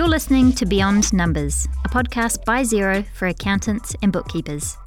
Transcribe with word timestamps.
You're 0.00 0.08
listening 0.08 0.52
to 0.52 0.64
Beyond 0.64 1.12
Numbers, 1.12 1.68
a 1.84 1.88
podcast 1.90 2.46
by 2.46 2.62
Xero 2.62 3.04
for 3.12 3.28
accountants 3.28 3.94
and 4.00 4.10
bookkeepers. 4.10 4.78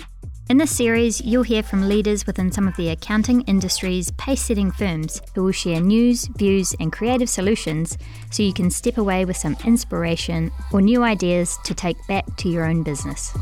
In 0.49 0.57
this 0.57 0.75
series, 0.75 1.21
you'll 1.21 1.43
hear 1.43 1.61
from 1.61 1.87
leaders 1.87 2.25
within 2.25 2.51
some 2.51 2.67
of 2.67 2.75
the 2.77 2.89
accounting 2.89 3.41
industry's 3.41 4.09
pace 4.13 4.41
setting 4.41 4.71
firms 4.71 5.21
who 5.35 5.43
will 5.43 5.51
share 5.51 5.79
news, 5.79 6.25
views, 6.35 6.73
and 6.79 6.91
creative 6.91 7.29
solutions 7.29 7.95
so 8.31 8.41
you 8.41 8.53
can 8.53 8.71
step 8.71 8.97
away 8.97 9.23
with 9.23 9.37
some 9.37 9.55
inspiration 9.63 10.51
or 10.71 10.81
new 10.81 11.03
ideas 11.03 11.59
to 11.65 11.75
take 11.75 11.97
back 12.07 12.25
to 12.37 12.49
your 12.49 12.65
own 12.65 12.81
business. 12.81 13.37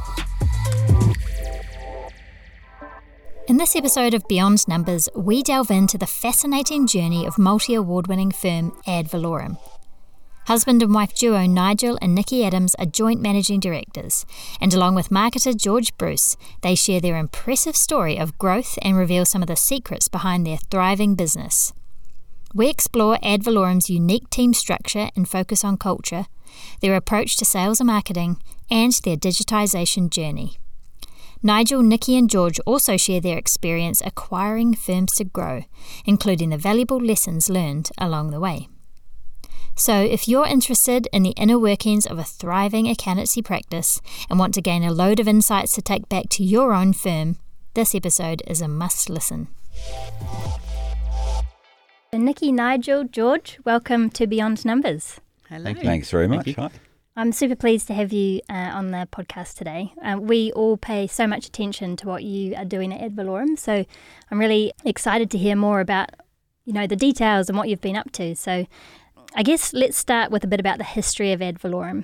In 3.48 3.56
this 3.56 3.78
episode 3.78 4.14
of 4.14 4.28
Beyond 4.28 4.68
Numbers, 4.68 5.08
we 5.16 5.42
delve 5.42 5.72
into 5.72 5.98
the 5.98 6.06
fascinating 6.06 6.86
journey 6.86 7.26
of 7.26 7.38
multi 7.38 7.76
award 7.76 8.08
winning 8.08 8.32
firm 8.32 8.78
Ad 8.86 9.08
Valorem 9.08 9.56
Husband 10.48 10.82
and 10.82 10.94
wife 10.94 11.14
duo 11.14 11.46
Nigel 11.46 12.00
and 12.02 12.16
Nikki 12.16 12.44
Adams 12.44 12.74
are 12.76 12.88
joint 12.88 13.22
managing 13.22 13.60
directors, 13.60 14.26
and 14.60 14.74
along 14.74 14.96
with 14.96 15.10
marketer 15.10 15.56
George 15.56 15.96
Bruce, 15.98 16.36
they 16.62 16.74
share 16.74 17.00
their 17.00 17.18
impressive 17.18 17.76
story 17.76 18.18
of 18.18 18.38
growth 18.40 18.80
and 18.82 18.98
reveal 18.98 19.24
some 19.24 19.44
of 19.44 19.48
the 19.48 19.56
secrets 19.56 20.08
behind 20.08 20.46
their 20.46 20.58
thriving 20.58 21.14
business. 21.14 21.74
We 22.56 22.70
explore 22.70 23.20
Ad 23.22 23.44
Valorem's 23.44 23.90
unique 23.90 24.32
team 24.32 24.54
structure 24.54 25.10
and 25.16 25.30
focus 25.30 25.64
on 25.64 25.78
culture, 25.78 26.26
their 26.82 26.96
approach 26.96 27.38
to 27.38 27.46
sales 27.46 27.80
and 27.80 27.88
marketing, 27.88 28.38
and 28.70 28.94
their 29.04 29.18
digitisation 29.18 30.10
journey. 30.10 30.58
Nigel, 31.44 31.84
Nikki, 31.84 32.18
and 32.18 32.30
George 32.30 32.60
also 32.62 32.98
share 32.98 33.22
their 33.22 33.38
experience 33.38 34.02
acquiring 34.04 34.74
firms 34.74 35.14
to 35.14 35.24
grow, 35.24 35.66
including 36.04 36.50
the 36.50 36.58
valuable 36.58 37.00
lessons 37.00 37.48
learned 37.48 37.92
along 38.00 38.32
the 38.32 38.40
way. 38.40 38.68
So, 39.82 40.00
if 40.00 40.28
you're 40.28 40.46
interested 40.46 41.08
in 41.12 41.24
the 41.24 41.32
inner 41.32 41.58
workings 41.58 42.06
of 42.06 42.20
a 42.20 42.24
thriving 42.24 42.88
accountancy 42.88 43.42
practice 43.42 44.00
and 44.30 44.38
want 44.38 44.54
to 44.54 44.62
gain 44.62 44.84
a 44.84 44.94
load 44.94 45.20
of 45.20 45.28
insights 45.28 45.74
to 45.74 45.82
take 45.82 46.08
back 46.08 46.30
to 46.30 46.44
your 46.44 46.72
own 46.72 46.94
firm, 46.94 47.40
this 47.74 47.96
episode 47.96 48.44
is 48.46 48.62
a 48.62 48.68
must 48.68 49.10
listen. 49.10 49.48
Nikki, 52.14 52.52
Nigel, 52.52 53.06
George, 53.06 53.58
welcome 53.66 54.12
to 54.12 54.28
Beyond 54.28 54.64
Numbers. 54.66 55.20
Hello. 55.50 55.64
Thank 55.64 55.80
Thanks 55.80 56.12
very 56.12 56.28
much. 56.28 56.54
Hi. 56.54 56.70
I'm 57.16 57.32
super 57.32 57.56
pleased 57.56 57.88
to 57.88 57.96
have 57.96 58.14
you 58.14 58.42
uh, 58.52 58.54
on 58.54 58.92
the 58.92 59.08
podcast 59.12 59.56
today. 59.56 59.94
Uh, 60.04 60.20
we 60.22 60.52
all 60.52 60.78
pay 60.78 61.08
so 61.08 61.26
much 61.26 61.48
attention 61.48 61.96
to 61.96 62.08
what 62.08 62.24
you 62.24 62.54
are 62.54 62.66
doing 62.66 62.94
at 62.94 63.02
Ad 63.02 63.16
Valorem, 63.16 63.58
so 63.58 63.84
I'm 64.30 64.38
really 64.38 64.74
excited 64.86 65.32
to 65.32 65.40
hear 65.40 65.56
more 65.56 65.80
about 65.80 66.12
you 66.66 66.74
know 66.74 66.86
the 66.86 66.96
details 66.96 67.50
and 67.50 67.58
what 67.58 67.68
you've 67.68 67.82
been 67.82 67.96
up 67.96 68.12
to. 68.12 68.36
So 68.36 68.68
I 69.34 69.44
guess 69.44 69.72
let's 69.72 69.98
start 69.98 70.30
with 70.30 70.44
a 70.44 70.48
bit 70.48 70.60
about 70.60 70.78
the 70.78 70.84
history 70.84 71.32
of 71.32 71.42
Ad 71.42 71.58
Valorem. 71.58 72.04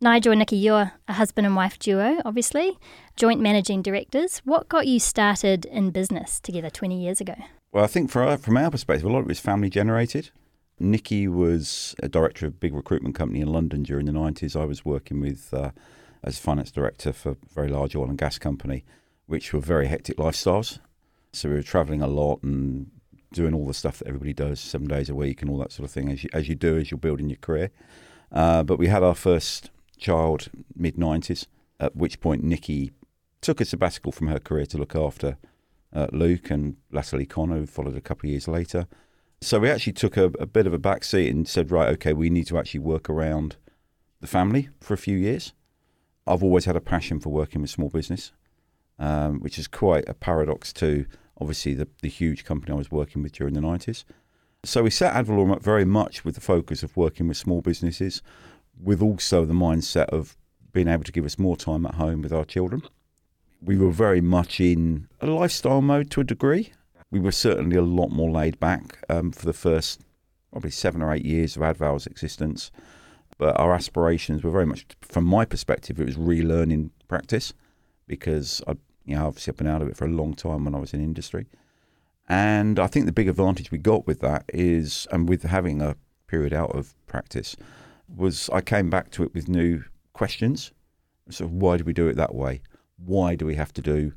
Nigel 0.00 0.32
and 0.32 0.38
Nikki, 0.38 0.56
you're 0.56 0.92
a 1.08 1.12
husband 1.12 1.44
and 1.44 1.56
wife 1.56 1.76
duo, 1.76 2.20
obviously, 2.24 2.78
joint 3.16 3.40
managing 3.40 3.82
directors. 3.82 4.38
What 4.44 4.68
got 4.68 4.86
you 4.86 5.00
started 5.00 5.64
in 5.64 5.90
business 5.90 6.38
together 6.38 6.70
20 6.70 7.02
years 7.02 7.20
ago? 7.20 7.34
Well, 7.72 7.82
I 7.82 7.88
think 7.88 8.14
our, 8.14 8.36
from 8.38 8.56
our 8.56 8.70
perspective, 8.70 9.04
a 9.04 9.12
lot 9.12 9.18
of 9.18 9.24
it 9.24 9.28
was 9.28 9.40
family 9.40 9.70
generated. 9.70 10.30
Nikki 10.78 11.26
was 11.26 11.96
a 12.00 12.08
director 12.08 12.46
of 12.46 12.52
a 12.52 12.56
big 12.56 12.74
recruitment 12.74 13.16
company 13.16 13.40
in 13.40 13.52
London 13.52 13.82
during 13.82 14.06
the 14.06 14.12
90s. 14.12 14.60
I 14.60 14.64
was 14.64 14.84
working 14.84 15.20
with 15.20 15.52
uh, 15.52 15.72
as 16.22 16.38
finance 16.38 16.70
director 16.70 17.12
for 17.12 17.30
a 17.30 17.36
very 17.52 17.68
large 17.68 17.96
oil 17.96 18.08
and 18.08 18.18
gas 18.18 18.38
company, 18.38 18.84
which 19.26 19.52
were 19.52 19.60
very 19.60 19.88
hectic 19.88 20.16
lifestyles. 20.16 20.78
So 21.32 21.48
we 21.48 21.56
were 21.56 21.62
traveling 21.62 22.02
a 22.02 22.06
lot 22.06 22.40
and 22.42 22.90
doing 23.32 23.54
all 23.54 23.66
the 23.66 23.74
stuff 23.74 23.98
that 23.98 24.08
everybody 24.08 24.32
does 24.32 24.60
seven 24.60 24.86
days 24.86 25.08
a 25.08 25.14
week 25.14 25.42
and 25.42 25.50
all 25.50 25.58
that 25.58 25.72
sort 25.72 25.84
of 25.84 25.90
thing 25.90 26.08
as 26.10 26.24
you, 26.24 26.30
as 26.32 26.48
you 26.48 26.54
do 26.54 26.78
as 26.78 26.90
you're 26.90 26.98
building 26.98 27.28
your 27.28 27.38
career. 27.38 27.70
Uh, 28.30 28.62
but 28.62 28.78
we 28.78 28.86
had 28.86 29.02
our 29.02 29.14
first 29.14 29.70
child 29.98 30.48
mid 30.74 30.96
90s, 30.96 31.46
at 31.80 31.96
which 31.96 32.20
point 32.20 32.42
Nikki 32.42 32.92
took 33.40 33.60
a 33.60 33.64
sabbatical 33.64 34.12
from 34.12 34.28
her 34.28 34.38
career 34.38 34.66
to 34.66 34.78
look 34.78 34.94
after 34.94 35.36
uh, 35.92 36.06
Luke 36.12 36.50
and 36.50 36.76
latterly 36.90 37.26
Connor, 37.26 37.58
who 37.58 37.66
followed 37.66 37.96
a 37.96 38.00
couple 38.00 38.28
of 38.28 38.30
years 38.30 38.48
later. 38.48 38.86
So 39.40 39.58
we 39.58 39.70
actually 39.70 39.94
took 39.94 40.16
a, 40.16 40.26
a 40.38 40.46
bit 40.46 40.66
of 40.66 40.72
a 40.72 40.78
back 40.78 41.04
seat 41.04 41.28
and 41.28 41.48
said, 41.48 41.70
right, 41.70 41.88
okay, 41.90 42.12
we 42.12 42.30
need 42.30 42.46
to 42.46 42.58
actually 42.58 42.80
work 42.80 43.10
around 43.10 43.56
the 44.20 44.26
family 44.26 44.68
for 44.80 44.94
a 44.94 44.98
few 44.98 45.18
years. 45.18 45.52
I've 46.26 46.44
always 46.44 46.64
had 46.64 46.76
a 46.76 46.80
passion 46.80 47.18
for 47.18 47.30
working 47.30 47.60
with 47.60 47.70
small 47.70 47.88
business, 47.88 48.32
um, 48.98 49.40
which 49.40 49.58
is 49.58 49.66
quite 49.66 50.08
a 50.08 50.14
paradox 50.14 50.72
to 50.74 51.06
obviously 51.40 51.74
the, 51.74 51.88
the 52.02 52.08
huge 52.08 52.44
company 52.44 52.72
I 52.72 52.76
was 52.76 52.90
working 52.90 53.22
with 53.22 53.32
during 53.32 53.54
the 53.54 53.60
90s. 53.60 54.04
So 54.64 54.82
we 54.84 54.90
set 54.90 55.14
Ad 55.14 55.26
Valorem 55.26 55.52
up 55.52 55.62
very 55.62 55.84
much 55.84 56.24
with 56.24 56.36
the 56.36 56.40
focus 56.40 56.82
of 56.82 56.96
working 56.96 57.26
with 57.26 57.36
small 57.36 57.60
businesses, 57.62 58.22
with 58.80 59.02
also 59.02 59.44
the 59.44 59.54
mindset 59.54 60.06
of 60.06 60.36
being 60.72 60.88
able 60.88 61.04
to 61.04 61.12
give 61.12 61.24
us 61.24 61.38
more 61.38 61.56
time 61.56 61.84
at 61.84 61.96
home 61.96 62.22
with 62.22 62.32
our 62.32 62.44
children. 62.44 62.82
We 63.60 63.76
were 63.76 63.90
very 63.90 64.20
much 64.20 64.60
in 64.60 65.08
a 65.20 65.26
lifestyle 65.26 65.82
mode 65.82 66.10
to 66.12 66.20
a 66.20 66.24
degree. 66.24 66.72
We 67.10 67.20
were 67.20 67.32
certainly 67.32 67.76
a 67.76 67.82
lot 67.82 68.10
more 68.10 68.30
laid 68.30 68.58
back 68.58 69.04
um, 69.08 69.32
for 69.32 69.46
the 69.46 69.52
first 69.52 70.00
probably 70.52 70.70
seven 70.70 71.02
or 71.02 71.12
eight 71.12 71.24
years 71.24 71.56
of 71.56 71.62
AdVal's 71.62 72.06
existence. 72.06 72.70
But 73.38 73.58
our 73.58 73.74
aspirations 73.74 74.44
were 74.44 74.50
very 74.50 74.66
much, 74.66 74.86
from 75.00 75.24
my 75.24 75.44
perspective, 75.44 75.98
it 75.98 76.06
was 76.06 76.16
relearning 76.16 76.90
practice 77.08 77.52
because 78.06 78.62
I'd 78.66 78.78
you 79.04 79.16
know, 79.16 79.26
obviously 79.26 79.52
I've 79.52 79.56
been 79.56 79.66
out 79.66 79.82
of 79.82 79.88
it 79.88 79.96
for 79.96 80.04
a 80.04 80.10
long 80.10 80.34
time 80.34 80.64
when 80.64 80.74
I 80.74 80.78
was 80.78 80.94
in 80.94 81.00
industry. 81.00 81.46
And 82.28 82.78
I 82.78 82.86
think 82.86 83.06
the 83.06 83.12
big 83.12 83.28
advantage 83.28 83.70
we 83.70 83.78
got 83.78 84.06
with 84.06 84.20
that 84.20 84.44
is, 84.52 85.06
and 85.10 85.28
with 85.28 85.42
having 85.42 85.82
a 85.82 85.96
period 86.26 86.52
out 86.52 86.70
of 86.70 86.94
practice, 87.06 87.56
was 88.08 88.48
I 88.50 88.60
came 88.60 88.90
back 88.90 89.10
to 89.12 89.22
it 89.24 89.34
with 89.34 89.48
new 89.48 89.82
questions. 90.12 90.72
So 91.30 91.46
why 91.46 91.76
do 91.76 91.84
we 91.84 91.92
do 91.92 92.08
it 92.08 92.16
that 92.16 92.34
way? 92.34 92.62
Why 92.96 93.34
do 93.34 93.44
we 93.44 93.56
have 93.56 93.72
to 93.74 93.82
do 93.82 94.12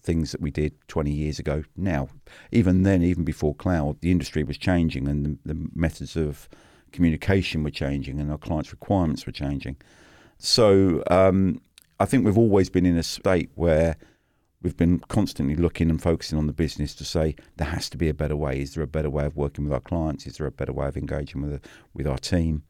things 0.00 0.32
that 0.32 0.40
we 0.40 0.50
did 0.50 0.74
20 0.88 1.10
years 1.10 1.38
ago 1.38 1.62
now? 1.76 2.08
Even 2.50 2.82
then, 2.82 3.02
even 3.02 3.24
before 3.24 3.54
cloud, 3.54 4.00
the 4.00 4.10
industry 4.10 4.42
was 4.42 4.58
changing 4.58 5.06
and 5.08 5.24
the, 5.24 5.54
the 5.54 5.68
methods 5.74 6.16
of 6.16 6.48
communication 6.92 7.62
were 7.62 7.70
changing 7.70 8.20
and 8.20 8.30
our 8.30 8.38
clients' 8.38 8.72
requirements 8.72 9.26
were 9.26 9.32
changing. 9.32 9.76
So 10.38 11.02
um, 11.08 11.60
I 12.00 12.04
think 12.04 12.24
we've 12.24 12.38
always 12.38 12.68
been 12.68 12.86
in 12.86 12.96
a 12.96 13.04
state 13.04 13.50
where– 13.54 13.96
we've 14.64 14.76
been 14.76 14.98
constantly 14.98 15.54
looking 15.54 15.90
and 15.90 16.02
focusing 16.02 16.38
on 16.38 16.48
the 16.48 16.52
business 16.52 16.94
to 16.96 17.04
say 17.04 17.36
there 17.58 17.68
has 17.68 17.88
to 17.90 17.98
be 17.98 18.08
a 18.08 18.14
better 18.14 18.34
way. 18.34 18.60
Is 18.60 18.74
there 18.74 18.82
a 18.82 18.88
better 18.88 19.10
way 19.10 19.26
of 19.26 19.36
working 19.36 19.64
with 19.64 19.72
our 19.72 19.80
clients? 19.80 20.26
Is 20.26 20.38
there 20.38 20.46
a 20.46 20.50
better 20.50 20.72
way 20.72 20.88
of 20.88 20.96
engaging 20.96 21.42
with 21.42 21.64
with 21.92 22.08
our 22.08 22.18
team? 22.18 22.64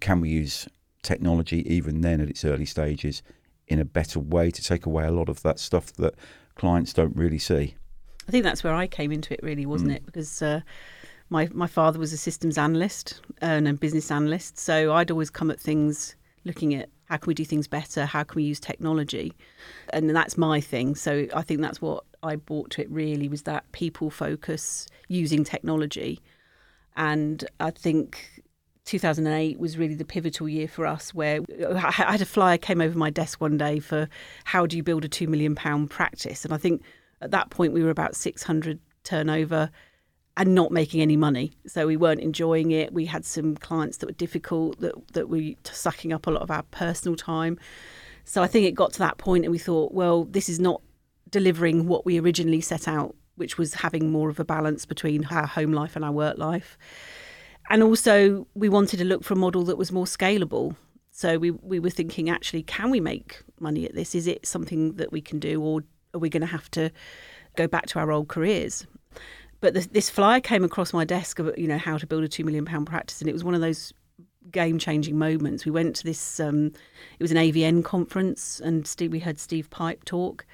Can 0.00 0.20
we 0.20 0.30
use 0.30 0.66
technology 1.02 1.62
even 1.72 2.00
then 2.00 2.20
at 2.20 2.28
its 2.28 2.44
early 2.44 2.66
stages 2.66 3.22
in 3.68 3.78
a 3.78 3.84
better 3.84 4.18
way 4.18 4.50
to 4.50 4.62
take 4.62 4.86
away 4.86 5.04
a 5.04 5.10
lot 5.10 5.28
of 5.28 5.42
that 5.42 5.60
stuff 5.60 5.92
that 5.92 6.14
clients 6.56 6.92
don't 6.92 7.14
really 7.14 7.38
see? 7.38 7.76
I 8.26 8.32
think 8.32 8.42
that's 8.42 8.64
where 8.64 8.74
I 8.74 8.86
came 8.88 9.12
into 9.12 9.34
it, 9.34 9.40
really, 9.42 9.66
wasn't 9.66 9.92
mm. 9.92 9.96
it? 9.96 10.06
Because 10.06 10.42
uh, 10.42 10.62
my 11.28 11.48
my 11.52 11.66
father 11.66 11.98
was 11.98 12.14
a 12.14 12.16
systems 12.16 12.56
analyst 12.56 13.20
and 13.42 13.68
a 13.68 13.74
business 13.74 14.10
analyst, 14.10 14.58
so 14.58 14.94
I'd 14.94 15.10
always 15.10 15.28
come 15.28 15.50
at 15.50 15.60
things 15.60 16.16
looking 16.44 16.74
at 16.74 16.88
how 17.06 17.16
can 17.16 17.28
we 17.28 17.34
do 17.34 17.44
things 17.44 17.66
better? 17.66 18.04
How 18.04 18.24
can 18.24 18.36
we 18.36 18.44
use 18.44 18.60
technology? 18.60 19.32
And 19.92 20.10
that's 20.10 20.36
my 20.36 20.60
thing. 20.60 20.94
So 20.94 21.26
I 21.34 21.42
think 21.42 21.60
that's 21.60 21.80
what 21.80 22.04
I 22.22 22.36
brought 22.36 22.70
to 22.72 22.82
it 22.82 22.90
really 22.90 23.28
was 23.28 23.42
that 23.42 23.70
people 23.72 24.10
focus 24.10 24.86
using 25.08 25.44
technology. 25.44 26.20
And 26.96 27.44
I 27.60 27.70
think 27.70 28.42
2008 28.86 29.58
was 29.58 29.76
really 29.76 29.94
the 29.94 30.04
pivotal 30.04 30.48
year 30.48 30.68
for 30.68 30.86
us 30.86 31.12
where 31.12 31.40
I 31.74 31.90
had 31.90 32.22
a 32.22 32.26
flyer 32.26 32.56
came 32.56 32.80
over 32.80 32.96
my 32.96 33.10
desk 33.10 33.40
one 33.40 33.56
day 33.56 33.80
for 33.80 34.08
how 34.44 34.64
do 34.64 34.76
you 34.76 34.82
build 34.82 35.04
a 35.04 35.08
2 35.08 35.26
million 35.26 35.54
pound 35.54 35.90
practice 35.90 36.44
and 36.44 36.54
I 36.54 36.56
think 36.56 36.82
at 37.20 37.32
that 37.32 37.50
point 37.50 37.72
we 37.72 37.82
were 37.82 37.90
about 37.90 38.14
600 38.14 38.78
turnover 39.02 39.70
and 40.36 40.54
not 40.54 40.70
making 40.70 41.00
any 41.00 41.16
money. 41.16 41.52
So 41.66 41.86
we 41.86 41.96
weren't 41.96 42.20
enjoying 42.20 42.70
it. 42.70 42.92
We 42.92 43.06
had 43.06 43.24
some 43.24 43.56
clients 43.56 43.98
that 43.98 44.06
were 44.06 44.12
difficult, 44.12 44.80
that, 44.80 44.94
that 45.14 45.28
were 45.28 45.52
sucking 45.64 46.12
up 46.12 46.26
a 46.26 46.30
lot 46.30 46.42
of 46.42 46.50
our 46.50 46.62
personal 46.64 47.16
time. 47.16 47.58
So 48.24 48.42
I 48.42 48.46
think 48.46 48.66
it 48.66 48.72
got 48.74 48.92
to 48.94 48.98
that 48.98 49.18
point 49.18 49.44
and 49.44 49.52
we 49.52 49.58
thought, 49.58 49.92
well, 49.92 50.24
this 50.24 50.48
is 50.48 50.60
not 50.60 50.82
delivering 51.30 51.86
what 51.86 52.04
we 52.04 52.20
originally 52.20 52.60
set 52.60 52.86
out, 52.86 53.14
which 53.36 53.56
was 53.56 53.74
having 53.74 54.10
more 54.10 54.28
of 54.28 54.38
a 54.38 54.44
balance 54.44 54.84
between 54.84 55.24
our 55.26 55.46
home 55.46 55.72
life 55.72 55.96
and 55.96 56.04
our 56.04 56.12
work 56.12 56.36
life. 56.36 56.76
And 57.70 57.82
also, 57.82 58.46
we 58.54 58.68
wanted 58.68 58.98
to 58.98 59.04
look 59.04 59.24
for 59.24 59.34
a 59.34 59.36
model 59.36 59.64
that 59.64 59.76
was 59.76 59.90
more 59.90 60.04
scalable. 60.04 60.76
So 61.10 61.38
we, 61.38 61.50
we 61.50 61.80
were 61.80 61.90
thinking, 61.90 62.28
actually, 62.28 62.62
can 62.62 62.90
we 62.90 63.00
make 63.00 63.42
money 63.58 63.86
at 63.86 63.94
this? 63.94 64.14
Is 64.14 64.26
it 64.26 64.46
something 64.46 64.94
that 64.96 65.10
we 65.10 65.20
can 65.20 65.38
do, 65.38 65.60
or 65.60 65.82
are 66.14 66.20
we 66.20 66.28
going 66.28 66.42
to 66.42 66.46
have 66.46 66.70
to 66.72 66.92
go 67.56 67.66
back 67.66 67.86
to 67.86 67.98
our 67.98 68.12
old 68.12 68.28
careers? 68.28 68.86
But 69.60 69.74
this, 69.74 69.86
this 69.86 70.10
flyer 70.10 70.40
came 70.40 70.64
across 70.64 70.92
my 70.92 71.04
desk 71.04 71.38
of 71.38 71.56
you 71.58 71.66
know 71.66 71.78
how 71.78 71.98
to 71.98 72.06
build 72.06 72.24
a 72.24 72.28
two 72.28 72.44
million 72.44 72.64
pound 72.64 72.86
practice, 72.86 73.20
and 73.20 73.28
it 73.28 73.32
was 73.32 73.44
one 73.44 73.54
of 73.54 73.60
those 73.60 73.92
game 74.50 74.78
changing 74.78 75.18
moments. 75.18 75.64
We 75.64 75.72
went 75.72 75.96
to 75.96 76.04
this. 76.04 76.40
Um, 76.40 76.66
it 77.18 77.22
was 77.22 77.32
an 77.32 77.38
AVN 77.38 77.84
conference, 77.84 78.60
and 78.60 78.86
Steve, 78.86 79.12
we 79.12 79.20
heard 79.20 79.38
Steve 79.38 79.70
Pipe 79.70 80.04
talk. 80.04 80.46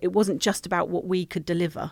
It 0.00 0.12
wasn't 0.12 0.40
just 0.40 0.66
about 0.66 0.88
what 0.88 1.06
we 1.06 1.26
could 1.26 1.44
deliver. 1.44 1.90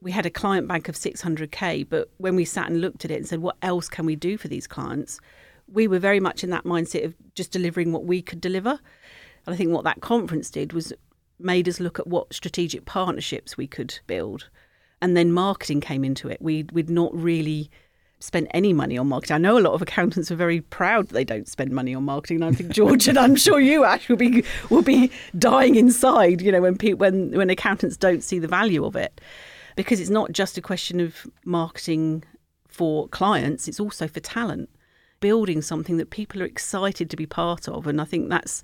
We 0.00 0.12
had 0.12 0.26
a 0.26 0.30
client 0.30 0.68
bank 0.68 0.88
of 0.88 0.94
600k, 0.94 1.88
but 1.88 2.10
when 2.18 2.36
we 2.36 2.44
sat 2.44 2.70
and 2.70 2.80
looked 2.80 3.04
at 3.04 3.10
it 3.10 3.16
and 3.16 3.26
said, 3.26 3.40
"What 3.40 3.56
else 3.62 3.88
can 3.88 4.06
we 4.06 4.16
do 4.16 4.36
for 4.36 4.48
these 4.48 4.66
clients?" 4.66 5.20
we 5.68 5.88
were 5.88 5.98
very 5.98 6.20
much 6.20 6.44
in 6.44 6.50
that 6.50 6.64
mindset 6.64 7.04
of 7.04 7.14
just 7.34 7.50
delivering 7.50 7.92
what 7.92 8.04
we 8.04 8.22
could 8.22 8.40
deliver. 8.40 8.78
And 9.46 9.54
I 9.54 9.56
think 9.56 9.70
what 9.70 9.84
that 9.84 10.00
conference 10.00 10.50
did 10.50 10.72
was 10.72 10.92
made 11.38 11.68
us 11.68 11.80
look 11.80 11.98
at 11.98 12.06
what 12.06 12.32
strategic 12.32 12.84
partnerships 12.84 13.56
we 13.56 13.66
could 13.66 13.98
build. 14.06 14.48
And 15.02 15.16
then 15.16 15.32
marketing 15.32 15.80
came 15.80 16.04
into 16.04 16.28
it. 16.28 16.40
We, 16.40 16.64
we'd 16.72 16.90
not 16.90 17.14
really 17.14 17.70
spent 18.18 18.48
any 18.52 18.72
money 18.72 18.96
on 18.96 19.08
marketing. 19.08 19.34
I 19.34 19.38
know 19.38 19.58
a 19.58 19.60
lot 19.60 19.74
of 19.74 19.82
accountants 19.82 20.30
are 20.30 20.36
very 20.36 20.60
proud 20.60 21.08
that 21.08 21.14
they 21.14 21.24
don't 21.24 21.48
spend 21.48 21.70
money 21.72 21.94
on 21.94 22.04
marketing. 22.04 22.42
And 22.42 22.44
I 22.46 22.52
think 22.52 22.70
George 22.72 23.08
and 23.08 23.18
I'm 23.18 23.36
sure 23.36 23.60
you 23.60 23.84
Ash 23.84 24.08
will 24.08 24.16
be 24.16 24.44
will 24.70 24.82
be 24.82 25.10
dying 25.38 25.74
inside, 25.74 26.40
you 26.40 26.50
know, 26.50 26.60
when 26.60 26.76
people 26.76 26.98
when 26.98 27.30
when 27.32 27.50
accountants 27.50 27.96
don't 27.96 28.22
see 28.22 28.38
the 28.38 28.48
value 28.48 28.84
of 28.84 28.96
it. 28.96 29.20
Because 29.76 30.00
it's 30.00 30.10
not 30.10 30.32
just 30.32 30.56
a 30.56 30.62
question 30.62 31.00
of 31.00 31.26
marketing 31.44 32.24
for 32.66 33.08
clients, 33.08 33.68
it's 33.68 33.80
also 33.80 34.08
for 34.08 34.20
talent. 34.20 34.70
Building 35.20 35.60
something 35.60 35.98
that 35.98 36.10
people 36.10 36.42
are 36.42 36.46
excited 36.46 37.10
to 37.10 37.16
be 37.16 37.26
part 37.26 37.68
of. 37.68 37.86
And 37.86 38.00
I 38.00 38.04
think 38.04 38.30
that's 38.30 38.62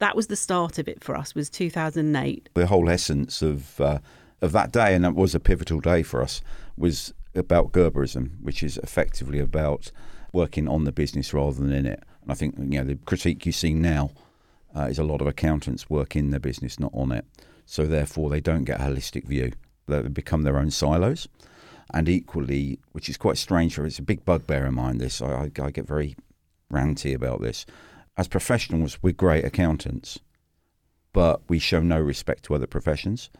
that 0.00 0.16
was 0.16 0.26
the 0.26 0.36
start 0.36 0.78
of 0.78 0.88
it 0.88 1.04
for 1.04 1.16
us 1.16 1.34
was 1.34 1.50
2008 1.50 2.48
the 2.54 2.66
whole 2.66 2.88
essence 2.88 3.42
of 3.42 3.80
uh, 3.80 3.98
of 4.40 4.52
that 4.52 4.72
day 4.72 4.94
and 4.94 5.04
that 5.04 5.14
was 5.14 5.34
a 5.34 5.40
pivotal 5.40 5.80
day 5.80 6.02
for 6.02 6.22
us 6.22 6.40
was 6.76 7.12
about 7.34 7.72
Gerberism, 7.72 8.40
which 8.40 8.62
is 8.62 8.78
effectively 8.78 9.38
about 9.38 9.92
working 10.32 10.68
on 10.68 10.84
the 10.84 10.92
business 10.92 11.34
rather 11.34 11.60
than 11.60 11.72
in 11.72 11.86
it. 11.86 12.02
And 12.22 12.32
I 12.32 12.34
think 12.34 12.56
you 12.58 12.78
know 12.78 12.84
the 12.84 12.96
critique 12.96 13.46
you 13.46 13.52
see 13.52 13.74
now 13.74 14.10
uh, 14.76 14.82
is 14.82 14.98
a 14.98 15.04
lot 15.04 15.20
of 15.20 15.26
accountants 15.26 15.90
work 15.90 16.16
in 16.16 16.30
their 16.30 16.40
business, 16.40 16.78
not 16.78 16.92
on 16.94 17.12
it. 17.12 17.24
So 17.66 17.86
therefore, 17.86 18.30
they 18.30 18.40
don't 18.40 18.64
get 18.64 18.80
a 18.80 18.84
holistic 18.84 19.26
view. 19.26 19.52
They 19.86 20.02
become 20.02 20.42
their 20.42 20.58
own 20.58 20.70
silos. 20.70 21.28
And 21.92 22.08
equally, 22.08 22.78
which 22.92 23.08
is 23.08 23.16
quite 23.16 23.36
strange 23.36 23.74
for 23.74 23.84
it's 23.84 23.98
a 23.98 24.02
big 24.02 24.24
bugbear 24.24 24.66
of 24.66 24.74
mine. 24.74 24.98
This 24.98 25.20
I, 25.20 25.50
I, 25.58 25.62
I 25.62 25.70
get 25.70 25.86
very 25.86 26.16
ranty 26.72 27.14
about 27.14 27.40
this. 27.40 27.66
As 28.16 28.28
professionals, 28.28 28.98
we're 29.02 29.12
great 29.12 29.44
accountants, 29.44 30.18
but 31.12 31.42
we 31.48 31.58
show 31.58 31.80
no 31.80 31.98
respect 31.98 32.44
to 32.44 32.54
other 32.54 32.66
professions, 32.66 33.30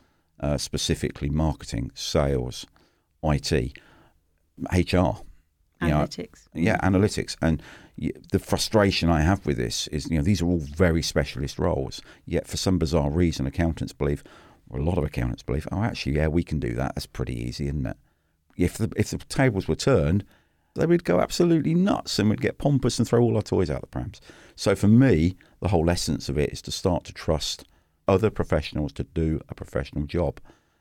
uh, 0.40 0.56
specifically 0.56 1.28
marketing, 1.30 1.90
sales, 1.94 2.66
IT, 3.22 3.76
HR, 4.72 5.22
analytics. 5.80 6.48
Know, 6.54 6.62
yeah, 6.62 6.78
analytics. 6.78 7.36
And 7.40 7.62
the 8.32 8.38
frustration 8.38 9.10
I 9.10 9.20
have 9.20 9.44
with 9.44 9.56
this 9.56 9.86
is, 9.88 10.10
you 10.10 10.16
know, 10.16 10.24
these 10.24 10.40
are 10.40 10.46
all 10.46 10.58
very 10.58 11.02
specialist 11.02 11.58
roles. 11.58 12.00
Yet, 12.24 12.46
for 12.46 12.56
some 12.56 12.78
bizarre 12.78 13.10
reason, 13.10 13.46
accountants 13.46 13.92
believe, 13.92 14.24
or 14.68 14.78
a 14.78 14.84
lot 14.84 14.98
of 14.98 15.04
accountants 15.04 15.42
believe, 15.42 15.68
oh, 15.70 15.82
actually, 15.82 16.16
yeah, 16.16 16.28
we 16.28 16.42
can 16.42 16.58
do 16.58 16.74
that. 16.74 16.94
That's 16.94 17.06
pretty 17.06 17.38
easy, 17.38 17.66
isn't 17.66 17.86
it? 17.86 17.96
If 18.56 18.78
the 18.78 18.90
if 18.96 19.10
the 19.10 19.18
tables 19.18 19.68
were 19.68 19.76
turned, 19.76 20.24
they 20.74 20.86
would 20.86 21.04
go 21.04 21.20
absolutely 21.20 21.74
nuts 21.74 22.18
and 22.18 22.28
would 22.30 22.40
get 22.40 22.58
pompous 22.58 22.98
and 22.98 23.06
throw 23.06 23.22
all 23.22 23.36
our 23.36 23.42
toys 23.42 23.70
out 23.70 23.80
the 23.80 23.86
prams. 23.86 24.20
So 24.54 24.74
for 24.74 24.88
me, 24.88 25.36
the 25.60 25.68
whole 25.68 25.88
essence 25.90 26.28
of 26.28 26.38
it 26.38 26.50
is 26.50 26.62
to 26.62 26.70
start 26.70 27.04
to 27.04 27.12
trust 27.12 27.64
other 28.10 28.28
professionals 28.28 28.92
to 28.92 29.04
do 29.04 29.40
a 29.48 29.54
professional 29.54 30.04
job. 30.04 30.40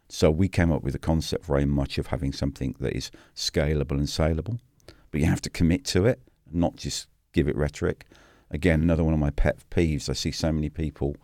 So 0.10 0.32
we 0.32 0.48
came 0.48 0.72
up 0.72 0.82
with 0.82 0.96
a 0.96 1.00
concept 1.00 1.46
very 1.46 1.66
much 1.66 2.00
of 2.00 2.08
having 2.08 2.34
something 2.34 2.76
that 2.80 2.96
is 2.96 3.12
scalable 3.36 3.92
and 3.92 4.10
saleable, 4.10 4.58
but 5.12 5.22
you 5.22 5.28
have 5.28 5.42
to 5.44 5.50
commit 5.52 5.86
to 5.86 6.08
it, 6.08 6.20
not 6.52 6.76
just 6.76 7.08
give 7.32 7.48
it 7.48 7.56
rhetoric. 7.56 8.08
Again, 8.50 8.82
another 8.82 9.04
one 9.04 9.14
of 9.14 9.20
my 9.20 9.30
pet 9.30 9.58
peeves. 9.70 10.10
I 10.10 10.14
see 10.14 10.32
so 10.32 10.52
many 10.52 10.70
people, 10.70 11.16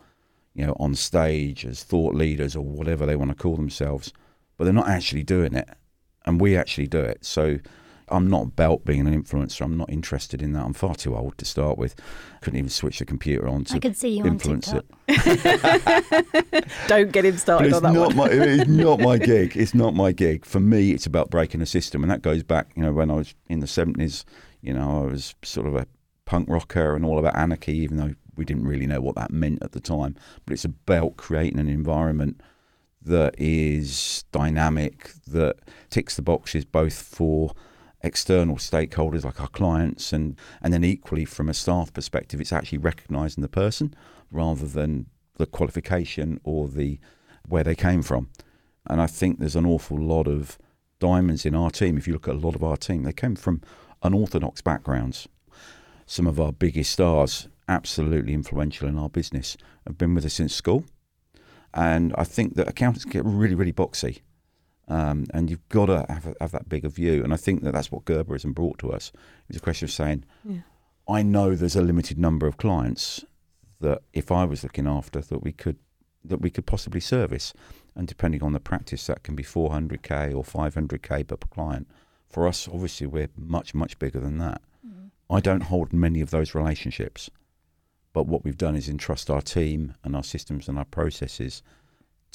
you 0.54 0.64
know, 0.64 0.76
on 0.78 0.94
stage 0.94 1.66
as 1.66 1.82
thought 1.82 2.14
leaders 2.14 2.54
or 2.54 2.64
whatever 2.64 3.04
they 3.04 3.16
want 3.16 3.32
to 3.32 3.36
call 3.36 3.56
themselves, 3.56 4.12
but 4.56 4.64
they're 4.64 4.72
not 4.72 4.88
actually 4.88 5.24
doing 5.24 5.54
it, 5.54 5.68
and 6.24 6.40
we 6.40 6.56
actually 6.56 6.86
do 6.86 7.00
it. 7.00 7.24
So 7.24 7.58
I'm 8.08 8.28
not 8.28 8.42
about 8.42 8.84
being 8.84 9.06
an 9.06 9.22
influencer. 9.22 9.62
I'm 9.62 9.76
not 9.76 9.90
interested 9.90 10.40
in 10.40 10.52
that. 10.52 10.64
I'm 10.64 10.72
far 10.72 10.94
too 10.94 11.16
old 11.16 11.36
to 11.38 11.44
start 11.44 11.76
with. 11.76 11.96
Couldn't 12.40 12.58
even 12.58 12.70
switch 12.70 13.00
the 13.00 13.04
computer 13.04 13.48
on 13.48 13.64
to 13.64 13.74
I 13.74 13.78
could 13.80 13.96
see 13.96 14.16
you 14.16 14.24
influence 14.24 14.68
on 14.68 14.82
it. 15.08 16.68
Don't 16.86 17.10
get 17.10 17.24
him 17.24 17.36
started 17.36 17.72
on 17.72 17.82
that 17.82 17.92
not 17.92 18.14
one. 18.14 18.16
my, 18.16 18.28
it's 18.28 18.68
not 18.70 19.00
my 19.00 19.18
gig. 19.18 19.56
It's 19.56 19.74
not 19.74 19.94
my 19.94 20.12
gig. 20.12 20.44
For 20.44 20.60
me, 20.60 20.92
it's 20.92 21.06
about 21.06 21.30
breaking 21.30 21.62
a 21.62 21.66
system, 21.66 22.04
and 22.04 22.10
that 22.10 22.22
goes 22.22 22.42
back. 22.44 22.70
You 22.76 22.82
know, 22.82 22.92
when 22.92 23.10
I 23.10 23.14
was 23.14 23.34
in 23.48 23.60
the 23.60 23.66
seventies, 23.66 24.24
you 24.60 24.72
know, 24.72 25.02
I 25.02 25.10
was 25.10 25.34
sort 25.42 25.66
of 25.66 25.74
a 25.74 25.86
punk 26.26 26.48
rocker 26.48 26.94
and 26.94 27.04
all 27.04 27.18
about 27.18 27.36
anarchy, 27.36 27.76
even 27.78 27.96
though 27.96 28.14
we 28.36 28.44
didn't 28.44 28.66
really 28.66 28.86
know 28.86 29.00
what 29.00 29.16
that 29.16 29.32
meant 29.32 29.62
at 29.62 29.72
the 29.72 29.80
time. 29.80 30.14
But 30.44 30.52
it's 30.52 30.64
about 30.64 31.16
creating 31.16 31.58
an 31.58 31.68
environment 31.68 32.40
that 33.02 33.34
is 33.38 34.24
dynamic, 34.32 35.10
that 35.28 35.56
ticks 35.90 36.16
the 36.16 36.22
boxes 36.22 36.64
both 36.64 37.00
for 37.00 37.52
external 38.06 38.56
stakeholders 38.56 39.24
like 39.24 39.40
our 39.40 39.48
clients 39.48 40.12
and 40.12 40.36
and 40.62 40.72
then 40.72 40.84
equally 40.84 41.24
from 41.24 41.48
a 41.48 41.54
staff 41.54 41.92
perspective 41.92 42.40
it's 42.40 42.52
actually 42.52 42.78
recognizing 42.78 43.42
the 43.42 43.48
person 43.48 43.94
rather 44.30 44.66
than 44.66 45.06
the 45.36 45.46
qualification 45.46 46.40
or 46.44 46.68
the 46.68 46.98
where 47.48 47.64
they 47.64 47.74
came 47.74 48.02
from. 48.02 48.30
And 48.88 49.00
i 49.00 49.06
think 49.06 49.38
there's 49.38 49.56
an 49.56 49.66
awful 49.66 49.98
lot 49.98 50.26
of 50.28 50.58
diamonds 50.98 51.44
in 51.44 51.54
our 51.54 51.70
team. 51.70 51.98
If 51.98 52.06
you 52.06 52.14
look 52.14 52.28
at 52.28 52.34
a 52.34 52.38
lot 52.38 52.54
of 52.54 52.64
our 52.64 52.76
team 52.76 53.02
they 53.02 53.12
came 53.12 53.36
from 53.36 53.60
unorthodox 54.02 54.62
backgrounds. 54.62 55.28
Some 56.06 56.26
of 56.26 56.40
our 56.40 56.52
biggest 56.52 56.92
stars 56.92 57.48
absolutely 57.68 58.32
influential 58.32 58.88
in 58.88 58.96
our 58.96 59.08
business 59.08 59.56
have 59.84 59.98
been 59.98 60.14
with 60.14 60.24
us 60.24 60.34
since 60.34 60.54
school. 60.54 60.84
And 61.74 62.14
i 62.16 62.24
think 62.24 62.54
that 62.54 62.68
accountants 62.68 63.04
get 63.04 63.24
really 63.24 63.56
really 63.56 63.72
boxy 63.72 64.20
um, 64.88 65.26
and 65.34 65.50
you've 65.50 65.68
got 65.68 65.86
to 65.86 66.06
have, 66.08 66.34
have, 66.40 66.52
that 66.52 66.68
bigger 66.68 66.88
view. 66.88 67.24
And 67.24 67.32
I 67.32 67.36
think 67.36 67.62
that 67.62 67.72
that's 67.72 67.90
what 67.90 68.04
Gerberism 68.04 68.54
brought 68.54 68.78
to 68.78 68.92
us. 68.92 69.10
It's 69.48 69.58
a 69.58 69.60
question 69.60 69.86
of 69.86 69.90
saying, 69.90 70.24
yeah. 70.44 70.60
I 71.08 71.22
know 71.22 71.54
there's 71.54 71.76
a 71.76 71.82
limited 71.82 72.18
number 72.18 72.46
of 72.46 72.56
clients 72.56 73.24
that 73.80 74.02
if 74.12 74.30
I 74.30 74.44
was 74.44 74.62
looking 74.62 74.86
after, 74.86 75.20
that 75.20 75.42
we 75.42 75.52
could 75.52 75.78
that 76.24 76.40
we 76.40 76.50
could 76.50 76.66
possibly 76.66 77.00
service. 77.00 77.52
And 77.94 78.08
depending 78.08 78.42
on 78.42 78.52
the 78.52 78.60
practice, 78.60 79.06
that 79.06 79.22
can 79.22 79.36
be 79.36 79.44
400k 79.44 80.34
or 80.34 80.42
500k 80.42 81.26
per 81.26 81.36
client. 81.36 81.88
For 82.28 82.48
us, 82.48 82.68
obviously, 82.68 83.06
we're 83.06 83.28
much 83.36 83.74
much 83.74 83.98
bigger 83.98 84.20
than 84.20 84.38
that. 84.38 84.60
Mm. 84.86 85.10
I 85.30 85.40
don't 85.40 85.64
hold 85.64 85.92
many 85.92 86.20
of 86.20 86.30
those 86.30 86.54
relationships, 86.54 87.30
but 88.12 88.26
what 88.26 88.44
we've 88.44 88.58
done 88.58 88.76
is 88.76 88.88
entrust 88.88 89.30
our 89.30 89.42
team 89.42 89.94
and 90.04 90.14
our 90.14 90.24
systems 90.24 90.68
and 90.68 90.78
our 90.78 90.84
processes 90.84 91.62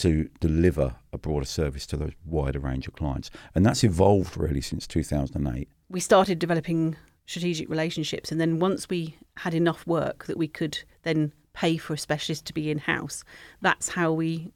to 0.01 0.30
deliver 0.39 0.95
a 1.13 1.18
broader 1.18 1.45
service 1.45 1.86
to 1.88 1.98
those 1.98 2.13
wider 2.25 2.59
range 2.59 2.88
of 2.88 2.94
clients. 2.94 3.30
And 3.56 3.65
that's 3.65 3.83
evolved 3.83 4.38
really 4.38 4.62
since 4.62 4.88
2008. 4.88 5.68
We 5.89 6.00
started 6.00 6.39
developing 6.39 6.95
strategic 7.25 7.69
relationships, 7.69 8.31
and 8.31 8.41
then 8.41 8.60
once 8.60 8.89
we 8.89 9.15
had 9.38 9.53
enough 9.53 9.86
work 9.86 10.25
that 10.25 10.38
we 10.38 10.48
could 10.48 10.79
then 11.03 11.34
pay 11.53 11.77
for 11.77 11.93
a 11.93 11.98
specialist 11.98 12.46
to 12.46 12.53
be 12.53 12.72
in 12.72 12.79
house, 12.79 13.24
that's 13.62 13.89
how 13.89 14.12
we 14.12 14.51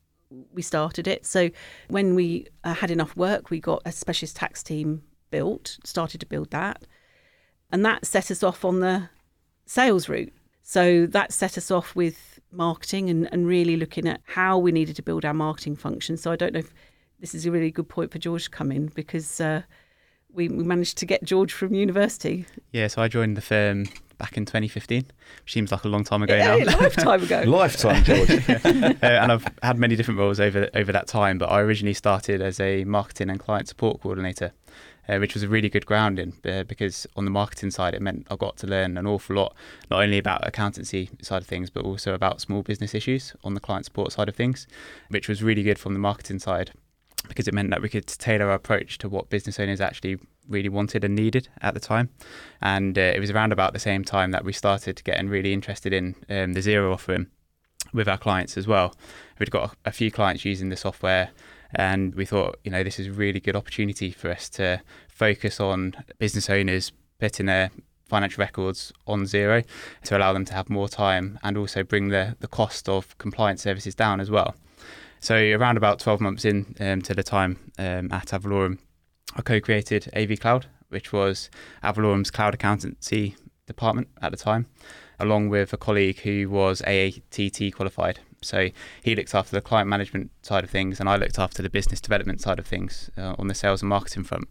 we 0.51 0.61
started 0.61 1.07
it. 1.07 1.25
So 1.25 1.51
when 1.87 2.15
we 2.15 2.47
uh, 2.63 2.73
had 2.73 2.89
enough 2.91 3.15
work, 3.15 3.51
we 3.51 3.59
got 3.59 3.81
a 3.85 3.91
specialist 3.91 4.35
tax 4.35 4.63
team 4.63 5.03
built, 5.29 5.77
started 5.83 6.19
to 6.21 6.25
build 6.25 6.49
that, 6.51 6.85
and 7.71 7.85
that 7.85 8.05
set 8.05 8.31
us 8.31 8.43
off 8.43 8.65
on 8.65 8.79
the 8.79 9.09
sales 9.65 10.09
route. 10.09 10.33
So 10.63 11.05
that 11.05 11.31
set 11.31 11.57
us 11.57 11.69
off 11.69 11.95
with 11.95 12.34
marketing 12.55 13.09
and, 13.09 13.31
and 13.31 13.47
really 13.47 13.77
looking 13.77 14.07
at 14.07 14.21
how 14.25 14.57
we 14.57 14.71
needed 14.71 14.95
to 14.95 15.03
build 15.03 15.25
our 15.25 15.33
marketing 15.33 15.75
function. 15.75 16.17
So 16.17 16.31
I 16.31 16.35
don't 16.35 16.53
know 16.53 16.59
if 16.59 16.73
this 17.19 17.33
is 17.33 17.45
a 17.45 17.51
really 17.51 17.71
good 17.71 17.89
point 17.89 18.11
for 18.11 18.19
George 18.19 18.45
to 18.45 18.49
come 18.49 18.71
in 18.71 18.87
because 18.87 19.39
uh, 19.39 19.61
we, 20.33 20.49
we 20.49 20.63
managed 20.63 20.97
to 20.99 21.05
get 21.05 21.23
George 21.23 21.53
from 21.53 21.73
university. 21.73 22.45
Yeah, 22.71 22.87
so 22.87 23.01
I 23.01 23.07
joined 23.07 23.37
the 23.37 23.41
firm 23.41 23.85
back 24.17 24.37
in 24.37 24.45
2015, 24.45 25.03
which 25.43 25.53
seems 25.53 25.71
like 25.71 25.83
a 25.83 25.87
long 25.87 26.03
time 26.03 26.23
ago 26.23 26.35
yeah, 26.35 26.55
now. 26.55 26.77
lifetime 26.79 27.23
ago. 27.23 27.43
lifetime, 27.47 28.03
George. 28.03 28.29
uh, 28.49 28.93
and 29.01 29.31
I've 29.31 29.47
had 29.63 29.77
many 29.77 29.95
different 29.95 30.19
roles 30.19 30.39
over 30.39 30.69
over 30.73 30.91
that 30.91 31.07
time, 31.07 31.37
but 31.37 31.47
I 31.47 31.61
originally 31.61 31.93
started 31.93 32.41
as 32.41 32.59
a 32.59 32.83
marketing 32.85 33.29
and 33.29 33.39
client 33.39 33.67
support 33.67 34.01
coordinator 34.01 34.51
uh, 35.07 35.17
which 35.17 35.33
was 35.33 35.43
a 35.43 35.47
really 35.47 35.69
good 35.69 35.85
grounding 35.85 36.33
uh, 36.45 36.63
because 36.63 37.07
on 37.15 37.25
the 37.25 37.31
marketing 37.31 37.71
side, 37.71 37.93
it 37.93 38.01
meant 38.01 38.27
I 38.29 38.35
got 38.35 38.57
to 38.57 38.67
learn 38.67 38.97
an 38.97 39.07
awful 39.07 39.35
lot, 39.35 39.55
not 39.89 40.01
only 40.01 40.17
about 40.17 40.47
accountancy 40.47 41.09
side 41.21 41.41
of 41.41 41.47
things, 41.47 41.69
but 41.69 41.85
also 41.85 42.13
about 42.13 42.41
small 42.41 42.61
business 42.61 42.93
issues 42.93 43.33
on 43.43 43.53
the 43.53 43.59
client 43.59 43.85
support 43.85 44.11
side 44.11 44.29
of 44.29 44.35
things, 44.35 44.67
which 45.09 45.27
was 45.27 45.43
really 45.43 45.63
good 45.63 45.79
from 45.79 45.93
the 45.93 45.99
marketing 45.99 46.39
side 46.39 46.71
because 47.27 47.47
it 47.47 47.53
meant 47.53 47.71
that 47.71 47.81
we 47.81 47.89
could 47.89 48.07
tailor 48.07 48.49
our 48.49 48.55
approach 48.55 48.97
to 48.99 49.09
what 49.09 49.29
business 49.29 49.59
owners 49.59 49.81
actually 49.81 50.19
really 50.47 50.69
wanted 50.69 51.03
and 51.03 51.15
needed 51.15 51.47
at 51.61 51.73
the 51.73 51.79
time. 51.79 52.09
And 52.61 52.97
uh, 52.97 53.01
it 53.01 53.19
was 53.19 53.31
around 53.31 53.51
about 53.51 53.73
the 53.73 53.79
same 53.79 54.03
time 54.03 54.31
that 54.31 54.45
we 54.45 54.53
started 54.53 55.03
getting 55.03 55.29
really 55.29 55.53
interested 55.53 55.93
in 55.93 56.15
um, 56.29 56.53
the 56.53 56.59
Xero 56.59 56.93
offering 56.93 57.27
with 57.93 58.07
our 58.07 58.17
clients 58.17 58.57
as 58.57 58.67
well. 58.67 58.95
We'd 59.39 59.51
got 59.51 59.71
a, 59.85 59.89
a 59.89 59.91
few 59.91 60.11
clients 60.11 60.45
using 60.45 60.69
the 60.69 60.77
software 60.77 61.31
and 61.75 62.15
we 62.15 62.25
thought, 62.25 62.57
you 62.63 62.71
know, 62.71 62.83
this 62.83 62.99
is 62.99 63.07
a 63.07 63.11
really 63.11 63.39
good 63.39 63.55
opportunity 63.55 64.11
for 64.11 64.29
us 64.29 64.49
to 64.49 64.81
focus 65.07 65.59
on 65.59 65.95
business 66.19 66.49
owners 66.49 66.91
putting 67.19 67.45
their 67.45 67.71
financial 68.07 68.41
records 68.41 68.93
on 69.07 69.23
Xero 69.23 69.65
to 70.03 70.17
allow 70.17 70.33
them 70.33 70.45
to 70.45 70.53
have 70.53 70.69
more 70.69 70.87
time 70.87 71.39
and 71.43 71.57
also 71.57 71.83
bring 71.83 72.09
the, 72.09 72.35
the 72.39 72.47
cost 72.47 72.87
of 72.87 73.17
compliance 73.17 73.61
services 73.61 73.95
down 73.95 74.19
as 74.19 74.29
well. 74.29 74.55
So, 75.19 75.35
around 75.35 75.77
about 75.77 75.99
12 75.99 76.21
months 76.21 76.45
in 76.45 76.75
um, 76.79 77.01
to 77.03 77.13
the 77.15 77.23
time 77.23 77.71
um, 77.79 78.11
at 78.11 78.33
Ad 78.33 78.43
Valorem, 78.43 78.77
I 79.35 79.41
co 79.41 79.59
created 79.59 80.09
AV 80.15 80.39
Cloud, 80.39 80.67
which 80.89 81.11
was 81.11 81.49
Ad 81.81 81.95
Valorem's 81.95 82.29
cloud 82.29 82.53
accountancy 82.53 83.35
department 83.65 84.07
at 84.21 84.31
the 84.31 84.37
time, 84.37 84.67
along 85.19 85.49
with 85.49 85.73
a 85.73 85.77
colleague 85.77 86.19
who 86.19 86.49
was 86.49 86.81
AATT 86.83 87.73
qualified. 87.73 88.19
So 88.45 88.69
he 89.01 89.15
looked 89.15 89.35
after 89.35 89.55
the 89.55 89.61
client 89.61 89.89
management 89.89 90.31
side 90.41 90.63
of 90.63 90.69
things, 90.69 90.99
and 90.99 91.09
I 91.09 91.15
looked 91.15 91.39
after 91.39 91.61
the 91.61 91.69
business 91.69 92.01
development 92.01 92.41
side 92.41 92.59
of 92.59 92.67
things 92.67 93.09
uh, 93.17 93.35
on 93.37 93.47
the 93.47 93.55
sales 93.55 93.81
and 93.81 93.89
marketing 93.89 94.23
front. 94.23 94.47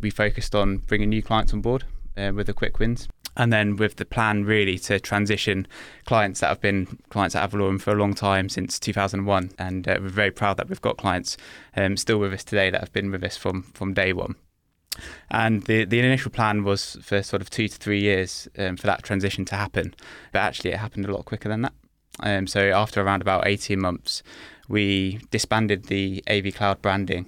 We 0.00 0.10
focused 0.10 0.54
on 0.54 0.78
bringing 0.78 1.08
new 1.08 1.22
clients 1.22 1.52
on 1.52 1.60
board 1.60 1.84
uh, 2.16 2.32
with 2.34 2.46
the 2.46 2.52
quick 2.52 2.78
wins. 2.78 3.08
And 3.36 3.52
then 3.52 3.76
with 3.76 3.96
the 3.96 4.06
plan 4.06 4.44
really 4.44 4.78
to 4.80 4.98
transition 4.98 5.66
clients 6.06 6.40
that 6.40 6.48
have 6.48 6.60
been 6.60 6.98
clients 7.10 7.36
at 7.36 7.42
Ad 7.42 7.50
Valorem 7.50 7.78
for 7.78 7.92
a 7.92 7.96
long 7.96 8.14
time 8.14 8.48
since 8.48 8.78
2001, 8.80 9.50
and 9.58 9.86
uh, 9.86 9.98
we're 10.00 10.08
very 10.08 10.30
proud 10.30 10.56
that 10.56 10.70
we've 10.70 10.80
got 10.80 10.96
clients 10.96 11.36
um, 11.76 11.98
still 11.98 12.18
with 12.18 12.32
us 12.32 12.44
today 12.44 12.70
that 12.70 12.80
have 12.80 12.92
been 12.94 13.10
with 13.10 13.22
us 13.22 13.36
from 13.36 13.64
from 13.74 13.92
day 13.92 14.14
one. 14.14 14.36
And 15.30 15.64
the 15.64 15.84
the 15.84 15.98
initial 15.98 16.30
plan 16.30 16.64
was 16.64 16.96
for 17.02 17.22
sort 17.22 17.42
of 17.42 17.50
two 17.50 17.68
to 17.68 17.76
three 17.76 18.00
years 18.00 18.48
um, 18.58 18.78
for 18.78 18.86
that 18.86 19.02
transition 19.02 19.44
to 19.46 19.56
happen, 19.56 19.94
but 20.32 20.38
actually 20.38 20.70
it 20.70 20.78
happened 20.78 21.04
a 21.04 21.12
lot 21.12 21.26
quicker 21.26 21.50
than 21.50 21.60
that. 21.62 21.74
Um, 22.20 22.46
so 22.46 22.70
after 22.70 23.02
around 23.02 23.22
about 23.22 23.46
18 23.46 23.78
months, 23.80 24.22
we 24.68 25.20
disbanded 25.30 25.84
the 25.84 26.22
AV 26.28 26.54
Cloud 26.54 26.82
branding 26.82 27.26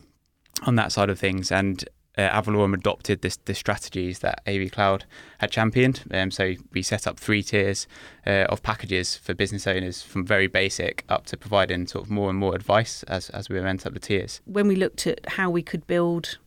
on 0.66 0.76
that 0.76 0.92
side 0.92 1.10
of 1.10 1.18
things, 1.18 1.52
and 1.52 1.84
uh, 2.16 2.22
Ad 2.22 2.46
Valorem 2.46 2.74
adopted 2.74 3.22
this, 3.22 3.36
the 3.36 3.54
strategies 3.54 4.18
that 4.18 4.42
AV 4.46 4.72
Cloud 4.72 5.04
had 5.38 5.52
championed. 5.52 6.02
Um, 6.10 6.32
so 6.32 6.54
we 6.72 6.82
set 6.82 7.06
up 7.06 7.18
three 7.18 7.44
tiers 7.44 7.86
uh, 8.26 8.46
of 8.48 8.62
packages 8.62 9.16
for 9.16 9.34
business 9.34 9.66
owners, 9.68 10.02
from 10.02 10.26
very 10.26 10.48
basic 10.48 11.04
up 11.08 11.26
to 11.26 11.36
providing 11.36 11.86
sort 11.86 12.04
of 12.04 12.10
more 12.10 12.28
and 12.28 12.38
more 12.38 12.56
advice 12.56 13.04
as 13.04 13.30
as 13.30 13.48
we 13.48 13.60
went 13.60 13.86
up 13.86 13.94
the 13.94 14.00
tiers. 14.00 14.40
When 14.46 14.66
we 14.66 14.74
looked 14.74 15.06
at 15.06 15.28
how 15.28 15.48
we 15.48 15.62
could 15.62 15.86
build 15.86 16.38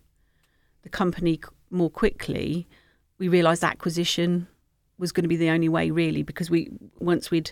the 0.83 0.89
company 0.89 1.39
more 1.69 1.89
quickly, 1.89 2.67
we 3.17 3.29
realised 3.29 3.63
acquisition 3.63 4.48
was 4.98 5.13
going 5.13 5.24
to 5.24 5.29
be 5.29 5.38
the 5.38 5.50
only 5.50 5.69
way, 5.69 5.89
really, 5.89 6.21
because 6.21 6.50
we 6.50 6.69
once 7.00 7.31
we'd 7.31 7.51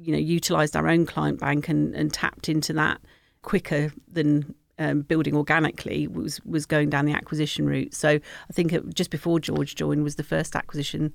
you 0.00 0.12
know 0.12 0.18
utilised 0.18 0.76
our 0.76 0.88
own 0.88 1.06
client 1.06 1.38
bank 1.40 1.68
and, 1.68 1.94
and 1.94 2.12
tapped 2.12 2.48
into 2.48 2.72
that 2.72 3.00
quicker 3.42 3.92
than 4.10 4.54
um, 4.78 5.02
building 5.02 5.36
organically 5.36 6.08
was 6.08 6.40
was 6.44 6.66
going 6.66 6.90
down 6.90 7.04
the 7.04 7.12
acquisition 7.12 7.66
route. 7.66 7.94
So 7.94 8.08
I 8.08 8.52
think 8.52 8.72
it, 8.72 8.94
just 8.94 9.10
before 9.10 9.38
George 9.38 9.74
joined 9.74 10.02
was 10.02 10.16
the 10.16 10.22
first 10.22 10.56
acquisition 10.56 11.12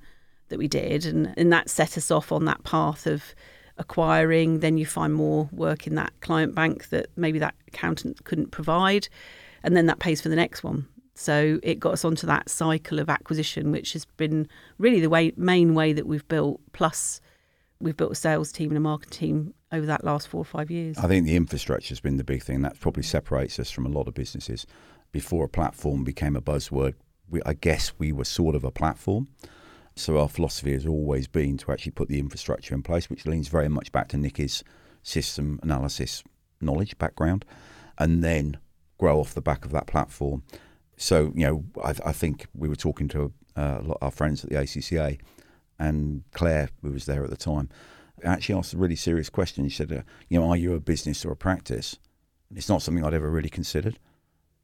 that 0.48 0.58
we 0.58 0.68
did, 0.68 1.04
and 1.04 1.34
and 1.36 1.52
that 1.52 1.68
set 1.68 1.98
us 1.98 2.10
off 2.10 2.30
on 2.32 2.44
that 2.44 2.62
path 2.62 3.06
of 3.06 3.34
acquiring. 3.76 4.60
Then 4.60 4.78
you 4.78 4.86
find 4.86 5.12
more 5.12 5.48
work 5.52 5.86
in 5.86 5.96
that 5.96 6.12
client 6.20 6.54
bank 6.54 6.88
that 6.90 7.08
maybe 7.16 7.38
that 7.40 7.54
accountant 7.68 8.24
couldn't 8.24 8.52
provide, 8.52 9.08
and 9.64 9.76
then 9.76 9.86
that 9.86 9.98
pays 9.98 10.20
for 10.20 10.28
the 10.28 10.36
next 10.36 10.62
one. 10.62 10.86
So 11.14 11.58
it 11.62 11.80
got 11.80 11.94
us 11.94 12.04
onto 12.04 12.26
that 12.26 12.48
cycle 12.48 13.00
of 13.00 13.08
acquisition, 13.08 13.72
which 13.72 13.94
has 13.94 14.04
been 14.04 14.46
really 14.78 15.00
the 15.00 15.10
way 15.10 15.32
main 15.36 15.74
way 15.74 15.92
that 15.92 16.06
we've 16.06 16.26
built. 16.28 16.60
Plus, 16.72 17.20
we've 17.80 17.96
built 17.96 18.12
a 18.12 18.16
sales 18.16 18.52
team 18.52 18.70
and 18.70 18.76
a 18.76 18.80
marketing 18.80 19.10
team 19.10 19.54
over 19.72 19.86
that 19.86 20.04
last 20.04 20.28
four 20.28 20.40
or 20.40 20.44
five 20.44 20.70
years. 20.70 20.96
I 20.98 21.08
think 21.08 21.26
the 21.26 21.36
infrastructure 21.36 21.90
has 21.90 22.00
been 22.00 22.16
the 22.16 22.24
big 22.24 22.42
thing. 22.42 22.62
That 22.62 22.80
probably 22.80 23.02
separates 23.02 23.58
us 23.58 23.70
from 23.70 23.86
a 23.86 23.88
lot 23.88 24.08
of 24.08 24.14
businesses. 24.14 24.66
Before 25.12 25.44
a 25.44 25.48
platform 25.48 26.04
became 26.04 26.36
a 26.36 26.42
buzzword, 26.42 26.94
we, 27.28 27.40
I 27.44 27.54
guess 27.54 27.92
we 27.98 28.12
were 28.12 28.24
sort 28.24 28.54
of 28.54 28.64
a 28.64 28.70
platform. 28.70 29.28
So 29.94 30.18
our 30.18 30.28
philosophy 30.28 30.72
has 30.72 30.86
always 30.86 31.26
been 31.26 31.56
to 31.58 31.72
actually 31.72 31.92
put 31.92 32.08
the 32.08 32.18
infrastructure 32.18 32.74
in 32.74 32.82
place, 32.82 33.08
which 33.08 33.26
leans 33.26 33.48
very 33.48 33.68
much 33.68 33.92
back 33.92 34.08
to 34.08 34.16
Nikki's 34.16 34.62
system 35.02 35.58
analysis 35.62 36.22
knowledge 36.60 36.96
background, 36.98 37.44
and 37.98 38.22
then 38.22 38.58
grow 38.98 39.20
off 39.20 39.34
the 39.34 39.42
back 39.42 39.64
of 39.64 39.72
that 39.72 39.86
platform 39.86 40.42
so 40.96 41.32
you 41.34 41.46
know, 41.46 41.64
I, 41.82 41.94
I 42.06 42.12
think 42.12 42.46
we 42.54 42.68
were 42.68 42.76
talking 42.76 43.08
to 43.08 43.32
uh, 43.54 43.80
our 44.00 44.10
friends 44.10 44.44
at 44.44 44.50
the 44.50 44.56
ACCA, 44.56 45.18
and 45.78 46.24
Claire, 46.32 46.70
who 46.82 46.92
was 46.92 47.06
there 47.06 47.24
at 47.24 47.30
the 47.30 47.36
time, 47.36 47.68
actually 48.24 48.58
asked 48.58 48.74
a 48.74 48.78
really 48.78 48.96
serious 48.96 49.28
question. 49.28 49.68
She 49.68 49.76
said, 49.76 49.92
uh, 49.92 50.02
"You 50.28 50.40
know, 50.40 50.48
are 50.48 50.56
you 50.56 50.74
a 50.74 50.80
business 50.80 51.24
or 51.24 51.32
a 51.32 51.36
practice?" 51.36 51.96
And 52.48 52.58
it's 52.58 52.68
not 52.68 52.82
something 52.82 53.04
I'd 53.04 53.14
ever 53.14 53.30
really 53.30 53.50
considered, 53.50 53.98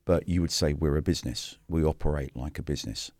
but 0.05 0.29
you 0.29 0.41
would 0.41 0.53
say 0.53 0.73
we're 0.73 0.97
a 0.97 1.03
business. 1.03 1.59
We 1.69 1.85
operate 1.85 2.37
like 2.37 2.59
a 2.59 2.63
business. 2.63 3.11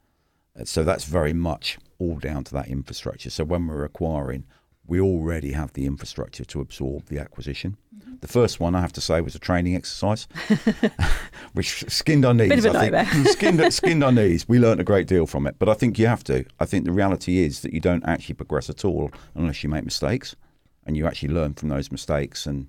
So 0.65 0.85
that's 0.85 1.05
very 1.05 1.33
much 1.33 1.79
all 1.99 2.19
down 2.19 2.45
to 2.45 2.55
that 2.55 2.69
infrastructure. 2.69 3.31
So 3.31 3.45
when 3.45 3.67
we're 3.67 3.85
acquiring, 3.85 4.45
we 4.93 5.01
already 5.01 5.53
have 5.53 5.73
the 5.73 5.87
infrastructure 5.87 6.45
to 6.45 6.61
absorb 6.61 7.07
the 7.07 7.19
acquisition. 7.19 7.79
Mm-hmm. 7.97 8.17
The 8.21 8.29
first 8.29 8.61
one, 8.61 8.75
I 8.75 8.83
have 8.83 8.93
to 8.93 9.01
say, 9.01 9.23
was 9.23 9.35
a 9.35 9.39
training 9.39 9.75
exercise, 9.75 10.29
which 11.55 11.91
skinned 11.91 12.27
our 12.27 12.35
knees. 12.35 12.51
Bit 12.51 12.67
of 12.67 12.75
a 12.75 12.79
I 12.79 13.05
think. 13.07 13.29
skinned, 13.39 13.73
skinned 13.73 14.05
our 14.05 14.13
knees. 14.13 14.47
We 14.47 14.59
learned 14.59 14.83
a 14.83 14.85
great 14.85 15.07
deal 15.07 15.25
from 15.27 15.47
it. 15.47 15.57
But 15.59 15.71
I 15.71 15.73
think 15.73 15.99
you 15.99 16.09
have 16.09 16.23
to. 16.25 16.45
I 16.61 16.67
think 16.67 16.85
the 16.85 16.93
reality 16.93 17.39
is 17.39 17.63
that 17.63 17.73
you 17.73 17.81
don't 17.81 18.05
actually 18.05 18.35
progress 18.35 18.69
at 18.69 18.85
all 18.85 19.11
unless 19.35 19.63
you 19.63 19.71
make 19.71 19.83
mistakes 19.83 20.37
and 20.85 20.95
you 20.95 21.07
actually 21.07 21.33
learn 21.33 21.55
from 21.55 21.71
those 21.71 21.91
mistakes 21.91 22.45
and 22.45 22.67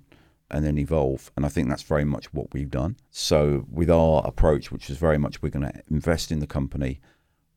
and 0.50 0.64
then 0.64 0.78
evolve. 0.78 1.30
And 1.36 1.44
I 1.44 1.50
think 1.50 1.68
that's 1.68 1.82
very 1.82 2.06
much 2.06 2.32
what 2.32 2.54
we've 2.54 2.70
done. 2.70 2.96
So 3.10 3.66
with 3.70 3.90
our 3.90 4.22
approach, 4.24 4.72
which 4.72 4.88
is 4.88 4.96
very 4.96 5.18
much 5.18 5.42
we're 5.42 5.50
going 5.50 5.70
to 5.70 5.82
invest 5.90 6.32
in 6.32 6.38
the 6.38 6.46
company, 6.46 7.02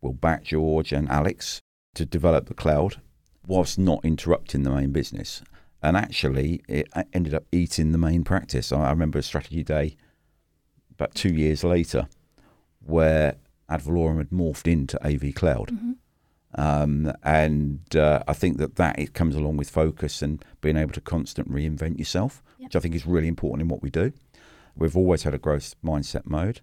we'll 0.01 0.11
back 0.11 0.43
George 0.43 0.91
and 0.91 1.07
Alex 1.07 1.61
to 1.95 2.05
develop 2.05 2.49
the 2.49 2.53
cloud 2.53 2.97
whilst 3.47 3.79
not 3.79 4.03
interrupting 4.03 4.63
the 4.63 4.69
main 4.69 4.91
business. 4.91 5.41
And 5.81 5.95
actually, 5.95 6.61
it 6.67 6.87
ended 7.13 7.33
up 7.33 7.45
eating 7.51 7.91
the 7.91 7.97
main 7.97 8.23
practice. 8.23 8.71
I 8.71 8.89
remember 8.89 9.19
a 9.19 9.23
strategy 9.23 9.63
day 9.63 9.95
about 10.91 11.15
two 11.15 11.33
years 11.33 11.63
later 11.63 12.07
where 12.79 13.35
Ad 13.69 13.81
Valorem 13.81 14.17
had 14.17 14.29
morphed 14.29 14.71
into 14.71 15.03
AV 15.05 15.33
Cloud. 15.33 15.69
Mm-hmm. 15.69 15.91
Um, 16.55 17.13
and 17.23 17.95
uh, 17.95 18.23
I 18.27 18.33
think 18.33 18.57
that 18.57 18.77
that 18.77 18.97
it 18.97 19.13
comes 19.13 19.35
along 19.35 19.57
with 19.57 19.69
focus 19.69 20.21
and 20.21 20.43
being 20.61 20.77
able 20.77 20.93
to 20.93 21.01
constantly 21.01 21.69
reinvent 21.69 21.99
yourself, 21.99 22.41
yep. 22.57 22.67
which 22.67 22.75
I 22.75 22.79
think 22.79 22.95
is 22.95 23.05
really 23.05 23.27
important 23.27 23.61
in 23.61 23.67
what 23.67 23.83
we 23.83 23.89
do. 23.89 24.13
We've 24.75 24.97
always 24.97 25.23
had 25.23 25.33
a 25.33 25.39
growth 25.39 25.75
mindset 25.83 26.25
mode. 26.25 26.61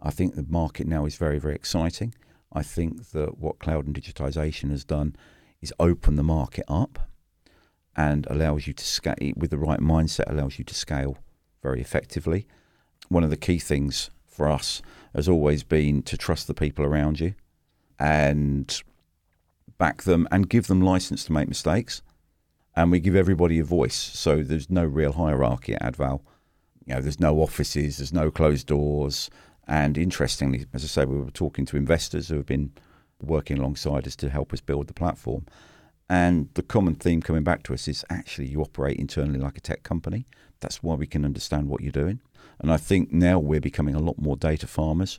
I 0.00 0.10
think 0.10 0.34
the 0.34 0.46
market 0.48 0.86
now 0.86 1.04
is 1.06 1.16
very, 1.16 1.38
very 1.38 1.54
exciting. 1.54 2.14
I 2.52 2.62
think 2.62 3.10
that 3.10 3.38
what 3.38 3.58
cloud 3.58 3.86
and 3.86 3.94
digitization 3.94 4.70
has 4.70 4.84
done 4.84 5.16
is 5.60 5.72
open 5.78 6.16
the 6.16 6.22
market 6.22 6.64
up 6.68 7.08
and 7.96 8.26
allows 8.28 8.66
you 8.66 8.72
to 8.74 8.84
scale 8.84 9.14
with 9.36 9.50
the 9.50 9.58
right 9.58 9.80
mindset 9.80 10.30
allows 10.30 10.58
you 10.58 10.64
to 10.64 10.74
scale 10.74 11.16
very 11.62 11.80
effectively. 11.80 12.46
One 13.08 13.24
of 13.24 13.30
the 13.30 13.36
key 13.36 13.58
things 13.58 14.10
for 14.26 14.48
us 14.48 14.82
has 15.14 15.28
always 15.28 15.62
been 15.62 16.02
to 16.02 16.16
trust 16.16 16.46
the 16.46 16.54
people 16.54 16.84
around 16.84 17.20
you 17.20 17.34
and 17.98 18.82
back 19.78 20.02
them 20.02 20.28
and 20.30 20.48
give 20.48 20.66
them 20.66 20.80
license 20.80 21.24
to 21.24 21.32
make 21.32 21.48
mistakes. 21.48 22.02
And 22.74 22.90
we 22.90 23.00
give 23.00 23.16
everybody 23.16 23.58
a 23.58 23.64
voice. 23.64 23.96
So 23.96 24.42
there's 24.42 24.68
no 24.68 24.84
real 24.84 25.12
hierarchy 25.12 25.74
at 25.74 25.94
Adval. 25.94 26.20
You 26.84 26.94
know, 26.94 27.00
there's 27.00 27.20
no 27.20 27.40
offices, 27.40 27.96
there's 27.96 28.12
no 28.12 28.30
closed 28.30 28.66
doors. 28.66 29.30
And 29.66 29.96
interestingly, 29.96 30.66
as 30.74 30.84
I 30.84 30.86
say, 30.86 31.04
we 31.06 31.18
were 31.18 31.30
talking 31.30 31.64
to 31.66 31.76
investors 31.76 32.28
who 32.28 32.36
have 32.36 32.46
been 32.46 32.72
working 33.22 33.58
alongside 33.58 34.06
us 34.06 34.16
to 34.16 34.30
help 34.30 34.52
us 34.52 34.60
build 34.60 34.86
the 34.86 34.94
platform. 34.94 35.46
And 36.08 36.48
the 36.54 36.62
common 36.62 36.94
theme 36.94 37.20
coming 37.20 37.42
back 37.42 37.62
to 37.64 37.74
us 37.74 37.88
is 37.88 38.04
actually 38.08 38.46
you 38.46 38.60
operate 38.60 38.98
internally 38.98 39.38
like 39.38 39.56
a 39.56 39.60
tech 39.60 39.82
company. 39.82 40.26
That's 40.60 40.82
why 40.82 40.94
we 40.94 41.06
can 41.06 41.24
understand 41.24 41.68
what 41.68 41.80
you're 41.80 41.92
doing. 41.92 42.20
And 42.60 42.72
I 42.72 42.76
think 42.76 43.12
now 43.12 43.38
we're 43.38 43.60
becoming 43.60 43.94
a 43.94 44.00
lot 44.00 44.18
more 44.18 44.36
data 44.36 44.66
farmers. 44.66 45.18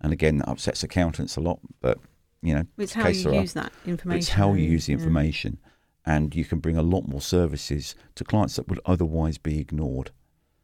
And 0.00 0.12
again, 0.12 0.38
that 0.38 0.48
upsets 0.48 0.82
accountants 0.82 1.36
a 1.36 1.40
lot, 1.40 1.60
but 1.80 1.98
you 2.40 2.54
know, 2.54 2.64
it's 2.76 2.92
how 2.92 3.08
you 3.08 3.30
uh, 3.30 3.40
use 3.40 3.52
that 3.52 3.72
information. 3.86 4.18
It's 4.18 4.28
how 4.30 4.52
you 4.54 4.68
use 4.68 4.86
the 4.86 4.92
information, 4.92 5.58
yeah. 5.62 6.16
and 6.16 6.34
you 6.34 6.44
can 6.44 6.58
bring 6.58 6.76
a 6.76 6.82
lot 6.82 7.06
more 7.06 7.20
services 7.20 7.94
to 8.16 8.24
clients 8.24 8.56
that 8.56 8.68
would 8.68 8.80
otherwise 8.84 9.38
be 9.38 9.60
ignored. 9.60 10.10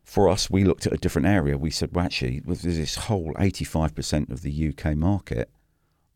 For 0.02 0.28
us, 0.28 0.50
we 0.50 0.64
looked 0.64 0.86
at 0.86 0.92
a 0.92 0.96
different 0.96 1.28
area. 1.28 1.56
We 1.56 1.70
said, 1.70 1.94
well, 1.94 2.04
actually, 2.04 2.40
with 2.44 2.62
this 2.62 2.96
whole 2.96 3.32
85% 3.34 4.30
of 4.30 4.42
the 4.42 4.68
UK 4.68 4.96
market 4.96 5.50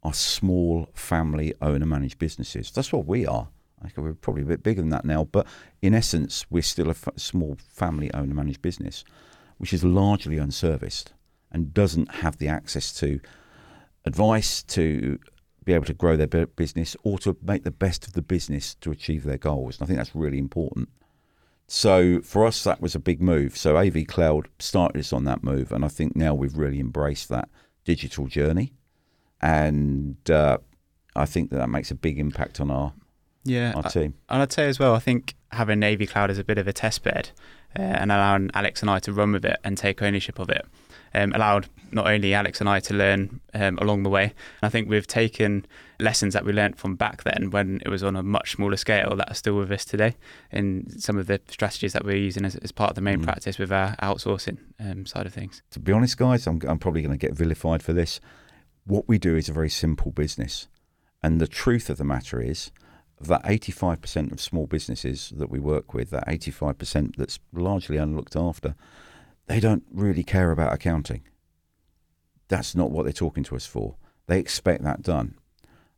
are 0.02 0.14
small 0.14 0.88
family 0.94 1.54
owner 1.60 1.86
managed 1.86 2.18
businesses. 2.18 2.70
That's 2.70 2.92
what 2.92 3.06
we 3.06 3.26
are. 3.26 3.48
I 3.80 3.88
think 3.88 3.98
we're 3.98 4.14
probably 4.14 4.42
a 4.42 4.46
bit 4.46 4.62
bigger 4.62 4.80
than 4.80 4.90
that 4.90 5.04
now, 5.04 5.24
but 5.24 5.46
in 5.80 5.94
essence, 5.94 6.46
we're 6.50 6.62
still 6.62 6.88
a 6.88 6.90
f- 6.90 7.08
small 7.16 7.56
family 7.68 8.12
owner 8.14 8.34
managed 8.34 8.62
business, 8.62 9.04
which 9.58 9.72
is 9.72 9.82
largely 9.82 10.38
unserviced 10.38 11.12
and 11.50 11.74
doesn't 11.74 12.16
have 12.16 12.38
the 12.38 12.48
access 12.48 12.92
to 12.94 13.20
advice 14.04 14.62
to 14.62 15.18
be 15.64 15.72
able 15.72 15.84
to 15.84 15.94
grow 15.94 16.16
their 16.16 16.46
business 16.46 16.96
or 17.04 17.18
to 17.20 17.36
make 17.42 17.64
the 17.64 17.70
best 17.70 18.06
of 18.06 18.14
the 18.14 18.22
business 18.22 18.74
to 18.76 18.90
achieve 18.90 19.24
their 19.24 19.38
goals. 19.38 19.78
And 19.78 19.84
I 19.84 19.86
think 19.86 19.98
that's 19.98 20.14
really 20.14 20.38
important. 20.38 20.88
So 21.68 22.20
for 22.20 22.44
us, 22.44 22.64
that 22.64 22.80
was 22.80 22.94
a 22.94 23.00
big 23.00 23.22
move. 23.22 23.56
So 23.56 23.76
AV 23.76 24.06
Cloud 24.06 24.48
started 24.58 24.98
us 24.98 25.12
on 25.12 25.24
that 25.24 25.44
move, 25.44 25.72
and 25.72 25.84
I 25.84 25.88
think 25.88 26.16
now 26.16 26.34
we've 26.34 26.56
really 26.56 26.80
embraced 26.80 27.28
that 27.28 27.48
digital 27.84 28.26
journey 28.26 28.72
and 29.42 30.16
uh, 30.30 30.58
I 31.16 31.26
think 31.26 31.50
that 31.50 31.56
that 31.56 31.68
makes 31.68 31.90
a 31.90 31.94
big 31.94 32.18
impact 32.18 32.60
on 32.60 32.70
our 32.70 32.92
yeah 33.44 33.72
our 33.74 33.82
team. 33.82 34.14
I, 34.28 34.34
and 34.34 34.42
I'd 34.42 34.52
say 34.52 34.68
as 34.68 34.78
well, 34.78 34.94
I 34.94 34.98
think 34.98 35.34
having 35.50 35.80
Navy 35.80 36.06
Cloud 36.06 36.30
as 36.30 36.38
a 36.38 36.44
bit 36.44 36.58
of 36.58 36.66
a 36.68 36.72
test 36.72 37.02
bed 37.02 37.30
uh, 37.78 37.82
and 37.82 38.10
allowing 38.10 38.50
Alex 38.54 38.80
and 38.82 38.90
I 38.90 38.98
to 39.00 39.12
run 39.12 39.32
with 39.32 39.44
it 39.44 39.58
and 39.64 39.76
take 39.76 40.02
ownership 40.02 40.38
of 40.38 40.48
it 40.48 40.66
um, 41.14 41.32
allowed 41.32 41.68
not 41.90 42.06
only 42.06 42.32
Alex 42.32 42.60
and 42.60 42.68
I 42.68 42.80
to 42.80 42.94
learn 42.94 43.40
um, 43.54 43.78
along 43.78 44.02
the 44.02 44.08
way. 44.08 44.24
And 44.24 44.32
I 44.62 44.68
think 44.68 44.88
we've 44.88 45.06
taken 45.06 45.66
lessons 46.00 46.34
that 46.34 46.44
we 46.44 46.52
learned 46.52 46.78
from 46.78 46.96
back 46.96 47.22
then 47.22 47.50
when 47.50 47.80
it 47.84 47.88
was 47.88 48.02
on 48.02 48.16
a 48.16 48.22
much 48.22 48.52
smaller 48.52 48.76
scale 48.76 49.14
that 49.16 49.30
are 49.30 49.34
still 49.34 49.56
with 49.56 49.70
us 49.70 49.84
today 49.84 50.16
in 50.50 50.98
some 50.98 51.18
of 51.18 51.26
the 51.26 51.40
strategies 51.48 51.92
that 51.92 52.04
we're 52.04 52.16
using 52.16 52.44
as, 52.44 52.56
as 52.56 52.72
part 52.72 52.90
of 52.90 52.94
the 52.94 53.02
main 53.02 53.20
mm. 53.20 53.24
practice 53.24 53.58
with 53.58 53.70
our 53.70 53.94
outsourcing 53.96 54.58
um, 54.80 55.04
side 55.06 55.26
of 55.26 55.34
things. 55.34 55.62
To 55.72 55.80
be 55.80 55.92
honest, 55.92 56.16
guys, 56.16 56.46
I'm, 56.46 56.60
I'm 56.66 56.78
probably 56.78 57.02
going 57.02 57.16
to 57.16 57.26
get 57.26 57.36
vilified 57.36 57.82
for 57.82 57.92
this. 57.92 58.20
What 58.84 59.08
we 59.08 59.18
do 59.18 59.36
is 59.36 59.48
a 59.48 59.52
very 59.52 59.70
simple 59.70 60.10
business. 60.10 60.68
And 61.22 61.40
the 61.40 61.46
truth 61.46 61.88
of 61.88 61.98
the 61.98 62.04
matter 62.04 62.40
is 62.40 62.70
that 63.20 63.44
85% 63.44 64.32
of 64.32 64.40
small 64.40 64.66
businesses 64.66 65.32
that 65.36 65.50
we 65.50 65.60
work 65.60 65.94
with, 65.94 66.10
that 66.10 66.26
85% 66.26 67.16
that's 67.16 67.38
largely 67.52 67.96
unlooked 67.96 68.34
after, 68.34 68.74
they 69.46 69.60
don't 69.60 69.84
really 69.92 70.24
care 70.24 70.50
about 70.50 70.72
accounting. 70.72 71.22
That's 72.48 72.74
not 72.74 72.90
what 72.90 73.04
they're 73.04 73.12
talking 73.12 73.44
to 73.44 73.56
us 73.56 73.66
for. 73.66 73.96
They 74.26 74.38
expect 74.38 74.82
that 74.82 75.02
done. 75.02 75.36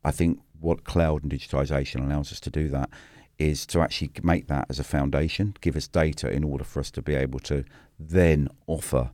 I 0.04 0.10
think 0.10 0.40
what 0.60 0.84
cloud 0.84 1.22
and 1.22 1.32
digitization 1.32 2.04
allows 2.04 2.30
us 2.32 2.40
to 2.40 2.50
do 2.50 2.68
that 2.68 2.90
is 3.38 3.66
to 3.66 3.80
actually 3.80 4.10
make 4.22 4.46
that 4.48 4.66
as 4.68 4.78
a 4.78 4.84
foundation, 4.84 5.56
give 5.60 5.76
us 5.76 5.88
data 5.88 6.30
in 6.30 6.44
order 6.44 6.64
for 6.64 6.80
us 6.80 6.90
to 6.92 7.02
be 7.02 7.14
able 7.14 7.40
to 7.40 7.64
then 7.98 8.48
offer 8.66 9.10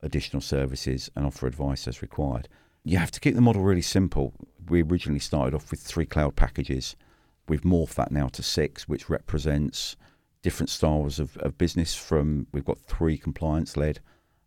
additional 0.00 0.40
services 0.40 1.10
and 1.14 1.26
offer 1.26 1.46
advice 1.46 1.86
as 1.86 2.00
required. 2.00 2.48
You 2.84 2.98
have 2.98 3.10
to 3.10 3.20
keep 3.20 3.34
the 3.34 3.40
model 3.40 3.62
really 3.62 3.82
simple. 3.82 4.32
We 4.68 4.82
originally 4.82 5.20
started 5.20 5.54
off 5.54 5.70
with 5.70 5.80
three 5.80 6.06
cloud 6.06 6.36
packages. 6.36 6.96
We've 7.48 7.62
morphed 7.62 7.94
that 7.94 8.12
now 8.12 8.28
to 8.28 8.42
six, 8.42 8.88
which 8.88 9.08
represents 9.08 9.96
different 10.42 10.70
styles 10.70 11.18
of, 11.18 11.36
of 11.38 11.58
business 11.58 11.94
from 11.94 12.46
we've 12.52 12.64
got 12.64 12.78
three 12.78 13.18
compliance 13.18 13.76
led 13.76 14.00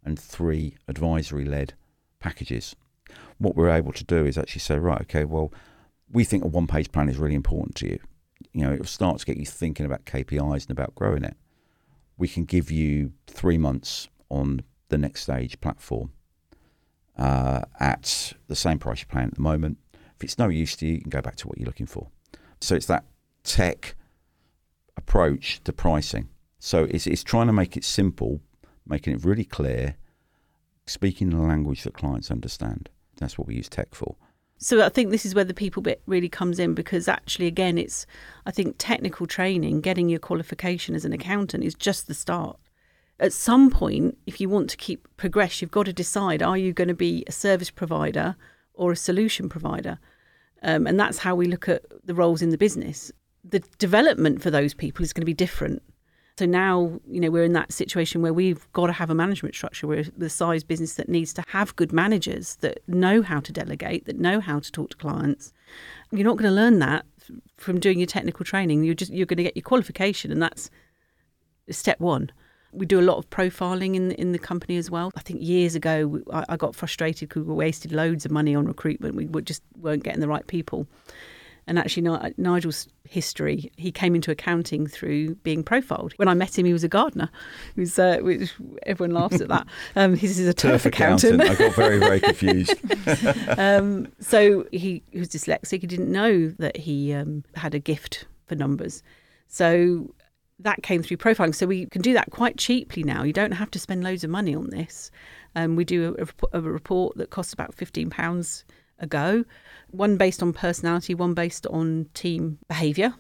and 0.03 0.17
three 0.17 0.77
advisory 0.87 1.45
led 1.45 1.73
packages. 2.19 2.75
What 3.37 3.55
we're 3.55 3.69
able 3.69 3.91
to 3.93 4.03
do 4.03 4.25
is 4.25 4.37
actually 4.37 4.61
say, 4.61 4.77
right, 4.77 5.01
okay, 5.01 5.25
well, 5.25 5.51
we 6.11 6.23
think 6.23 6.43
a 6.43 6.47
one 6.47 6.67
page 6.67 6.91
plan 6.91 7.09
is 7.09 7.17
really 7.17 7.35
important 7.35 7.75
to 7.77 7.89
you. 7.89 7.99
You 8.53 8.65
know, 8.65 8.73
it 8.73 8.79
will 8.79 8.85
start 8.85 9.19
to 9.19 9.25
get 9.25 9.37
you 9.37 9.45
thinking 9.45 9.85
about 9.85 10.05
KPIs 10.05 10.63
and 10.63 10.71
about 10.71 10.95
growing 10.95 11.23
it. 11.23 11.35
We 12.17 12.27
can 12.27 12.45
give 12.45 12.71
you 12.71 13.13
three 13.27 13.57
months 13.57 14.07
on 14.29 14.63
the 14.89 14.97
next 14.97 15.23
stage 15.23 15.59
platform 15.61 16.11
uh, 17.21 17.61
at 17.79 18.33
the 18.47 18.55
same 18.55 18.79
price 18.79 19.01
you're 19.01 19.13
paying 19.13 19.27
at 19.27 19.35
the 19.35 19.41
moment. 19.41 19.77
If 20.15 20.23
it's 20.23 20.39
no 20.39 20.49
use 20.49 20.75
to 20.77 20.87
you, 20.87 20.93
you 20.93 21.01
can 21.01 21.11
go 21.11 21.21
back 21.21 21.35
to 21.37 21.47
what 21.47 21.59
you're 21.59 21.67
looking 21.67 21.85
for. 21.85 22.07
So 22.61 22.73
it's 22.75 22.87
that 22.87 23.05
tech 23.43 23.95
approach 24.97 25.61
to 25.65 25.71
pricing. 25.71 26.29
So 26.57 26.85
it's, 26.89 27.05
it's 27.05 27.23
trying 27.23 27.45
to 27.47 27.53
make 27.53 27.77
it 27.77 27.83
simple, 27.83 28.41
making 28.87 29.13
it 29.13 29.23
really 29.23 29.45
clear, 29.45 29.97
speaking 30.87 31.29
the 31.29 31.37
language 31.37 31.83
that 31.83 31.93
clients 31.93 32.31
understand. 32.31 32.89
That's 33.17 33.37
what 33.37 33.47
we 33.47 33.55
use 33.55 33.69
tech 33.69 33.93
for. 33.93 34.15
So 34.57 34.83
I 34.83 34.89
think 34.89 35.11
this 35.11 35.25
is 35.25 35.35
where 35.35 35.43
the 35.43 35.53
people 35.53 35.83
bit 35.83 36.01
really 36.07 36.29
comes 36.29 36.57
in 36.57 36.73
because 36.73 37.07
actually, 37.07 37.45
again, 37.45 37.77
it's 37.77 38.07
I 38.47 38.51
think 38.51 38.75
technical 38.79 39.27
training, 39.27 39.81
getting 39.81 40.09
your 40.09 40.19
qualification 40.19 40.95
as 40.95 41.05
an 41.05 41.13
accountant 41.13 41.63
is 41.63 41.75
just 41.75 42.07
the 42.07 42.15
start. 42.15 42.59
At 43.21 43.31
some 43.31 43.69
point, 43.69 44.17
if 44.25 44.41
you 44.41 44.49
want 44.49 44.69
to 44.71 44.77
keep 44.77 45.07
progress, 45.15 45.61
you've 45.61 45.71
got 45.71 45.85
to 45.85 45.93
decide: 45.93 46.43
are 46.43 46.57
you 46.57 46.73
going 46.73 46.87
to 46.89 46.93
be 46.93 47.23
a 47.27 47.31
service 47.31 47.69
provider 47.69 48.35
or 48.73 48.91
a 48.91 48.97
solution 48.97 49.47
provider? 49.47 49.99
Um, 50.63 50.85
and 50.87 50.99
that's 50.99 51.19
how 51.19 51.35
we 51.35 51.45
look 51.45 51.69
at 51.69 51.83
the 52.03 52.13
roles 52.13 52.41
in 52.41 52.49
the 52.49 52.57
business. 52.57 53.11
The 53.43 53.59
development 53.77 54.41
for 54.41 54.51
those 54.51 54.73
people 54.73 55.03
is 55.03 55.13
going 55.13 55.21
to 55.21 55.25
be 55.25 55.33
different. 55.33 55.81
So 56.39 56.45
now, 56.45 56.99
you 57.07 57.19
know, 57.19 57.29
we're 57.29 57.43
in 57.43 57.53
that 57.53 57.71
situation 57.71 58.21
where 58.21 58.33
we've 58.33 58.71
got 58.73 58.87
to 58.87 58.93
have 58.93 59.09
a 59.09 59.15
management 59.15 59.53
structure. 59.53 59.85
We're 59.85 60.05
the 60.17 60.29
size 60.29 60.63
business 60.63 60.95
that 60.95 61.09
needs 61.09 61.33
to 61.33 61.43
have 61.47 61.75
good 61.75 61.93
managers 61.93 62.55
that 62.57 62.79
know 62.87 63.21
how 63.21 63.39
to 63.41 63.51
delegate, 63.51 64.05
that 64.05 64.19
know 64.19 64.39
how 64.39 64.59
to 64.59 64.71
talk 64.71 64.89
to 64.91 64.97
clients. 64.97 65.53
You're 66.11 66.25
not 66.25 66.37
going 66.37 66.49
to 66.49 66.55
learn 66.55 66.79
that 66.79 67.05
from 67.57 67.79
doing 67.79 67.99
your 67.99 68.07
technical 68.07 68.45
training. 68.45 68.83
You're 68.83 68.95
just 68.95 69.13
you're 69.13 69.27
going 69.27 69.37
to 69.37 69.43
get 69.43 69.55
your 69.55 69.63
qualification, 69.63 70.31
and 70.31 70.41
that's 70.41 70.71
step 71.69 71.99
one. 71.99 72.31
We 72.71 72.85
do 72.85 72.99
a 72.99 73.01
lot 73.01 73.17
of 73.17 73.29
profiling 73.29 73.95
in 73.95 74.11
in 74.11 74.31
the 74.31 74.39
company 74.39 74.77
as 74.77 74.89
well. 74.89 75.11
I 75.15 75.21
think 75.21 75.41
years 75.41 75.75
ago 75.75 76.21
I, 76.31 76.45
I 76.49 76.57
got 76.57 76.75
frustrated 76.75 77.29
because 77.29 77.43
we 77.43 77.53
wasted 77.53 77.91
loads 77.91 78.25
of 78.25 78.31
money 78.31 78.55
on 78.55 78.65
recruitment. 78.65 79.15
We 79.15 79.27
just 79.41 79.61
weren't 79.77 80.03
getting 80.03 80.21
the 80.21 80.27
right 80.27 80.45
people. 80.47 80.87
And 81.67 81.77
actually, 81.77 82.33
Nigel's 82.37 82.87
history, 83.07 83.71
he 83.77 83.91
came 83.91 84.15
into 84.15 84.31
accounting 84.31 84.87
through 84.87 85.35
being 85.35 85.63
profiled. 85.63 86.13
When 86.17 86.27
I 86.27 86.33
met 86.33 86.57
him, 86.57 86.65
he 86.65 86.73
was 86.73 86.83
a 86.83 86.87
gardener. 86.87 87.29
He 87.75 87.81
was, 87.81 87.97
uh, 87.99 88.17
which 88.21 88.53
everyone 88.83 89.15
laughs 89.15 89.41
at 89.41 89.47
that. 89.49 89.67
Um, 89.95 90.15
he's, 90.15 90.39
a 90.39 90.53
turf, 90.53 90.83
turf 90.83 90.85
accountant. 90.85 91.41
accountant. 91.41 91.61
I 91.61 91.67
got 91.67 91.75
very, 91.75 91.99
very 91.99 92.19
confused. 92.31 92.75
um, 93.59 94.07
so 94.19 94.65
he, 94.71 95.03
he, 95.11 95.19
was 95.19 95.29
dyslexic. 95.29 95.81
He 95.81 95.87
didn't 95.87 96.11
know 96.11 96.49
that 96.59 96.77
he 96.77 97.13
um, 97.13 97.43
had 97.55 97.75
a 97.75 97.79
gift 97.79 98.25
for 98.47 98.55
numbers. 98.55 99.03
So 99.47 100.13
that 100.63 100.83
came 100.83 101.03
through 101.03 101.17
profiling. 101.17 101.55
So 101.55 101.65
we 101.65 101.85
can 101.87 102.01
do 102.01 102.13
that 102.13 102.31
quite 102.31 102.57
cheaply 102.57 103.03
now. 103.03 103.23
You 103.23 103.33
don't 103.33 103.51
have 103.51 103.71
to 103.71 103.79
spend 103.79 104.03
loads 104.03 104.23
of 104.23 104.29
money 104.29 104.55
on 104.55 104.69
this. 104.69 105.11
Um, 105.55 105.75
we 105.75 105.83
do 105.83 106.15
a, 106.17 106.57
a, 106.57 106.61
report 106.61 107.17
that 107.17 107.29
costs 107.29 107.53
about 107.53 107.75
£15 107.75 108.63
a 108.99 109.07
go 109.07 109.43
one 109.89 110.15
based 110.15 110.41
on 110.41 110.53
personality, 110.53 111.13
one 111.13 111.33
based 111.33 111.67
on 111.67 112.07
team 112.13 112.57
behaviour. 112.67 113.13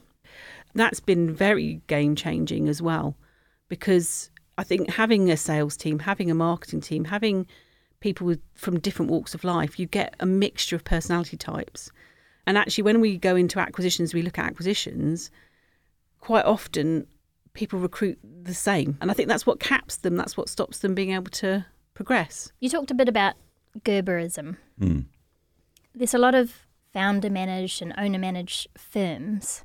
That's 0.73 1.01
been 1.01 1.33
very 1.33 1.81
game 1.87 2.15
changing 2.15 2.69
as 2.69 2.81
well 2.81 3.17
because 3.67 4.29
I 4.57 4.63
think 4.63 4.89
having 4.89 5.29
a 5.29 5.37
sales 5.37 5.75
team, 5.75 5.99
having 5.99 6.31
a 6.31 6.35
marketing 6.35 6.81
team, 6.81 7.05
having 7.05 7.45
people 7.99 8.25
with, 8.25 8.39
from 8.53 8.79
different 8.79 9.11
walks 9.11 9.33
of 9.33 9.43
life, 9.43 9.79
you 9.79 9.85
get 9.85 10.15
a 10.19 10.25
mixture 10.25 10.75
of 10.75 10.83
personality 10.83 11.35
types. 11.35 11.91
And 12.47 12.57
actually, 12.57 12.83
when 12.83 13.01
we 13.01 13.17
go 13.17 13.35
into 13.35 13.59
acquisitions, 13.59 14.13
we 14.13 14.21
look 14.21 14.39
at 14.39 14.45
acquisitions, 14.45 15.29
quite 16.19 16.45
often 16.45 17.07
people 17.53 17.79
recruit 17.79 18.19
the 18.23 18.53
same. 18.53 18.97
And 19.01 19.11
I 19.11 19.13
think 19.13 19.27
that's 19.27 19.45
what 19.45 19.59
caps 19.59 19.97
them, 19.97 20.15
that's 20.15 20.37
what 20.37 20.49
stops 20.49 20.79
them 20.79 20.95
being 20.95 21.11
able 21.11 21.31
to 21.31 21.65
progress. 21.93 22.51
You 22.59 22.69
talked 22.69 22.91
a 22.91 22.95
bit 22.95 23.09
about 23.09 23.35
Gerberism. 23.83 24.57
Mm 24.79 25.05
there's 25.93 26.13
a 26.13 26.19
lot 26.19 26.35
of 26.35 26.65
founder 26.93 27.29
managed 27.29 27.81
and 27.81 27.93
owner 27.97 28.19
managed 28.19 28.67
firms 28.77 29.63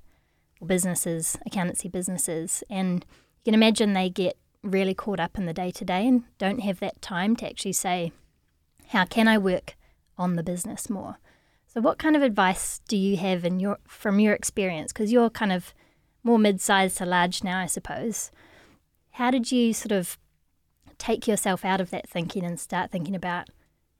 or 0.60 0.66
businesses, 0.66 1.36
accountancy 1.46 1.88
businesses, 1.88 2.64
and 2.70 3.04
you 3.38 3.52
can 3.52 3.54
imagine 3.54 3.92
they 3.92 4.08
get 4.08 4.36
really 4.62 4.94
caught 4.94 5.20
up 5.20 5.38
in 5.38 5.46
the 5.46 5.52
day 5.52 5.70
to 5.70 5.84
day 5.84 6.06
and 6.06 6.24
don't 6.38 6.60
have 6.60 6.80
that 6.80 7.00
time 7.00 7.36
to 7.36 7.46
actually 7.46 7.72
say, 7.72 8.12
how 8.88 9.04
can 9.04 9.28
I 9.28 9.38
work 9.38 9.76
on 10.18 10.34
the 10.34 10.42
business 10.42 10.88
more? 10.88 11.18
So, 11.66 11.80
what 11.80 11.98
kind 11.98 12.16
of 12.16 12.22
advice 12.22 12.80
do 12.88 12.96
you 12.96 13.16
have 13.18 13.44
in 13.44 13.60
your 13.60 13.78
from 13.86 14.18
your 14.18 14.32
experience? 14.32 14.92
Because 14.92 15.12
you're 15.12 15.30
kind 15.30 15.52
of 15.52 15.74
more 16.26 16.38
mid-sized 16.38 16.98
to 16.98 17.06
large 17.06 17.44
now, 17.44 17.60
I 17.60 17.66
suppose. 17.66 18.32
How 19.12 19.30
did 19.30 19.52
you 19.52 19.72
sort 19.72 19.92
of 19.92 20.18
take 20.98 21.28
yourself 21.28 21.64
out 21.64 21.80
of 21.80 21.90
that 21.90 22.08
thinking 22.08 22.44
and 22.44 22.58
start 22.58 22.90
thinking 22.90 23.14
about 23.14 23.48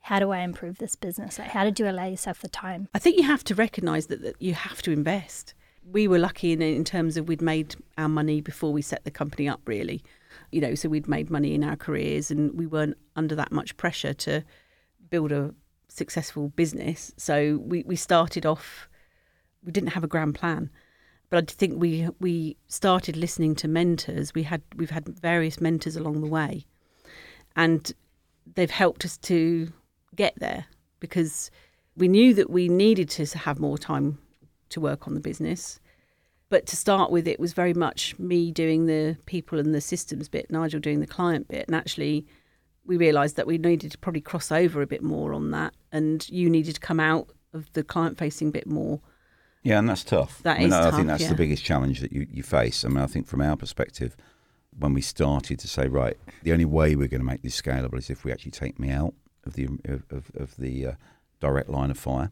how 0.01 0.19
do 0.19 0.33
I 0.33 0.41
improve 0.41 0.79
this 0.79 0.97
business? 0.97 1.39
Like, 1.39 1.51
how 1.51 1.65
did 1.65 1.79
you 1.79 1.89
allow 1.89 2.07
yourself 2.07 2.41
the 2.41 2.49
time? 2.49 2.89
I 2.95 2.99
think 2.99 3.17
you 3.17 3.23
have 3.23 3.45
to 3.45 3.55
recognise 3.55 4.09
that, 4.09 4.23
that 4.23 4.41
you 4.43 4.55
have 4.55 4.83
to 4.83 4.91
invest. 4.91 5.55
We 5.89 6.09
were 6.09 6.19
lucky 6.19 6.53
in, 6.53 6.61
in 6.61 6.85
terms 6.85 7.17
of 7.17 7.29
we'd 7.29 7.41
made 7.41 7.77
our 7.97 8.09
money 8.09 8.41
before 8.41 8.73
we 8.73 8.83
set 8.83 9.05
the 9.05 9.11
company 9.11 9.49
up, 9.49 9.61
really. 9.65 10.03
You 10.51 10.61
know, 10.61 10.75
so 10.75 10.89
we'd 10.89 11.09
made 11.09 11.31
money 11.31 11.55
in 11.55 11.63
our 11.63 11.77
careers 11.77 12.31
and 12.31 12.59
we 12.59 12.67
weren't 12.67 12.97
under 13.15 13.37
that 13.37 13.53
much 13.53 13.77
pressure 13.77 14.15
to 14.15 14.45
build 15.11 15.31
a 15.31 15.55
successful 15.89 16.49
business. 16.51 17.13
So 17.17 17.59
we, 17.65 17.85
we 17.87 17.97
started 17.97 18.45
off, 18.45 18.89
we 19.65 19.71
didn't 19.71 19.91
have 19.91 20.05
a 20.05 20.09
grand 20.09 20.35
plan. 20.35 20.71
But 21.29 21.51
I 21.51 21.53
think 21.53 21.81
we 21.81 22.09
we 22.21 22.57
started 22.69 23.17
listening 23.17 23.55
to 23.57 23.69
mentors. 23.69 24.35
We 24.35 24.45
had 24.45 24.63
we've 24.77 24.91
had 24.91 25.09
various 25.09 25.61
mentors 25.61 25.97
along 25.97 26.21
the 26.21 26.29
way, 26.29 26.67
and 27.57 27.93
they've 28.55 28.71
helped 28.71 29.05
us 29.05 29.17
to 29.19 29.73
get 30.15 30.35
there 30.39 30.67
because 31.01 31.51
we 31.97 32.09
knew 32.09 32.35
that 32.35 32.51
we 32.51 32.69
needed 32.69 33.09
to 33.11 33.39
have 33.39 33.59
more 33.59 33.79
time 33.79 34.19
to 34.71 34.81
work 34.81 35.07
on 35.07 35.15
the 35.15 35.21
business. 35.21 35.81
But 36.49 36.67
to 36.67 36.77
start 36.77 37.11
with, 37.11 37.27
it 37.27 37.41
was 37.41 37.53
very 37.53 37.75
much 37.75 38.17
me 38.19 38.53
doing 38.53 38.87
the 38.87 39.17
people 39.27 39.59
and 39.59 39.75
the 39.75 39.81
systems 39.81 40.29
bit, 40.29 40.51
Nigel 40.51 40.81
doing 40.81 41.01
the 41.01 41.07
client 41.07 41.49
bit. 41.49 41.67
And 41.67 41.75
actually, 41.75 42.27
we 42.85 42.97
realised 42.97 43.37
that 43.37 43.49
we 43.49 43.59
needed 43.59 43.91
to 43.93 43.99
probably 43.99 44.21
cross 44.21 44.53
over 44.53 44.81
a 44.81 44.87
bit 44.87 45.03
more 45.03 45.35
on 45.35 45.51
that. 45.51 45.75
And 45.91 46.29
you 46.29 46.49
needed 46.49 46.77
to 46.77 46.81
come 46.81 47.01
out 47.01 47.29
of 47.53 47.73
the 47.73 47.83
client 47.83 48.17
facing 48.17 48.53
bit 48.53 48.67
more. 48.67 49.01
Yeah, 49.67 49.81
and 49.81 49.89
that's 49.89 50.05
tough. 50.05 50.45
That 50.45 50.59
I, 50.59 50.61
mean, 50.61 50.69
is 50.69 50.75
I 50.75 50.83
tough, 50.83 50.95
think 50.95 51.09
that's 51.09 51.23
yeah. 51.25 51.29
the 51.31 51.35
biggest 51.35 51.65
challenge 51.65 51.99
that 51.99 52.13
you, 52.13 52.25
you 52.31 52.45
face. 52.45 52.85
I 52.85 52.89
mean, 52.89 52.99
I 52.99 53.07
think 53.07 53.27
from 53.27 53.41
our 53.41 53.57
perspective, 53.57 54.17
when 54.79 54.95
we 54.95 55.01
started 55.01 55.59
to 55.59 55.67
say, 55.67 55.89
right, 55.89 56.17
the 56.45 56.53
only 56.53 56.65
way 56.65 56.95
we're 56.95 57.09
going 57.09 57.21
to 57.21 57.27
make 57.27 57.43
this 57.43 57.61
scalable 57.61 57.99
is 57.99 58.09
if 58.09 58.25
we 58.25 58.31
actually 58.31 58.53
take 58.53 58.79
me 58.79 58.91
out 58.91 59.13
of 59.45 59.55
the 59.55 59.67
of, 59.89 60.31
of 60.37 60.57
the 60.57 60.87
uh, 60.87 60.93
direct 61.41 61.69
line 61.69 61.91
of 61.91 61.99
fire. 61.99 62.31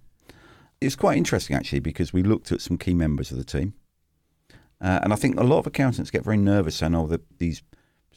It's 0.80 0.94
quite 0.94 1.18
interesting 1.18 1.56
actually 1.56 1.80
because 1.80 2.12
we 2.12 2.22
looked 2.22 2.52
at 2.52 2.60
some 2.60 2.78
key 2.78 2.94
members 2.94 3.32
of 3.32 3.38
the 3.38 3.44
team, 3.44 3.74
uh, 4.80 5.00
and 5.02 5.12
I 5.12 5.16
think 5.16 5.40
a 5.40 5.42
lot 5.42 5.58
of 5.58 5.66
accountants 5.66 6.12
get 6.12 6.22
very 6.22 6.36
nervous 6.36 6.76
saying, 6.76 6.94
"Oh, 6.94 7.08
that 7.08 7.38
these 7.40 7.62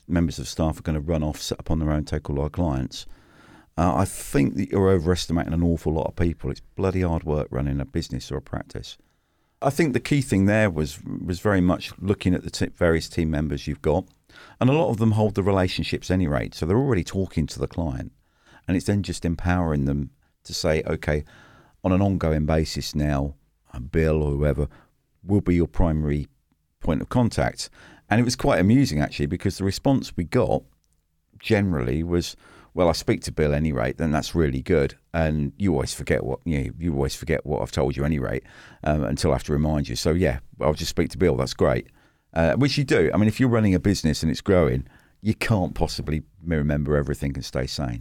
members 0.07 0.37
of 0.37 0.47
staff 0.47 0.77
are 0.77 0.83
going 0.83 0.93
to 0.93 1.01
run 1.01 1.23
off, 1.23 1.41
set 1.41 1.59
up 1.59 1.71
on 1.71 1.79
their 1.79 1.89
own, 1.89 2.05
take 2.05 2.29
all 2.29 2.39
our 2.39 2.51
clients." 2.51 3.07
Uh, 3.79 3.95
I 3.95 4.05
think 4.05 4.57
that 4.57 4.69
you're 4.69 4.89
overestimating 4.89 5.53
an 5.53 5.63
awful 5.63 5.93
lot 5.93 6.05
of 6.05 6.15
people. 6.15 6.51
It's 6.51 6.61
bloody 6.75 7.01
hard 7.01 7.23
work 7.23 7.47
running 7.49 7.79
a 7.79 7.85
business 7.85 8.31
or 8.31 8.37
a 8.37 8.41
practice. 8.43 8.99
I 9.61 9.71
think 9.71 9.93
the 9.93 9.99
key 9.99 10.21
thing 10.21 10.45
there 10.45 10.69
was 10.69 10.99
was 11.03 11.39
very 11.39 11.61
much 11.61 11.91
looking 11.99 12.35
at 12.35 12.43
the 12.43 12.51
t- 12.51 12.67
various 12.67 13.09
team 13.09 13.31
members 13.31 13.65
you've 13.65 13.81
got, 13.81 14.05
and 14.59 14.69
a 14.69 14.73
lot 14.73 14.89
of 14.89 14.97
them 14.97 15.11
hold 15.13 15.35
the 15.35 15.43
relationships 15.43 16.11
any 16.11 16.27
rate, 16.27 16.53
so 16.53 16.65
they're 16.65 16.77
already 16.77 17.03
talking 17.03 17.47
to 17.47 17.59
the 17.59 17.67
client, 17.67 18.11
and 18.67 18.77
it's 18.77 18.85
then 18.85 19.01
just 19.01 19.25
empowering 19.25 19.85
them 19.85 20.11
to 20.43 20.53
say, 20.53 20.83
okay, 20.85 21.23
on 21.83 21.91
an 21.91 22.01
ongoing 22.01 22.45
basis 22.45 22.93
now, 22.93 23.33
uh, 23.73 23.79
Bill 23.79 24.21
or 24.21 24.31
whoever 24.31 24.67
will 25.23 25.41
be 25.41 25.55
your 25.55 25.67
primary 25.67 26.27
point 26.79 27.01
of 27.01 27.09
contact, 27.09 27.71
and 28.09 28.21
it 28.21 28.23
was 28.23 28.35
quite 28.35 28.59
amusing 28.59 29.01
actually 29.01 29.25
because 29.25 29.57
the 29.57 29.63
response 29.63 30.15
we 30.15 30.23
got 30.23 30.61
generally 31.39 32.03
was 32.03 32.35
well, 32.77 32.89
I 32.89 32.91
speak 32.91 33.21
to 33.23 33.31
Bill 33.31 33.55
any 33.55 33.73
rate, 33.73 33.97
then 33.97 34.11
that's 34.11 34.35
really 34.35 34.61
good. 34.61 34.93
And 35.11 35.51
you 35.57 35.73
always 35.73 35.95
forget 35.95 36.23
what 36.23 36.41
you 36.45 36.59
know, 36.59 36.71
you 36.77 36.93
always 36.93 37.15
forget 37.15 37.43
what 37.43 37.63
I've 37.63 37.71
told 37.71 37.97
you 37.97 38.05
any 38.05 38.19
rate 38.19 38.43
um, 38.83 39.03
until 39.03 39.31
I 39.31 39.33
have 39.33 39.43
to 39.45 39.51
remind 39.51 39.89
you. 39.89 39.95
So 39.95 40.11
yeah, 40.11 40.39
I'll 40.61 40.75
just 40.75 40.91
speak 40.91 41.09
to 41.09 41.17
Bill. 41.17 41.35
That's 41.35 41.55
great. 41.55 41.87
Uh, 42.35 42.53
which 42.53 42.77
you 42.77 42.83
do. 42.83 43.09
I 43.11 43.17
mean, 43.17 43.27
if 43.27 43.39
you're 43.39 43.49
running 43.49 43.73
a 43.73 43.79
business 43.79 44.21
and 44.21 44.31
it's 44.31 44.41
growing, 44.41 44.87
you 45.21 45.33
can't 45.33 45.73
possibly 45.73 46.21
remember 46.45 46.95
everything 46.95 47.33
and 47.33 47.43
stay 47.43 47.65
sane. 47.65 47.99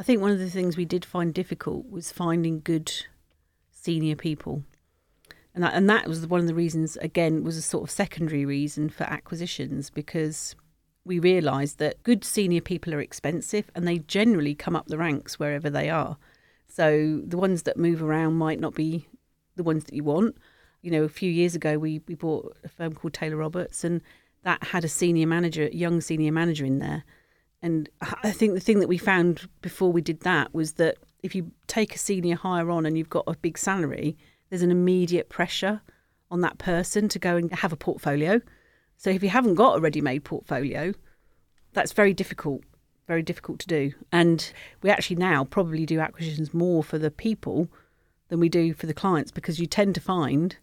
I 0.00 0.02
think 0.02 0.20
one 0.20 0.32
of 0.32 0.40
the 0.40 0.50
things 0.50 0.76
we 0.76 0.84
did 0.84 1.04
find 1.04 1.32
difficult 1.32 1.88
was 1.88 2.10
finding 2.10 2.62
good 2.64 2.92
senior 3.70 4.16
people. 4.16 4.64
And 5.54 5.62
that, 5.62 5.74
and 5.74 5.88
that 5.88 6.08
was 6.08 6.26
one 6.26 6.40
of 6.40 6.48
the 6.48 6.54
reasons, 6.54 6.96
again, 6.96 7.44
was 7.44 7.56
a 7.56 7.62
sort 7.62 7.84
of 7.84 7.92
secondary 7.92 8.44
reason 8.44 8.88
for 8.88 9.04
acquisitions 9.04 9.88
because 9.88 10.56
we 11.06 11.18
realised 11.18 11.78
that 11.78 12.02
good 12.02 12.24
senior 12.24 12.60
people 12.60 12.92
are 12.92 13.00
expensive 13.00 13.70
and 13.74 13.86
they 13.86 13.98
generally 14.00 14.54
come 14.54 14.74
up 14.74 14.88
the 14.88 14.98
ranks 14.98 15.38
wherever 15.38 15.70
they 15.70 15.88
are. 15.88 16.16
So 16.68 17.22
the 17.24 17.38
ones 17.38 17.62
that 17.62 17.76
move 17.76 18.02
around 18.02 18.34
might 18.34 18.60
not 18.60 18.74
be 18.74 19.06
the 19.54 19.62
ones 19.62 19.84
that 19.84 19.94
you 19.94 20.04
want. 20.04 20.36
You 20.82 20.90
know, 20.90 21.04
a 21.04 21.08
few 21.08 21.30
years 21.30 21.54
ago, 21.54 21.78
we, 21.78 22.02
we 22.08 22.14
bought 22.14 22.56
a 22.64 22.68
firm 22.68 22.92
called 22.92 23.14
Taylor 23.14 23.36
Roberts 23.36 23.84
and 23.84 24.02
that 24.42 24.62
had 24.62 24.84
a 24.84 24.88
senior 24.88 25.26
manager, 25.26 25.68
young 25.72 26.00
senior 26.00 26.32
manager 26.32 26.64
in 26.64 26.80
there. 26.80 27.04
And 27.62 27.88
I 28.22 28.30
think 28.32 28.54
the 28.54 28.60
thing 28.60 28.80
that 28.80 28.88
we 28.88 28.98
found 28.98 29.48
before 29.62 29.92
we 29.92 30.00
did 30.00 30.20
that 30.20 30.52
was 30.54 30.74
that 30.74 30.96
if 31.22 31.34
you 31.34 31.50
take 31.66 31.94
a 31.94 31.98
senior 31.98 32.36
hire 32.36 32.70
on 32.70 32.84
and 32.84 32.98
you've 32.98 33.10
got 33.10 33.24
a 33.26 33.36
big 33.36 33.58
salary, 33.58 34.16
there's 34.50 34.62
an 34.62 34.70
immediate 34.70 35.28
pressure 35.28 35.80
on 36.30 36.40
that 36.42 36.58
person 36.58 37.08
to 37.08 37.18
go 37.18 37.36
and 37.36 37.52
have 37.52 37.72
a 37.72 37.76
portfolio 37.76 38.40
so 38.96 39.10
if 39.10 39.22
you 39.22 39.28
haven't 39.28 39.54
got 39.54 39.76
a 39.76 39.80
ready-made 39.80 40.24
portfolio, 40.24 40.92
that's 41.72 41.92
very 41.92 42.14
difficult, 42.14 42.62
very 43.06 43.22
difficult 43.22 43.58
to 43.60 43.66
do. 43.66 43.92
And 44.12 44.50
we 44.82 44.90
actually 44.90 45.16
now 45.16 45.44
probably 45.44 45.86
do 45.86 46.00
acquisitions 46.00 46.54
more 46.54 46.82
for 46.82 46.98
the 46.98 47.10
people 47.10 47.68
than 48.28 48.40
we 48.40 48.48
do 48.48 48.74
for 48.74 48.86
the 48.86 48.94
clients 48.94 49.30
because 49.30 49.60
you 49.60 49.66
tend 49.66 49.94
to 49.94 50.00
find 50.00 50.56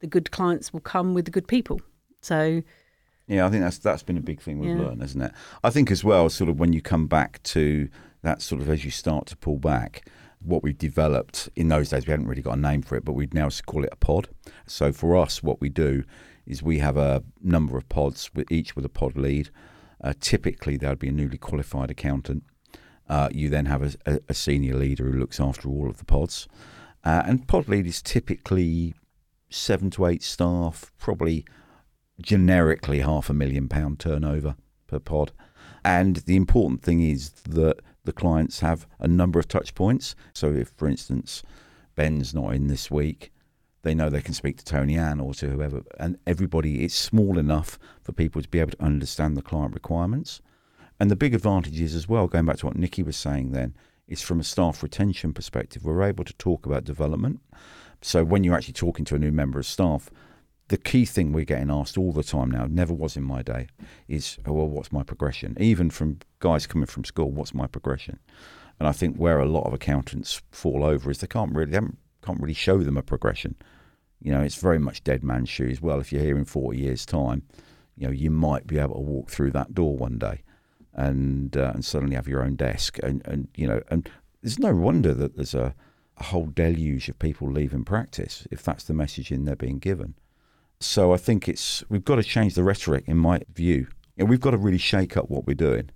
the 0.00 0.06
good 0.06 0.30
clients 0.30 0.72
will 0.72 0.80
come 0.80 1.14
with 1.14 1.24
the 1.24 1.30
good 1.30 1.48
people. 1.48 1.80
So 2.20 2.62
yeah, 3.26 3.46
I 3.46 3.50
think 3.50 3.62
that's 3.62 3.78
that's 3.78 4.02
been 4.02 4.16
a 4.16 4.22
big 4.22 4.40
thing 4.40 4.58
we've 4.58 4.76
yeah. 4.76 4.86
learned, 4.86 5.02
isn't 5.02 5.20
it? 5.20 5.32
I 5.62 5.70
think 5.70 5.90
as 5.90 6.04
well, 6.04 6.28
sort 6.28 6.48
of 6.48 6.58
when 6.58 6.72
you 6.72 6.80
come 6.80 7.06
back 7.06 7.42
to 7.44 7.88
that 8.22 8.42
sort 8.42 8.60
of 8.60 8.68
as 8.68 8.84
you 8.84 8.90
start 8.90 9.26
to 9.26 9.36
pull 9.36 9.58
back, 9.58 10.08
what 10.40 10.62
we've 10.62 10.78
developed 10.78 11.48
in 11.56 11.68
those 11.68 11.90
days, 11.90 12.06
we 12.06 12.10
hadn't 12.10 12.26
really 12.26 12.42
got 12.42 12.56
a 12.56 12.60
name 12.60 12.82
for 12.82 12.96
it, 12.96 13.04
but 13.04 13.12
we'd 13.12 13.34
now 13.34 13.48
call 13.66 13.84
it 13.84 13.90
a 13.92 13.96
pod. 13.96 14.28
So 14.66 14.92
for 14.92 15.16
us, 15.16 15.42
what 15.42 15.60
we 15.60 15.68
do 15.68 16.04
is 16.48 16.62
we 16.62 16.78
have 16.78 16.96
a 16.96 17.22
number 17.42 17.76
of 17.76 17.88
pods, 17.88 18.30
with 18.34 18.50
each 18.50 18.74
with 18.74 18.84
a 18.84 18.88
pod 18.88 19.16
lead. 19.16 19.50
Uh, 20.02 20.14
typically, 20.18 20.76
there 20.76 20.90
would 20.90 20.98
be 20.98 21.08
a 21.08 21.12
newly 21.12 21.38
qualified 21.38 21.90
accountant. 21.90 22.42
Uh, 23.08 23.28
you 23.32 23.48
then 23.48 23.66
have 23.66 23.96
a, 24.06 24.20
a, 24.28 24.34
senior 24.34 24.74
leader 24.74 25.04
who 25.04 25.18
looks 25.18 25.40
after 25.40 25.68
all 25.68 25.88
of 25.88 25.98
the 25.98 26.04
pods. 26.04 26.46
Uh, 27.04 27.22
and 27.24 27.48
pod 27.48 27.68
lead 27.68 27.86
is 27.86 28.02
typically 28.02 28.94
seven 29.50 29.90
to 29.90 30.06
eight 30.06 30.22
staff, 30.22 30.92
probably 30.98 31.44
generically 32.20 33.00
half 33.00 33.30
a 33.30 33.34
million 33.34 33.68
pound 33.68 33.98
turnover 33.98 34.56
per 34.86 34.98
pod. 34.98 35.32
And 35.84 36.16
the 36.16 36.36
important 36.36 36.82
thing 36.82 37.00
is 37.02 37.30
that 37.30 37.80
the 38.04 38.12
clients 38.12 38.60
have 38.60 38.86
a 38.98 39.08
number 39.08 39.38
of 39.38 39.48
touch 39.48 39.74
points. 39.74 40.14
So, 40.32 40.52
if, 40.52 40.68
for 40.76 40.88
instance, 40.88 41.42
Ben's 41.94 42.34
not 42.34 42.54
in 42.54 42.68
this 42.68 42.90
week, 42.90 43.32
they 43.88 43.94
know 43.94 44.10
they 44.10 44.20
can 44.20 44.34
speak 44.34 44.58
to 44.58 44.64
Tony 44.66 44.98
Ann 44.98 45.18
or 45.18 45.32
to 45.32 45.48
whoever, 45.48 45.82
and 45.98 46.18
everybody. 46.26 46.84
It's 46.84 46.94
small 46.94 47.38
enough 47.38 47.78
for 48.02 48.12
people 48.12 48.42
to 48.42 48.48
be 48.48 48.60
able 48.60 48.72
to 48.72 48.84
understand 48.84 49.34
the 49.34 49.40
client 49.40 49.72
requirements. 49.72 50.42
And 51.00 51.10
the 51.10 51.16
big 51.16 51.34
advantage 51.34 51.80
is 51.80 51.94
as 51.94 52.06
well, 52.06 52.26
going 52.26 52.44
back 52.44 52.58
to 52.58 52.66
what 52.66 52.76
Nikki 52.76 53.02
was 53.02 53.16
saying 53.16 53.52
then, 53.52 53.74
is 54.06 54.20
from 54.20 54.40
a 54.40 54.44
staff 54.44 54.82
retention 54.82 55.32
perspective, 55.32 55.86
we're 55.86 56.02
able 56.02 56.24
to 56.24 56.34
talk 56.34 56.66
about 56.66 56.84
development. 56.84 57.40
So 58.02 58.24
when 58.24 58.44
you're 58.44 58.54
actually 58.54 58.74
talking 58.74 59.06
to 59.06 59.14
a 59.14 59.18
new 59.18 59.32
member 59.32 59.58
of 59.58 59.64
staff, 59.64 60.10
the 60.68 60.76
key 60.76 61.06
thing 61.06 61.32
we're 61.32 61.46
getting 61.46 61.70
asked 61.70 61.96
all 61.96 62.12
the 62.12 62.22
time 62.22 62.50
now, 62.50 62.66
never 62.68 62.92
was 62.92 63.16
in 63.16 63.22
my 63.22 63.40
day, 63.40 63.68
is, 64.06 64.36
oh, 64.44 64.52
well, 64.52 64.68
what's 64.68 64.92
my 64.92 65.02
progression? 65.02 65.56
Even 65.58 65.88
from 65.88 66.18
guys 66.40 66.66
coming 66.66 66.84
from 66.84 67.04
school, 67.04 67.30
what's 67.30 67.54
my 67.54 67.66
progression? 67.66 68.18
And 68.78 68.86
I 68.86 68.92
think 68.92 69.16
where 69.16 69.38
a 69.38 69.46
lot 69.46 69.66
of 69.66 69.72
accountants 69.72 70.42
fall 70.50 70.84
over 70.84 71.10
is 71.10 71.20
they 71.20 71.26
can't 71.26 71.54
really, 71.54 71.70
they 71.70 71.80
can't 72.22 72.40
really 72.40 72.52
show 72.52 72.78
them 72.78 72.98
a 72.98 73.02
progression. 73.02 73.54
You 74.20 74.32
know, 74.32 74.40
it's 74.40 74.56
very 74.56 74.78
much 74.78 75.04
dead 75.04 75.22
man's 75.22 75.48
shoes. 75.48 75.80
Well, 75.80 76.00
if 76.00 76.12
you're 76.12 76.22
here 76.22 76.38
in 76.38 76.44
40 76.44 76.78
years' 76.78 77.06
time, 77.06 77.42
you 77.96 78.06
know, 78.06 78.12
you 78.12 78.30
might 78.30 78.66
be 78.66 78.78
able 78.78 78.94
to 78.94 79.00
walk 79.00 79.30
through 79.30 79.52
that 79.52 79.74
door 79.74 79.96
one 79.96 80.18
day 80.18 80.42
and 80.94 81.56
uh, 81.56 81.72
and 81.74 81.84
suddenly 81.84 82.16
have 82.16 82.28
your 82.28 82.42
own 82.42 82.56
desk. 82.56 82.98
And, 83.02 83.24
and, 83.26 83.48
you 83.54 83.66
know, 83.66 83.82
and 83.90 84.08
there's 84.42 84.58
no 84.58 84.74
wonder 84.74 85.14
that 85.14 85.36
there's 85.36 85.54
a, 85.54 85.74
a 86.16 86.24
whole 86.24 86.46
deluge 86.46 87.08
of 87.08 87.18
people 87.18 87.50
leaving 87.50 87.84
practice 87.84 88.46
if 88.50 88.62
that's 88.62 88.84
the 88.84 88.94
messaging 88.94 89.44
they're 89.44 89.56
being 89.56 89.78
given. 89.78 90.14
So 90.80 91.12
I 91.12 91.16
think 91.16 91.48
it's 91.48 91.82
we've 91.88 92.04
got 92.04 92.16
to 92.16 92.22
change 92.22 92.54
the 92.54 92.64
rhetoric, 92.64 93.04
in 93.06 93.16
my 93.16 93.40
view. 93.52 93.88
And 94.16 94.28
we've 94.28 94.40
got 94.40 94.50
to 94.50 94.56
really 94.56 94.78
shake 94.78 95.16
up 95.16 95.30
what 95.30 95.46
we're 95.46 95.54
doing. 95.54 95.90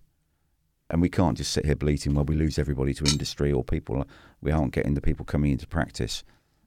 And 0.91 1.01
we 1.01 1.09
can't 1.09 1.37
just 1.37 1.53
sit 1.53 1.65
here 1.65 1.75
bleating 1.75 2.15
while 2.15 2.25
we 2.25 2.37
lose 2.37 2.59
everybody 2.59 2.95
to 2.95 3.05
industry 3.05 3.51
or 3.51 3.65
people. 3.65 4.05
We 4.41 4.53
aren't 4.53 4.73
getting 4.73 4.95
the 4.95 5.01
people 5.01 5.25
coming 5.25 5.53
into 5.53 5.67
practice 5.67 6.23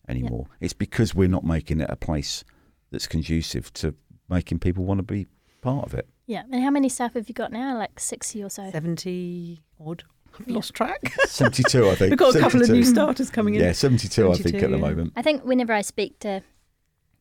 anymore. 0.08 0.48
It's 0.60 0.74
because 0.74 1.16
we're 1.16 1.28
not 1.28 1.44
making 1.44 1.82
it 1.82 1.90
a 1.90 1.96
place 1.96 2.44
that's 2.92 3.08
conducive 3.08 3.74
to 3.74 3.96
making 4.30 4.60
people 4.60 4.84
want 4.84 5.00
to 5.00 5.04
be 5.04 5.28
part 5.62 5.86
of 5.86 5.94
it. 5.94 6.08
Yeah. 6.28 6.44
And 6.52 6.64
how 6.64 6.72
many 6.72 6.90
staff 6.90 7.14
have 7.14 7.28
you 7.28 7.34
got 7.36 7.52
now? 7.52 7.78
Like 7.78 8.00
60 8.00 8.44
or 8.44 8.50
so? 8.50 8.70
70 8.72 9.62
odd. 9.86 10.04
I've 10.40 10.48
lost 10.48 10.74
track. 10.74 11.14
72, 11.28 11.90
I 11.90 11.96
think. 11.96 12.10
We've 12.10 12.20
got 12.20 12.30
a 12.30 12.34
72. 12.34 12.42
couple 12.42 12.62
of 12.64 12.70
new 12.70 12.84
starters 12.84 13.30
coming 13.30 13.56
in. 13.56 13.62
Yeah, 13.62 13.72
72, 13.72 14.10
72 14.14 14.32
I 14.32 14.44
think, 14.44 14.56
yeah. 14.56 14.66
at 14.66 14.72
the 14.72 14.78
moment. 14.78 15.14
I 15.16 15.22
think 15.22 15.44
whenever 15.44 15.72
I 15.74 15.82
speak 15.82 16.20
to 16.20 16.42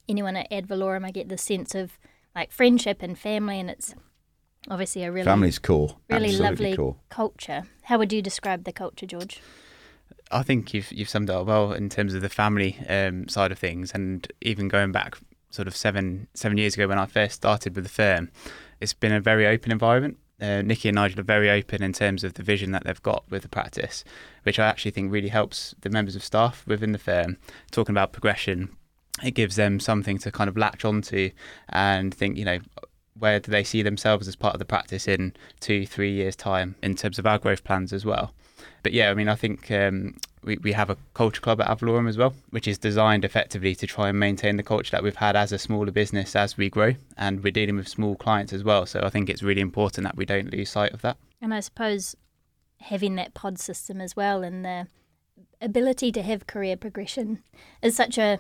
anyone 0.08 0.36
at 0.36 0.50
Ad 0.50 0.66
Valorem, 0.66 1.04
I 1.04 1.10
get 1.10 1.28
the 1.28 1.38
sense 1.38 1.74
of 1.74 1.98
like 2.34 2.50
friendship 2.50 3.02
and 3.02 3.16
family, 3.16 3.60
and 3.60 3.70
it's 3.70 3.94
obviously 4.68 5.04
a 5.04 5.12
really 5.12 5.24
family's 5.24 5.58
cool, 5.58 6.00
really 6.10 6.26
Absolutely 6.26 6.48
lovely 6.48 6.76
cool. 6.76 7.00
culture. 7.08 7.64
How 7.84 7.98
would 7.98 8.12
you 8.12 8.20
describe 8.20 8.64
the 8.64 8.72
culture, 8.72 9.06
George? 9.06 9.40
I 10.34 10.42
think 10.42 10.74
you've 10.74 10.90
you've 10.90 11.08
summed 11.08 11.30
it 11.30 11.32
up 11.32 11.46
well 11.46 11.72
in 11.72 11.88
terms 11.88 12.12
of 12.12 12.20
the 12.20 12.28
family 12.28 12.76
um, 12.88 13.28
side 13.28 13.52
of 13.52 13.58
things, 13.58 13.92
and 13.94 14.30
even 14.40 14.66
going 14.68 14.90
back 14.90 15.16
sort 15.50 15.68
of 15.68 15.76
seven 15.76 16.26
seven 16.34 16.58
years 16.58 16.74
ago 16.74 16.88
when 16.88 16.98
I 16.98 17.06
first 17.06 17.36
started 17.36 17.76
with 17.76 17.84
the 17.84 17.90
firm, 17.90 18.30
it's 18.80 18.92
been 18.92 19.12
a 19.12 19.20
very 19.20 19.46
open 19.46 19.70
environment. 19.70 20.18
Uh, 20.40 20.62
Nikki 20.62 20.88
and 20.88 20.96
Nigel 20.96 21.20
are 21.20 21.24
very 21.24 21.48
open 21.48 21.82
in 21.82 21.92
terms 21.92 22.24
of 22.24 22.34
the 22.34 22.42
vision 22.42 22.72
that 22.72 22.82
they've 22.82 23.02
got 23.02 23.24
with 23.30 23.42
the 23.42 23.48
practice, 23.48 24.02
which 24.42 24.58
I 24.58 24.66
actually 24.66 24.90
think 24.90 25.12
really 25.12 25.28
helps 25.28 25.74
the 25.80 25.90
members 25.90 26.16
of 26.16 26.24
staff 26.24 26.66
within 26.66 26.90
the 26.90 26.98
firm. 26.98 27.38
Talking 27.70 27.92
about 27.92 28.12
progression, 28.12 28.76
it 29.22 29.30
gives 29.30 29.54
them 29.54 29.78
something 29.78 30.18
to 30.18 30.32
kind 30.32 30.48
of 30.48 30.56
latch 30.56 30.84
onto 30.84 31.30
and 31.68 32.12
think, 32.12 32.36
you 32.36 32.44
know, 32.44 32.58
where 33.16 33.38
do 33.38 33.52
they 33.52 33.62
see 33.62 33.82
themselves 33.82 34.26
as 34.26 34.34
part 34.34 34.54
of 34.54 34.58
the 34.58 34.64
practice 34.64 35.06
in 35.06 35.34
two, 35.60 35.86
three 35.86 36.12
years' 36.12 36.34
time 36.34 36.74
in 36.82 36.96
terms 36.96 37.20
of 37.20 37.26
our 37.26 37.38
growth 37.38 37.62
plans 37.62 37.92
as 37.92 38.04
well. 38.04 38.34
But 38.82 38.92
yeah, 38.92 39.10
I 39.10 39.14
mean, 39.14 39.28
I 39.28 39.34
think 39.34 39.70
um, 39.70 40.16
we, 40.42 40.58
we 40.58 40.72
have 40.72 40.90
a 40.90 40.96
culture 41.14 41.40
club 41.40 41.60
at 41.60 41.68
Ad 41.68 41.78
Valorem 41.78 42.08
as 42.08 42.16
well, 42.16 42.34
which 42.50 42.68
is 42.68 42.78
designed 42.78 43.24
effectively 43.24 43.74
to 43.74 43.86
try 43.86 44.08
and 44.08 44.18
maintain 44.18 44.56
the 44.56 44.62
culture 44.62 44.90
that 44.92 45.02
we've 45.02 45.16
had 45.16 45.36
as 45.36 45.52
a 45.52 45.58
smaller 45.58 45.90
business 45.90 46.36
as 46.36 46.56
we 46.56 46.68
grow. 46.68 46.94
And 47.16 47.42
we're 47.42 47.50
dealing 47.50 47.76
with 47.76 47.88
small 47.88 48.14
clients 48.16 48.52
as 48.52 48.62
well. 48.62 48.86
So 48.86 49.00
I 49.02 49.10
think 49.10 49.28
it's 49.28 49.42
really 49.42 49.60
important 49.60 50.04
that 50.04 50.16
we 50.16 50.24
don't 50.24 50.52
lose 50.52 50.70
sight 50.70 50.92
of 50.92 51.02
that. 51.02 51.16
And 51.40 51.52
I 51.52 51.60
suppose 51.60 52.14
having 52.80 53.16
that 53.16 53.34
pod 53.34 53.58
system 53.58 54.00
as 54.00 54.14
well 54.14 54.42
and 54.42 54.64
the 54.64 54.86
ability 55.60 56.12
to 56.12 56.22
have 56.22 56.46
career 56.46 56.76
progression 56.76 57.42
is 57.80 57.96
such 57.96 58.18
a 58.18 58.38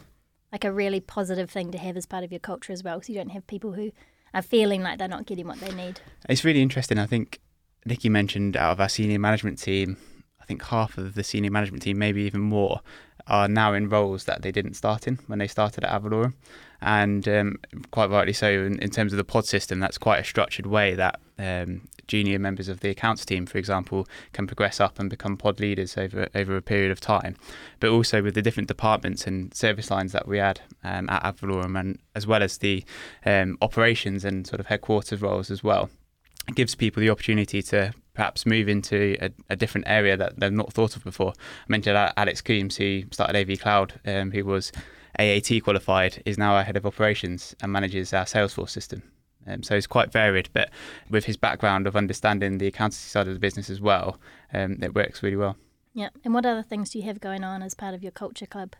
like 0.52 0.64
a 0.64 0.72
really 0.72 1.00
positive 1.00 1.50
thing 1.50 1.72
to 1.72 1.78
have 1.78 1.96
as 1.96 2.06
part 2.06 2.22
of 2.22 2.30
your 2.30 2.38
culture 2.38 2.72
as 2.72 2.84
well. 2.84 3.02
So 3.02 3.12
you 3.12 3.18
don't 3.18 3.30
have 3.30 3.44
people 3.48 3.72
who 3.72 3.90
are 4.34 4.42
feeling 4.42 4.82
like 4.82 4.98
they're 4.98 5.08
not 5.08 5.26
getting 5.26 5.48
what 5.48 5.58
they 5.58 5.74
need. 5.74 6.00
It's 6.28 6.44
really 6.44 6.62
interesting. 6.62 6.96
I 6.96 7.06
think 7.06 7.40
Nikki 7.84 8.08
mentioned 8.08 8.56
out 8.56 8.72
of 8.72 8.80
our 8.80 8.88
senior 8.88 9.18
management 9.18 9.58
team, 9.58 9.96
I 10.40 10.44
think 10.44 10.62
half 10.64 10.98
of 10.98 11.14
the 11.14 11.24
senior 11.24 11.50
management 11.50 11.82
team, 11.82 11.98
maybe 11.98 12.22
even 12.22 12.40
more, 12.40 12.80
are 13.26 13.48
now 13.48 13.72
in 13.72 13.88
roles 13.88 14.24
that 14.24 14.42
they 14.42 14.52
didn't 14.52 14.74
start 14.74 15.06
in 15.06 15.18
when 15.26 15.38
they 15.38 15.46
started 15.46 15.84
at 15.84 15.90
Ad 15.90 16.02
Valorem. 16.02 16.34
And 16.80 17.26
um, 17.26 17.56
quite 17.90 18.10
rightly 18.10 18.34
so, 18.34 18.50
in, 18.50 18.78
in, 18.80 18.90
terms 18.90 19.12
of 19.14 19.16
the 19.16 19.24
pod 19.24 19.46
system, 19.46 19.80
that's 19.80 19.96
quite 19.96 20.18
a 20.18 20.24
structured 20.24 20.66
way 20.66 20.94
that 20.94 21.18
um, 21.38 21.88
junior 22.06 22.38
members 22.38 22.68
of 22.68 22.80
the 22.80 22.90
accounts 22.90 23.24
team, 23.24 23.46
for 23.46 23.56
example, 23.56 24.06
can 24.34 24.46
progress 24.46 24.80
up 24.80 24.98
and 24.98 25.08
become 25.08 25.38
pod 25.38 25.60
leaders 25.60 25.96
over 25.96 26.28
over 26.34 26.56
a 26.56 26.62
period 26.62 26.90
of 26.90 27.00
time. 27.00 27.36
But 27.80 27.88
also 27.88 28.22
with 28.22 28.34
the 28.34 28.42
different 28.42 28.68
departments 28.68 29.26
and 29.26 29.54
service 29.54 29.90
lines 29.90 30.12
that 30.12 30.28
we 30.28 30.36
had 30.36 30.60
um, 30.82 31.08
at 31.08 31.24
Ad 31.24 31.38
Valorem, 31.38 31.80
and 31.80 31.98
as 32.14 32.26
well 32.26 32.42
as 32.42 32.58
the 32.58 32.84
um, 33.24 33.56
operations 33.62 34.22
and 34.22 34.46
sort 34.46 34.60
of 34.60 34.66
headquarters 34.66 35.22
roles 35.22 35.50
as 35.50 35.64
well, 35.64 35.88
gives 36.54 36.74
people 36.74 37.00
the 37.00 37.10
opportunity 37.10 37.62
to 37.62 37.92
perhaps 38.14 38.46
move 38.46 38.68
into 38.68 39.16
a, 39.20 39.30
a, 39.50 39.56
different 39.56 39.86
area 39.88 40.16
that 40.16 40.38
they've 40.38 40.52
not 40.52 40.72
thought 40.72 40.96
of 40.96 41.02
before. 41.02 41.32
I 41.36 41.64
mentioned 41.68 41.96
Alex 42.16 42.40
Coombs, 42.40 42.76
who 42.76 43.02
started 43.10 43.36
AV 43.36 43.58
Cloud, 43.58 44.00
um, 44.06 44.30
who 44.30 44.44
was 44.44 44.70
AAT 45.18 45.62
qualified, 45.64 46.22
is 46.24 46.38
now 46.38 46.54
our 46.54 46.62
head 46.62 46.76
of 46.76 46.86
operations 46.86 47.56
and 47.60 47.72
manages 47.72 48.12
our 48.12 48.24
Salesforce 48.24 48.70
system. 48.70 49.02
Um, 49.46 49.62
so 49.62 49.74
it's 49.74 49.86
quite 49.86 50.12
varied, 50.12 50.48
but 50.52 50.70
with 51.10 51.24
his 51.24 51.36
background 51.36 51.86
of 51.86 51.96
understanding 51.96 52.58
the 52.58 52.66
accountancy 52.66 53.08
side 53.08 53.26
of 53.26 53.34
the 53.34 53.40
business 53.40 53.68
as 53.68 53.80
well, 53.80 54.18
um, 54.52 54.78
it 54.82 54.94
works 54.94 55.22
really 55.22 55.36
well. 55.36 55.56
Yeah. 55.96 56.08
And 56.24 56.34
what 56.34 56.44
other 56.44 56.64
things 56.64 56.90
do 56.90 56.98
you 56.98 57.04
have 57.04 57.20
going 57.20 57.44
on 57.44 57.62
as 57.62 57.72
part 57.72 57.94
of 57.94 58.02
your 58.02 58.10
culture 58.10 58.46
club? 58.46 58.74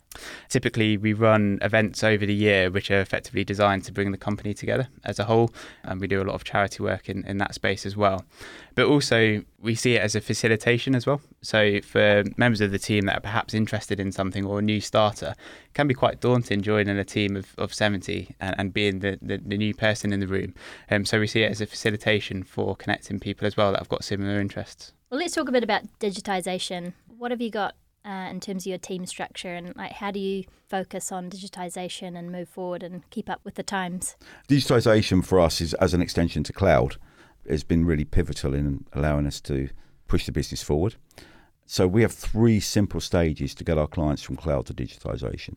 Typically, 0.48 0.96
we 0.96 1.12
run 1.12 1.61
events 1.62 2.03
over 2.03 2.27
the 2.27 2.35
year 2.35 2.72
which 2.72 2.90
are 2.90 3.00
effectively 3.00 3.44
designed 3.44 3.85
to 3.85 3.92
bring 3.92 4.11
the 4.11 4.18
company 4.18 4.53
together 4.53 4.88
as 5.05 5.20
a 5.20 5.24
whole. 5.24 5.53
And 5.85 6.00
we 6.00 6.09
do 6.09 6.20
a 6.20 6.24
lot 6.24 6.35
of 6.35 6.42
charity 6.42 6.83
work 6.83 7.09
in, 7.09 7.24
in 7.24 7.38
that 7.38 7.55
space 7.55 7.87
as 7.87 7.96
well. 7.96 8.24
But 8.74 8.87
also, 8.87 9.44
we 9.61 9.77
see 9.77 9.94
it 9.94 10.03
as 10.03 10.16
a 10.16 10.20
facilitation 10.20 10.96
as 10.96 11.07
well. 11.07 11.20
So, 11.40 11.81
for 11.83 12.24
members 12.37 12.61
of 12.61 12.72
the 12.72 12.81
team 12.81 13.07
that 13.07 13.18
are 13.18 13.20
perhaps 13.20 13.55
interested 13.55 14.00
in 14.00 14.11
something 14.11 14.44
or 14.44 14.59
a 14.59 14.62
new 14.62 14.81
starter, 14.81 15.37
it 15.66 15.74
can 15.74 15.87
be 15.87 15.94
quite 15.94 16.20
daunting 16.20 16.62
joining 16.62 16.98
a 16.98 17.05
team 17.05 17.37
of, 17.37 17.55
of 17.57 17.72
70 17.72 18.35
and, 18.40 18.57
and 18.59 18.74
being 18.74 18.98
the, 18.98 19.20
the, 19.22 19.37
the, 19.38 19.57
new 19.57 19.72
person 19.72 20.12
in 20.12 20.18
the 20.18 20.27
room. 20.27 20.53
Um, 20.90 21.05
so, 21.05 21.20
we 21.20 21.29
see 21.29 21.44
it 21.44 21.53
as 21.53 21.61
a 21.61 21.66
facilitation 21.66 22.42
for 22.42 22.74
connecting 22.74 23.20
people 23.20 23.46
as 23.46 23.57
well 23.57 23.70
that 23.70 23.79
have 23.79 23.88
got 23.88 24.03
similar 24.03 24.40
interests. 24.40 24.92
Well, 25.14 25.20
let's 25.20 25.35
talk 25.37 25.48
a 25.48 25.53
bit 25.53 25.62
about 25.62 25.85
digitisation 26.00 26.92
what 27.18 27.31
have 27.31 27.40
you 27.40 27.50
got 27.50 27.74
uh, 28.05 28.29
in 28.31 28.40
terms 28.40 28.64
of 28.64 28.66
your 28.66 28.79
team 28.79 29.07
structure 29.07 29.55
and 29.55 29.74
like 29.77 29.92
how 29.92 30.11
do 30.11 30.18
you 30.18 30.44
focus 30.68 31.11
on 31.11 31.31
digitization 31.31 32.16
and 32.18 32.31
move 32.31 32.48
forward 32.48 32.83
and 32.83 33.09
keep 33.11 33.31
up 33.31 33.40
with 33.44 33.55
the 33.55 33.62
times? 33.62 34.16
Digitization 34.48 35.24
for 35.24 35.40
us 35.40 35.61
is 35.61 35.74
as 35.74 35.94
an 35.94 36.03
extension 36.03 36.44
to 36.44 36.53
cloud 36.53 36.96
has 37.48 37.64
been 37.64 37.85
really 37.85 38.05
pivotal 38.05 38.55
in 38.55 38.85
allowing 38.92 39.27
us 39.27 39.40
to 39.40 39.68
push 40.09 40.27
the 40.27 40.33
business 40.33 40.62
forward. 40.62 40.96
So 41.66 41.87
we 41.87 42.03
have 42.03 42.12
three 42.12 42.61
simple 42.61 43.00
stages 43.00 43.55
to 43.55 43.64
get 43.64 43.79
our 43.79 43.87
clients 43.87 44.22
from 44.22 44.37
cloud 44.37 44.66
to 44.66 44.74
digitization. 44.74 45.57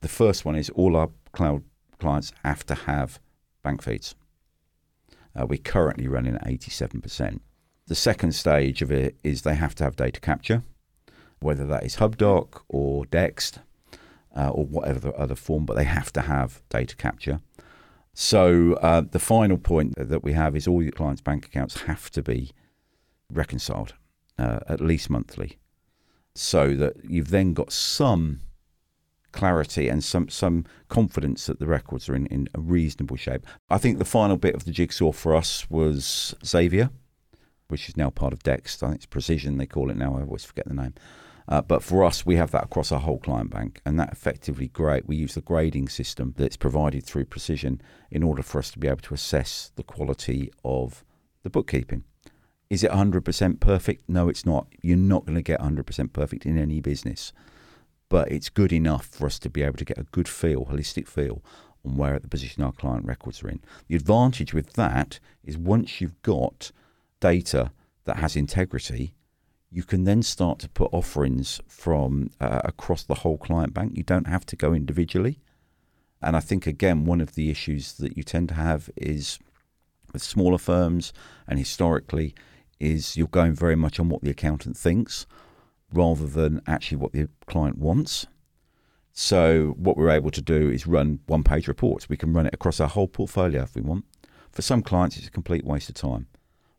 The 0.00 0.08
first 0.08 0.44
one 0.44 0.56
is 0.56 0.70
all 0.70 0.96
our 0.96 1.10
cloud 1.32 1.64
clients 1.98 2.32
have 2.44 2.64
to 2.66 2.74
have 2.74 3.18
bank 3.62 3.82
feeds. 3.82 4.14
Uh, 5.34 5.46
we're 5.46 5.58
currently 5.58 6.06
running 6.06 6.34
at 6.34 6.46
87%. 6.46 7.40
The 7.86 7.94
second 7.94 8.32
stage 8.32 8.82
of 8.82 8.92
it 8.92 9.16
is 9.24 9.42
they 9.42 9.54
have 9.54 9.74
to 9.76 9.84
have 9.84 9.96
data 9.96 10.20
capture 10.20 10.62
whether 11.40 11.66
that 11.66 11.84
is 11.84 11.96
HubDoc 11.96 12.62
or 12.68 13.04
Dext 13.06 13.58
uh, 14.36 14.50
or 14.50 14.66
whatever 14.66 15.12
other 15.18 15.34
form, 15.34 15.64
but 15.66 15.76
they 15.76 15.84
have 15.84 16.12
to 16.12 16.22
have 16.22 16.62
data 16.68 16.96
capture. 16.96 17.40
So 18.14 18.74
uh, 18.82 19.02
the 19.10 19.18
final 19.18 19.58
point 19.58 19.94
that 19.96 20.24
we 20.24 20.32
have 20.32 20.56
is 20.56 20.66
all 20.66 20.82
your 20.82 20.92
clients' 20.92 21.20
bank 21.20 21.46
accounts 21.46 21.82
have 21.82 22.10
to 22.10 22.22
be 22.22 22.50
reconciled 23.32 23.94
uh, 24.38 24.60
at 24.68 24.80
least 24.80 25.10
monthly, 25.10 25.58
so 26.34 26.74
that 26.74 26.94
you've 27.08 27.30
then 27.30 27.54
got 27.54 27.72
some 27.72 28.40
clarity 29.30 29.88
and 29.88 30.02
some 30.02 30.28
some 30.28 30.64
confidence 30.88 31.46
that 31.46 31.60
the 31.60 31.66
records 31.66 32.08
are 32.08 32.16
in, 32.16 32.26
in 32.26 32.48
a 32.54 32.60
reasonable 32.60 33.16
shape. 33.16 33.46
I 33.68 33.78
think 33.78 33.98
the 33.98 34.04
final 34.04 34.36
bit 34.36 34.54
of 34.54 34.64
the 34.64 34.72
jigsaw 34.72 35.12
for 35.12 35.36
us 35.36 35.68
was 35.70 36.34
Xavier, 36.44 36.90
which 37.68 37.88
is 37.88 37.96
now 37.96 38.10
part 38.10 38.32
of 38.32 38.42
Dext. 38.42 38.82
I 38.82 38.86
think 38.88 38.96
it's 38.96 39.06
Precision 39.06 39.58
they 39.58 39.66
call 39.66 39.90
it 39.90 39.96
now. 39.96 40.16
I 40.16 40.22
always 40.22 40.44
forget 40.44 40.66
the 40.66 40.74
name. 40.74 40.94
Uh, 41.48 41.62
but 41.62 41.82
for 41.82 42.04
us, 42.04 42.26
we 42.26 42.36
have 42.36 42.50
that 42.50 42.64
across 42.64 42.92
our 42.92 43.00
whole 43.00 43.18
client 43.18 43.50
bank, 43.50 43.80
and 43.86 43.98
that 43.98 44.12
effectively 44.12 44.68
great. 44.68 45.08
We 45.08 45.16
use 45.16 45.34
the 45.34 45.40
grading 45.40 45.88
system 45.88 46.34
that's 46.36 46.58
provided 46.58 47.04
through 47.04 47.24
Precision 47.24 47.80
in 48.10 48.22
order 48.22 48.42
for 48.42 48.58
us 48.58 48.70
to 48.72 48.78
be 48.78 48.86
able 48.86 48.98
to 48.98 49.14
assess 49.14 49.72
the 49.76 49.82
quality 49.82 50.52
of 50.62 51.04
the 51.42 51.50
bookkeeping. 51.50 52.04
Is 52.68 52.84
it 52.84 52.90
100% 52.90 53.60
perfect? 53.60 54.06
No, 54.08 54.28
it's 54.28 54.44
not. 54.44 54.66
You're 54.82 54.98
not 54.98 55.24
going 55.24 55.36
to 55.36 55.42
get 55.42 55.60
100% 55.60 56.12
perfect 56.12 56.44
in 56.44 56.58
any 56.58 56.82
business, 56.82 57.32
but 58.10 58.30
it's 58.30 58.50
good 58.50 58.72
enough 58.72 59.06
for 59.06 59.24
us 59.26 59.38
to 59.38 59.48
be 59.48 59.62
able 59.62 59.78
to 59.78 59.86
get 59.86 59.96
a 59.96 60.02
good 60.04 60.28
feel, 60.28 60.66
holistic 60.66 61.08
feel 61.08 61.42
on 61.82 61.96
where 61.96 62.14
at 62.14 62.20
the 62.20 62.28
position 62.28 62.62
our 62.62 62.72
client 62.72 63.06
records 63.06 63.42
are 63.42 63.48
in. 63.48 63.60
The 63.86 63.96
advantage 63.96 64.52
with 64.52 64.74
that 64.74 65.18
is 65.42 65.56
once 65.56 66.02
you've 66.02 66.20
got 66.20 66.72
data 67.20 67.72
that 68.04 68.18
has 68.18 68.36
integrity, 68.36 69.14
you 69.70 69.82
can 69.82 70.04
then 70.04 70.22
start 70.22 70.58
to 70.60 70.68
put 70.68 70.92
offerings 70.92 71.60
from 71.68 72.30
uh, 72.40 72.62
across 72.64 73.02
the 73.02 73.16
whole 73.16 73.36
client 73.36 73.74
bank. 73.74 73.92
You 73.96 74.02
don't 74.02 74.26
have 74.26 74.46
to 74.46 74.56
go 74.56 74.72
individually. 74.72 75.40
And 76.22 76.36
I 76.36 76.40
think, 76.40 76.66
again, 76.66 77.04
one 77.04 77.20
of 77.20 77.34
the 77.34 77.50
issues 77.50 77.92
that 77.94 78.16
you 78.16 78.22
tend 78.22 78.48
to 78.48 78.54
have 78.54 78.90
is 78.96 79.38
with 80.12 80.22
smaller 80.22 80.58
firms 80.58 81.12
and 81.46 81.58
historically 81.58 82.34
is 82.80 83.16
you're 83.16 83.28
going 83.28 83.52
very 83.52 83.76
much 83.76 84.00
on 84.00 84.08
what 84.08 84.22
the 84.22 84.30
accountant 84.30 84.76
thinks 84.76 85.26
rather 85.92 86.26
than 86.26 86.60
actually 86.66 86.96
what 86.96 87.12
the 87.12 87.28
client 87.46 87.78
wants. 87.78 88.26
So, 89.12 89.74
what 89.76 89.96
we're 89.96 90.10
able 90.10 90.30
to 90.30 90.42
do 90.42 90.70
is 90.70 90.86
run 90.86 91.20
one 91.26 91.42
page 91.42 91.66
reports. 91.66 92.08
We 92.08 92.16
can 92.16 92.32
run 92.32 92.46
it 92.46 92.54
across 92.54 92.78
our 92.78 92.88
whole 92.88 93.08
portfolio 93.08 93.62
if 93.62 93.74
we 93.74 93.82
want. 93.82 94.04
For 94.52 94.62
some 94.62 94.82
clients, 94.82 95.16
it's 95.16 95.26
a 95.26 95.30
complete 95.30 95.64
waste 95.64 95.88
of 95.88 95.96
time. 95.96 96.28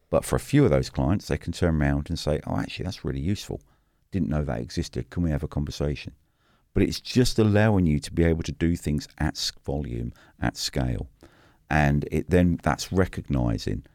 But 0.10 0.26
for 0.26 0.36
a 0.36 0.40
few 0.40 0.64
of 0.64 0.72
those 0.72 0.90
clients, 0.90 1.28
they 1.28 1.38
can 1.38 1.54
turn 1.54 1.82
around 1.82 2.10
and 2.10 2.18
say, 2.18 2.40
oh, 2.48 2.58
actually, 2.58 2.86
that's 2.86 3.06
really 3.06 3.20
useful. 3.20 3.62
Didn't 4.12 4.30
know 4.30 4.44
that 4.44 4.60
existed. 4.60 5.10
Can 5.10 5.24
we 5.24 5.30
have 5.30 5.44
a 5.44 5.48
conversation? 5.48 6.14
But 6.74 6.84
it's 6.84 7.00
just 7.00 7.38
allowing 7.38 7.86
you 7.86 8.00
to 8.00 8.12
be 8.12 8.24
able 8.24 8.44
to 8.44 8.52
do 8.52 8.76
things 8.76 9.08
at 9.18 9.52
volume, 9.66 10.14
at 10.40 10.58
scale. 10.58 11.10
And 11.70 12.08
it 12.12 12.30
then 12.30 12.60
that's 12.64 12.92
recognizing 12.92 13.86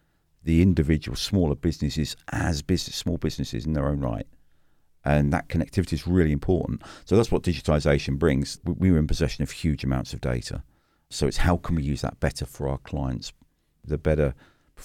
the 0.44 0.62
individual 0.62 1.16
smaller 1.16 1.54
businesses 1.54 2.16
as 2.30 2.62
business, 2.62 2.96
small 2.96 3.16
businesses 3.16 3.66
in 3.66 3.72
their 3.72 3.88
own 3.88 4.00
right. 4.00 4.26
And 5.04 5.32
that 5.32 5.48
connectivity 5.48 5.94
is 5.94 6.06
really 6.06 6.32
important. 6.32 6.82
So 7.04 7.16
that's 7.16 7.30
what 7.30 7.42
digitization 7.42 8.18
brings. 8.18 8.58
We 8.64 8.90
are 8.90 8.98
in 8.98 9.06
possession 9.06 9.42
of 9.42 9.50
huge 9.50 9.84
amounts 9.84 10.12
of 10.12 10.20
data. 10.20 10.62
So 11.10 11.26
it's 11.26 11.38
how 11.38 11.56
can 11.56 11.76
we 11.76 11.82
use 11.82 12.02
that 12.02 12.20
better 12.20 12.46
for 12.46 12.68
our 12.68 12.78
clients, 12.78 13.32
the 13.84 13.98
better 13.98 14.34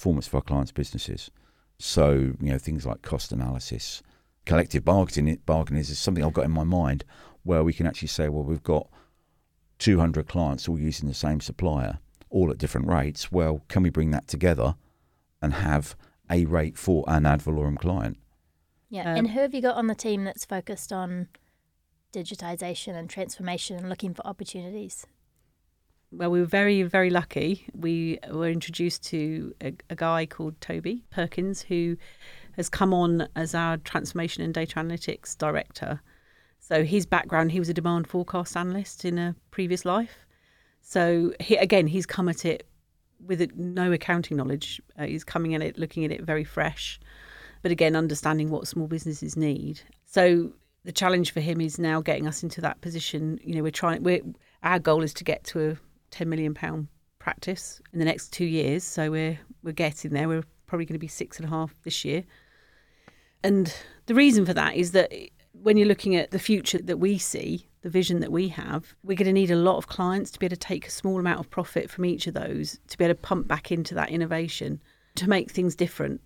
performance 0.00 0.26
of 0.28 0.34
our 0.34 0.40
clients' 0.40 0.72
businesses. 0.72 1.30
So, 1.78 2.32
you 2.40 2.50
know, 2.50 2.56
things 2.56 2.86
like 2.86 3.02
cost 3.02 3.32
analysis, 3.32 4.02
collective 4.46 4.82
bargaining, 4.82 5.38
bargaining 5.44 5.82
is 5.82 5.98
something 5.98 6.24
I've 6.24 6.32
got 6.32 6.46
in 6.46 6.50
my 6.50 6.64
mind 6.64 7.04
where 7.42 7.62
we 7.62 7.74
can 7.74 7.86
actually 7.86 8.08
say, 8.08 8.30
well, 8.30 8.42
we've 8.42 8.62
got 8.62 8.88
200 9.78 10.26
clients 10.26 10.68
all 10.68 10.78
using 10.78 11.06
the 11.06 11.14
same 11.14 11.40
supplier, 11.40 11.98
all 12.30 12.50
at 12.50 12.56
different 12.56 12.88
rates. 12.88 13.30
Well, 13.30 13.62
can 13.68 13.82
we 13.82 13.90
bring 13.90 14.10
that 14.12 14.26
together 14.26 14.74
and 15.42 15.52
have 15.52 15.96
a 16.30 16.46
rate 16.46 16.78
for 16.78 17.04
an 17.06 17.26
ad 17.26 17.42
valorem 17.42 17.76
client? 17.76 18.16
Yeah. 18.88 19.10
Um, 19.10 19.18
and 19.18 19.30
who 19.30 19.40
have 19.40 19.54
you 19.54 19.60
got 19.60 19.76
on 19.76 19.86
the 19.86 19.94
team 19.94 20.24
that's 20.24 20.46
focused 20.46 20.94
on 20.94 21.28
digitization 22.12 22.94
and 22.94 23.08
transformation 23.10 23.76
and 23.76 23.90
looking 23.90 24.14
for 24.14 24.26
opportunities? 24.26 25.06
Well, 26.12 26.30
we 26.30 26.40
were 26.40 26.46
very, 26.46 26.82
very 26.82 27.10
lucky. 27.10 27.66
We 27.74 28.18
were 28.30 28.48
introduced 28.48 29.04
to 29.06 29.54
a, 29.60 29.72
a, 29.90 29.94
guy 29.94 30.26
called 30.26 30.60
Toby 30.60 31.04
Perkins, 31.10 31.62
who 31.62 31.96
has 32.56 32.68
come 32.68 32.92
on 32.92 33.28
as 33.36 33.54
our 33.54 33.76
transformation 33.78 34.42
and 34.42 34.52
data 34.52 34.76
analytics 34.76 35.38
director. 35.38 36.00
So 36.58 36.84
his 36.84 37.06
background, 37.06 37.52
he 37.52 37.60
was 37.60 37.68
a 37.68 37.74
demand 37.74 38.08
forecast 38.08 38.56
analyst 38.56 39.04
in 39.04 39.18
a 39.18 39.36
previous 39.50 39.84
life. 39.84 40.26
So 40.80 41.32
he, 41.38 41.56
again, 41.56 41.86
he's 41.86 42.06
come 42.06 42.28
at 42.28 42.44
it 42.44 42.66
with 43.24 43.54
no 43.56 43.92
accounting 43.92 44.36
knowledge. 44.36 44.80
Uh, 44.98 45.06
he's 45.06 45.24
coming 45.24 45.54
at 45.54 45.62
it, 45.62 45.78
looking 45.78 46.04
at 46.04 46.10
it 46.10 46.22
very 46.22 46.44
fresh, 46.44 46.98
but 47.62 47.70
again, 47.70 47.94
understanding 47.94 48.50
what 48.50 48.66
small 48.66 48.88
businesses 48.88 49.36
need. 49.36 49.80
So 50.06 50.52
the 50.84 50.92
challenge 50.92 51.32
for 51.32 51.40
him 51.40 51.60
is 51.60 51.78
now 51.78 52.00
getting 52.00 52.26
us 52.26 52.42
into 52.42 52.60
that 52.62 52.80
position. 52.80 53.38
You 53.44 53.54
know, 53.54 53.62
we're 53.62 53.70
trying. 53.70 54.02
We're 54.02 54.22
our 54.62 54.78
goal 54.78 55.02
is 55.02 55.14
to 55.14 55.24
get 55.24 55.44
to 55.44 55.70
a 55.70 55.76
ten 56.10 56.28
million 56.28 56.54
pound 56.54 56.88
practice 57.18 57.80
in 57.92 57.98
the 57.98 58.04
next 58.04 58.32
two 58.32 58.44
years. 58.44 58.84
So 58.84 59.10
we're 59.10 59.38
we're 59.62 59.72
getting 59.72 60.12
there. 60.12 60.28
We're 60.28 60.44
probably 60.66 60.86
going 60.86 60.94
to 60.94 61.00
be 61.00 61.08
six 61.08 61.38
and 61.38 61.46
a 61.46 61.50
half 61.50 61.74
this 61.84 62.04
year. 62.04 62.24
And 63.42 63.74
the 64.06 64.14
reason 64.14 64.44
for 64.44 64.54
that 64.54 64.76
is 64.76 64.92
that 64.92 65.12
when 65.52 65.76
you're 65.76 65.88
looking 65.88 66.16
at 66.16 66.30
the 66.30 66.38
future 66.38 66.78
that 66.78 66.98
we 66.98 67.18
see, 67.18 67.66
the 67.82 67.90
vision 67.90 68.20
that 68.20 68.32
we 68.32 68.48
have, 68.48 68.94
we're 69.02 69.16
going 69.16 69.26
to 69.26 69.32
need 69.32 69.50
a 69.50 69.56
lot 69.56 69.76
of 69.76 69.88
clients 69.88 70.30
to 70.30 70.38
be 70.38 70.46
able 70.46 70.56
to 70.56 70.60
take 70.60 70.86
a 70.86 70.90
small 70.90 71.18
amount 71.18 71.40
of 71.40 71.50
profit 71.50 71.90
from 71.90 72.04
each 72.04 72.26
of 72.26 72.34
those 72.34 72.78
to 72.88 72.98
be 72.98 73.04
able 73.04 73.14
to 73.14 73.20
pump 73.20 73.48
back 73.48 73.72
into 73.72 73.94
that 73.94 74.10
innovation 74.10 74.80
to 75.16 75.28
make 75.28 75.50
things 75.50 75.74
different. 75.74 76.20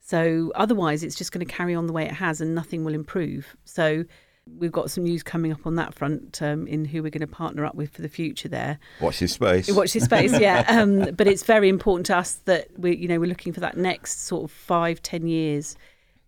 So 0.00 0.50
otherwise, 0.54 1.02
it's 1.02 1.16
just 1.16 1.32
going 1.32 1.44
to 1.46 1.52
carry 1.52 1.74
on 1.74 1.86
the 1.86 1.92
way 1.92 2.04
it 2.04 2.12
has 2.12 2.40
and 2.40 2.54
nothing 2.54 2.84
will 2.84 2.94
improve. 2.94 3.56
So 3.64 4.04
we've 4.58 4.72
got 4.72 4.90
some 4.90 5.04
news 5.04 5.22
coming 5.22 5.52
up 5.52 5.66
on 5.66 5.76
that 5.76 5.94
front 5.94 6.40
um, 6.42 6.66
in 6.66 6.84
who 6.84 7.02
we're 7.02 7.10
going 7.10 7.20
to 7.20 7.26
partner 7.26 7.64
up 7.64 7.74
with 7.74 7.90
for 7.90 8.02
the 8.02 8.08
future 8.08 8.48
there. 8.48 8.78
Watch 9.00 9.20
this 9.20 9.32
space. 9.32 9.70
Watch 9.70 9.92
this 9.92 10.04
space, 10.04 10.38
yeah. 10.38 10.64
Um, 10.80 11.14
but 11.14 11.26
it's 11.26 11.42
very 11.42 11.68
important 11.68 12.06
to 12.06 12.16
us 12.16 12.34
that 12.44 12.68
we, 12.78 12.96
you 12.96 13.08
know, 13.08 13.18
we're 13.18 13.28
looking 13.28 13.52
for 13.52 13.60
that 13.60 13.76
next 13.76 14.26
sort 14.26 14.44
of 14.44 14.50
five, 14.50 15.02
ten 15.02 15.26
years. 15.26 15.76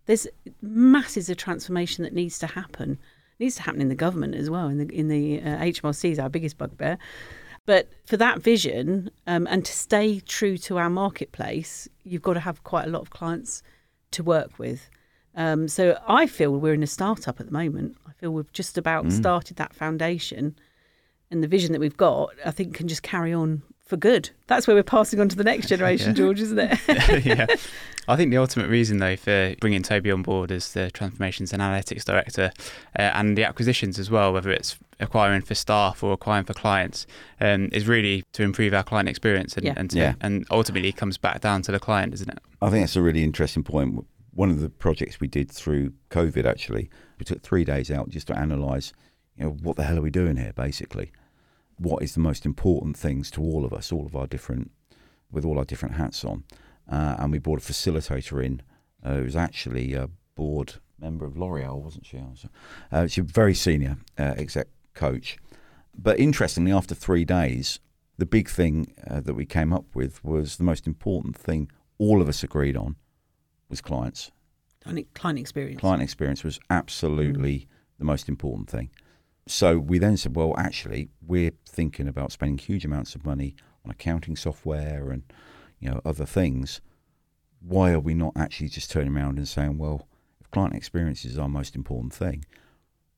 There's 0.05 0.27
masses 0.61 1.29
of 1.29 1.37
transformation 1.37 2.03
that 2.03 2.13
needs 2.13 2.39
to 2.39 2.47
happen. 2.47 2.91
It 3.39 3.43
needs 3.43 3.55
to 3.55 3.61
happen 3.63 3.81
in 3.81 3.89
the 3.89 3.95
government 3.95 4.35
as 4.35 4.49
well. 4.49 4.67
In 4.67 4.79
the 4.79 4.93
in 4.93 5.07
the 5.07 5.39
uh, 5.39 5.57
HMRC 5.57 6.11
is 6.11 6.19
our 6.19 6.29
biggest 6.29 6.57
bugbear. 6.57 6.97
But 7.65 7.89
for 8.05 8.17
that 8.17 8.41
vision 8.41 9.09
um, 9.25 9.47
and 9.49 9.63
to 9.63 9.71
stay 9.71 10.19
true 10.19 10.57
to 10.59 10.77
our 10.77 10.89
marketplace, 10.89 11.87
you've 12.03 12.21
got 12.21 12.33
to 12.33 12.41
have 12.41 12.63
quite 12.63 12.85
a 12.85 12.89
lot 12.89 13.01
of 13.01 13.09
clients 13.09 13.63
to 14.11 14.23
work 14.23 14.59
with. 14.59 14.89
Um, 15.35 15.67
so 15.67 15.99
I 16.07 16.27
feel 16.27 16.51
we're 16.51 16.73
in 16.73 16.83
a 16.83 16.87
startup 16.87 17.39
at 17.39 17.45
the 17.47 17.51
moment. 17.51 17.97
I 18.07 18.11
feel 18.13 18.31
we've 18.31 18.51
just 18.53 18.77
about 18.77 19.05
Mm. 19.05 19.11
started 19.11 19.57
that 19.57 19.73
foundation, 19.73 20.55
and 21.31 21.41
the 21.43 21.47
vision 21.47 21.71
that 21.71 21.79
we've 21.79 21.97
got, 21.97 22.29
I 22.45 22.51
think, 22.51 22.75
can 22.75 22.87
just 22.87 23.01
carry 23.03 23.33
on 23.33 23.63
for 23.85 23.97
good. 23.97 24.29
That's 24.47 24.65
where 24.67 24.75
we're 24.75 24.83
passing 24.83 25.19
on 25.19 25.29
to 25.29 25.35
the 25.35 25.43
next 25.43 25.67
generation, 25.73 26.09
Yeah. 26.09 26.13
George, 26.13 26.39
isn't 26.41 26.59
it? 26.59 26.79
yeah. 27.25 27.45
I 28.07 28.15
think 28.17 28.31
the 28.31 28.37
ultimate 28.37 28.67
reason, 28.69 28.97
though, 28.97 29.15
for 29.15 29.55
bringing 29.61 29.81
Toby 29.81 30.11
on 30.11 30.23
board 30.23 30.51
as 30.51 30.73
the 30.73 30.91
transformations 30.91 31.53
and 31.53 31.61
analytics 31.61 32.03
director 32.03 32.51
uh, 32.99 33.01
and 33.01 33.37
the 33.37 33.45
acquisitions 33.45 33.97
as 33.97 34.11
well, 34.11 34.33
whether 34.33 34.51
it's 34.51 34.77
acquiring 34.99 35.41
for 35.41 35.55
staff 35.55 36.03
or 36.03 36.11
acquiring 36.13 36.43
for 36.45 36.53
clients, 36.53 37.07
um, 37.39 37.69
is 37.71 37.87
really 37.87 38.23
to 38.33 38.43
improve 38.43 38.73
our 38.73 38.83
client 38.83 39.07
experience 39.09 39.55
and 39.55 39.65
Yeah. 39.65 39.73
and, 39.77 39.89
to, 39.91 39.97
Yeah. 39.97 40.13
and 40.21 40.45
ultimately 40.51 40.89
it 40.89 40.97
comes 40.97 41.17
back 41.17 41.39
down 41.41 41.61
to 41.63 41.71
the 41.71 41.79
client, 41.79 42.13
isn't 42.13 42.29
it? 42.29 42.39
I 42.61 42.69
think 42.69 42.83
that's 42.83 42.95
a 42.97 43.01
really 43.01 43.23
interesting 43.23 43.63
point. 43.63 44.05
One 44.35 44.49
of 44.49 44.59
the 44.59 44.69
projects 44.69 45.19
we 45.19 45.27
did 45.27 45.51
through 45.51 45.93
COVID, 46.09 46.45
actually, 46.45 46.89
we 47.19 47.25
took 47.25 47.43
three 47.43 47.63
days 47.63 47.91
out 47.91 48.09
just 48.09 48.27
to 48.27 48.41
analyse, 48.41 48.91
you 49.37 49.45
know, 49.45 49.51
what 49.51 49.75
the 49.75 49.83
hell 49.83 49.99
are 49.99 50.01
we 50.01 50.09
doing 50.09 50.37
here, 50.37 50.53
basically? 50.53 51.11
What 51.77 52.01
is 52.01 52.13
the 52.13 52.19
most 52.19 52.45
important 52.45 52.97
things 52.97 53.29
to 53.31 53.41
all 53.41 53.63
of 53.63 53.73
us, 53.73 53.91
all 53.91 54.05
of 54.05 54.15
our 54.15 54.25
different, 54.25 54.71
with 55.31 55.45
all 55.45 55.59
our 55.59 55.65
different 55.65 55.95
hats 55.95 56.25
on? 56.25 56.45
Uh, 56.91 57.15
and 57.19 57.31
we 57.31 57.37
brought 57.37 57.59
a 57.59 57.71
facilitator 57.71 58.43
in 58.43 58.61
uh, 59.03 59.15
who 59.15 59.23
was 59.23 59.35
actually 59.35 59.93
a 59.93 60.09
board 60.35 60.75
member 60.99 61.25
of 61.25 61.37
L'Oreal, 61.37 61.81
wasn't 61.81 62.05
she? 62.05 62.19
Uh, 62.91 63.07
she's 63.07 63.23
a 63.23 63.27
very 63.27 63.53
senior 63.53 63.97
uh, 64.17 64.33
exec 64.37 64.67
coach. 64.95 65.37
But 65.95 66.19
interestingly, 66.19 66.71
after 66.71 66.95
three 66.95 67.23
days, 67.23 67.79
the 68.17 68.25
big 68.25 68.49
thing 68.49 68.93
uh, 69.07 69.19
that 69.21 69.35
we 69.35 69.45
came 69.45 69.71
up 69.71 69.85
with 69.93 70.23
was 70.23 70.57
the 70.57 70.63
most 70.63 70.87
important 70.87 71.37
thing 71.37 71.69
all 71.99 72.21
of 72.21 72.27
us 72.27 72.43
agreed 72.43 72.75
on 72.75 72.95
was 73.73 73.81
clients. 73.81 74.31
Client 74.83 75.13
client 75.15 75.39
experience. 75.39 75.79
Client 75.79 76.03
experience 76.03 76.43
was 76.43 76.59
absolutely 76.69 77.67
the 77.97 78.05
most 78.05 78.29
important 78.29 78.69
thing. 78.69 78.91
So 79.47 79.79
we 79.79 79.97
then 79.97 80.15
said, 80.15 80.35
well, 80.35 80.53
actually, 80.57 81.09
we're 81.25 81.53
thinking 81.67 82.07
about 82.07 82.31
spending 82.31 82.59
huge 82.59 82.85
amounts 82.85 83.15
of 83.15 83.25
money 83.25 83.55
on 83.83 83.89
accounting 83.91 84.35
software 84.35 85.09
and 85.09 85.23
you 85.79 85.89
know 85.89 86.01
other 86.05 86.25
things. 86.25 86.81
Why 87.61 87.91
are 87.93 87.99
we 87.99 88.13
not 88.13 88.33
actually 88.35 88.69
just 88.69 88.91
turning 88.91 89.15
around 89.15 89.37
and 89.37 89.47
saying, 89.47 89.79
well, 89.79 90.07
if 90.39 90.51
client 90.51 90.75
experience 90.75 91.25
is 91.25 91.39
our 91.39 91.49
most 91.49 91.75
important 91.75 92.13
thing, 92.13 92.45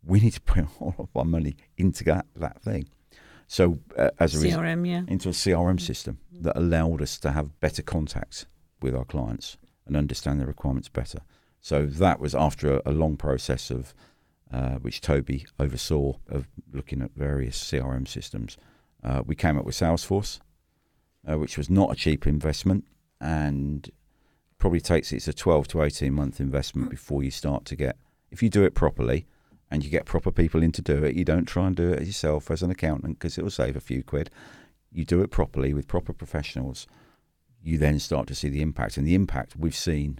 we 0.04 0.22
need 0.22 0.34
to 0.34 0.42
put 0.42 0.68
all 0.80 0.96
of 0.98 1.10
our 1.16 1.26
money 1.26 1.58
into 1.76 2.06
that 2.06 2.28
that 2.38 2.62
thing. 2.62 2.88
So 3.48 3.80
uh, 3.98 4.12
as 4.20 4.34
a 4.36 4.48
CRM, 4.48 4.88
yeah. 4.88 5.02
into 5.08 5.30
a 5.30 5.34
CRM 5.34 5.82
system 5.82 6.20
that 6.32 6.58
allowed 6.58 7.02
us 7.02 7.20
to 7.20 7.32
have 7.32 7.60
better 7.60 7.84
contacts 7.84 8.46
with 8.82 8.96
our 8.96 9.06
clients 9.06 9.58
and 9.86 9.96
understand 9.96 10.40
their 10.40 10.48
requirements 10.48 10.90
better. 10.90 11.20
So 11.62 11.86
that 11.86 12.20
was 12.20 12.36
after 12.36 12.78
a, 12.78 12.82
a 12.86 12.92
long 12.92 13.18
process 13.18 13.72
of 13.72 13.94
uh, 14.52 14.76
which 14.76 15.02
Toby 15.02 15.46
oversaw 15.60 16.14
of 16.30 16.48
looking 16.72 17.02
at 17.02 17.12
various 17.16 17.62
CRM 17.62 18.08
systems. 18.08 18.58
Uh, 19.04 19.24
we 19.26 19.36
came 19.36 19.58
up 19.58 19.66
with 19.66 19.76
Salesforce, 19.76 20.40
uh, 21.30 21.38
which 21.38 21.58
was 21.58 21.70
not 21.70 21.92
a 21.92 21.96
cheap 21.96 22.28
investment 22.28 22.86
and 23.20 23.90
probably 24.58 24.82
takes 24.82 25.12
it's 25.12 25.28
a 25.28 25.34
12 25.34 25.68
to 25.70 25.82
18 25.82 26.14
month 26.14 26.40
investment 26.40 26.90
before 26.90 27.24
you 27.24 27.32
start 27.32 27.66
to 27.66 27.76
get 27.76 27.98
if 28.32 28.42
you 28.42 28.50
do 28.50 28.64
it 28.64 28.74
properly 28.74 29.26
and 29.70 29.84
you 29.84 29.90
get 29.90 30.06
proper 30.06 30.32
people 30.32 30.64
in 30.64 30.72
to 30.72 30.82
do 30.82 31.04
it 31.04 31.16
you 31.16 31.26
don't 31.26 31.46
try 31.46 31.68
and 31.68 31.76
do 31.76 31.92
it 31.92 32.06
yourself 32.06 32.50
as 32.50 32.62
an 32.62 32.72
accountant 32.72 33.20
because 33.20 33.38
it 33.38 33.44
will 33.44 33.52
save 33.52 33.76
a 33.76 33.82
few 33.82 34.04
quid 34.04 34.30
you 34.92 35.06
do 35.06 35.22
it 35.22 35.32
properly 35.32 35.74
with 35.74 35.88
proper 35.88 36.14
professionals 36.14 36.88
you 37.66 37.78
then 37.78 38.00
start 38.00 38.28
to 38.28 38.36
see 38.36 38.50
the 38.50 38.62
impact 38.62 38.98
and 38.98 39.06
the 39.06 39.16
impact 39.16 39.56
we've 39.58 39.76
seen 39.76 40.20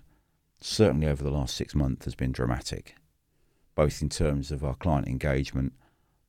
certainly 0.60 1.08
over 1.08 1.24
the 1.24 1.32
last 1.32 1.56
six 1.56 1.76
months 1.76 2.06
has 2.06 2.16
been 2.16 2.32
dramatic 2.32 2.96
both 3.76 4.02
in 4.02 4.10
terms 4.10 4.52
of 4.52 4.64
our 4.64 4.76
client 4.76 5.08
engagement 5.08 5.74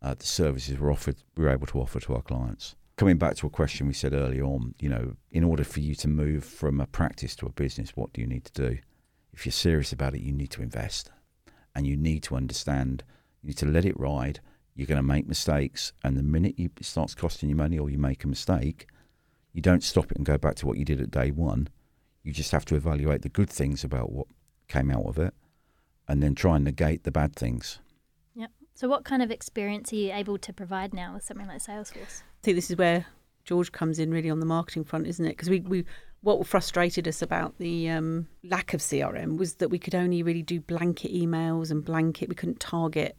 uh, 0.02 0.14
the 0.14 0.26
services 0.26 0.78
we're 0.78 0.92
offered 0.92 1.16
we're 1.36 1.48
able 1.48 1.66
to 1.66 1.80
offer 1.80 1.98
to 1.98 2.14
our 2.14 2.22
clients 2.22 2.76
coming 2.96 3.18
back 3.18 3.36
to 3.36 3.46
a 3.46 3.50
question 3.50 3.86
we 3.86 3.92
said 3.92 4.14
earlier 4.14 4.44
on, 4.44 4.74
you 4.78 4.88
know, 4.88 5.16
in 5.30 5.44
order 5.44 5.64
for 5.64 5.80
you 5.80 5.94
to 5.94 6.08
move 6.08 6.44
from 6.44 6.80
a 6.80 6.86
practice 6.86 7.36
to 7.36 7.46
a 7.46 7.52
business, 7.52 7.90
what 7.94 8.12
do 8.12 8.20
you 8.20 8.26
need 8.26 8.44
to 8.44 8.52
do? 8.52 8.78
If 9.32 9.44
you're 9.44 9.52
serious 9.52 9.92
about 9.92 10.14
it, 10.14 10.22
you 10.22 10.32
need 10.32 10.50
to 10.52 10.62
invest 10.62 11.10
and 11.74 11.86
you 11.86 11.96
need 11.96 12.22
to 12.24 12.36
understand, 12.36 13.04
you 13.42 13.48
need 13.48 13.58
to 13.58 13.66
let 13.66 13.84
it 13.84 13.98
ride. 14.00 14.40
You're 14.74 14.86
going 14.86 14.96
to 14.96 15.02
make 15.02 15.28
mistakes. 15.28 15.92
And 16.02 16.16
the 16.16 16.22
minute 16.22 16.54
it 16.58 16.72
starts 16.82 17.14
costing 17.14 17.50
you 17.50 17.54
money 17.54 17.78
or 17.78 17.90
you 17.90 17.98
make 17.98 18.24
a 18.24 18.28
mistake, 18.28 18.86
you 19.56 19.62
don't 19.62 19.82
stop 19.82 20.10
it 20.12 20.18
and 20.18 20.26
go 20.26 20.36
back 20.36 20.54
to 20.56 20.66
what 20.66 20.76
you 20.76 20.84
did 20.84 21.00
at 21.00 21.10
day 21.10 21.30
one. 21.30 21.68
You 22.22 22.30
just 22.30 22.52
have 22.52 22.66
to 22.66 22.74
evaluate 22.74 23.22
the 23.22 23.30
good 23.30 23.48
things 23.48 23.84
about 23.84 24.12
what 24.12 24.26
came 24.68 24.90
out 24.90 25.06
of 25.06 25.16
it 25.16 25.32
and 26.06 26.22
then 26.22 26.34
try 26.34 26.56
and 26.56 26.64
negate 26.66 27.04
the 27.04 27.10
bad 27.10 27.34
things. 27.34 27.78
Yep. 28.34 28.50
So, 28.74 28.86
what 28.86 29.06
kind 29.06 29.22
of 29.22 29.30
experience 29.30 29.94
are 29.94 29.96
you 29.96 30.12
able 30.12 30.36
to 30.36 30.52
provide 30.52 30.92
now 30.92 31.14
with 31.14 31.24
something 31.24 31.46
like 31.46 31.62
Salesforce? 31.62 32.20
I 32.20 32.42
think 32.42 32.56
this 32.58 32.70
is 32.70 32.76
where 32.76 33.06
George 33.44 33.72
comes 33.72 33.98
in 33.98 34.10
really 34.10 34.28
on 34.28 34.40
the 34.40 34.46
marketing 34.46 34.84
front, 34.84 35.06
isn't 35.06 35.24
it? 35.24 35.30
Because 35.30 35.48
we, 35.48 35.60
we 35.60 35.86
what 36.20 36.46
frustrated 36.46 37.08
us 37.08 37.22
about 37.22 37.56
the 37.56 37.88
um, 37.88 38.28
lack 38.44 38.74
of 38.74 38.80
CRM 38.80 39.38
was 39.38 39.54
that 39.54 39.70
we 39.70 39.78
could 39.78 39.94
only 39.94 40.22
really 40.22 40.42
do 40.42 40.60
blanket 40.60 41.14
emails 41.14 41.70
and 41.70 41.82
blanket. 41.82 42.28
We 42.28 42.34
couldn't 42.34 42.60
target 42.60 43.16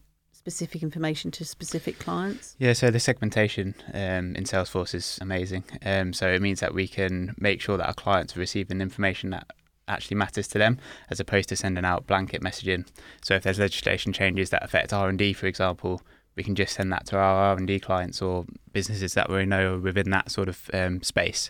specific 0.48 0.82
information 0.82 1.30
to 1.30 1.44
specific 1.44 2.00
clients. 2.00 2.56
Yeah, 2.58 2.72
so 2.72 2.90
the 2.90 3.02
segmentation 3.02 3.76
um, 3.94 4.34
in 4.34 4.46
Salesforce 4.46 4.96
is 4.96 5.20
amazing. 5.22 5.66
Um, 5.86 6.14
so 6.14 6.30
it 6.30 6.42
means 6.42 6.62
that 6.62 6.74
we 6.74 6.88
can 6.88 7.36
make 7.38 7.60
sure 7.60 7.76
that 7.76 7.86
our 7.86 7.94
clients 7.94 8.38
are 8.38 8.40
receiving 8.40 8.80
information 8.80 9.32
that 9.32 9.46
actually 9.90 10.16
matters 10.16 10.48
to 10.48 10.58
them, 10.58 10.80
as 11.10 11.20
opposed 11.20 11.50
to 11.50 11.58
sending 11.58 11.84
out 11.84 12.08
blanket 12.08 12.42
messaging. 12.42 12.88
So 13.22 13.36
if 13.36 13.44
there's 13.44 13.60
legislation 13.60 14.14
changes 14.14 14.50
that 14.52 14.64
affect 14.64 14.94
R 14.94 15.10
and 15.10 15.18
D, 15.18 15.34
for 15.34 15.48
example, 15.48 16.02
we 16.38 16.44
can 16.44 16.56
just 16.56 16.76
send 16.76 16.94
that 16.94 17.06
to 17.08 17.18
our 17.18 17.50
R 17.50 17.58
and 17.58 17.68
D 17.68 17.78
clients 17.78 18.22
or 18.22 18.46
businesses 18.72 19.16
that 19.16 19.30
we 19.30 19.46
know 19.46 19.74
are 19.74 19.80
within 19.80 20.12
that 20.12 20.32
sort 20.32 20.48
of 20.48 20.70
um, 20.74 21.04
space. 21.04 21.50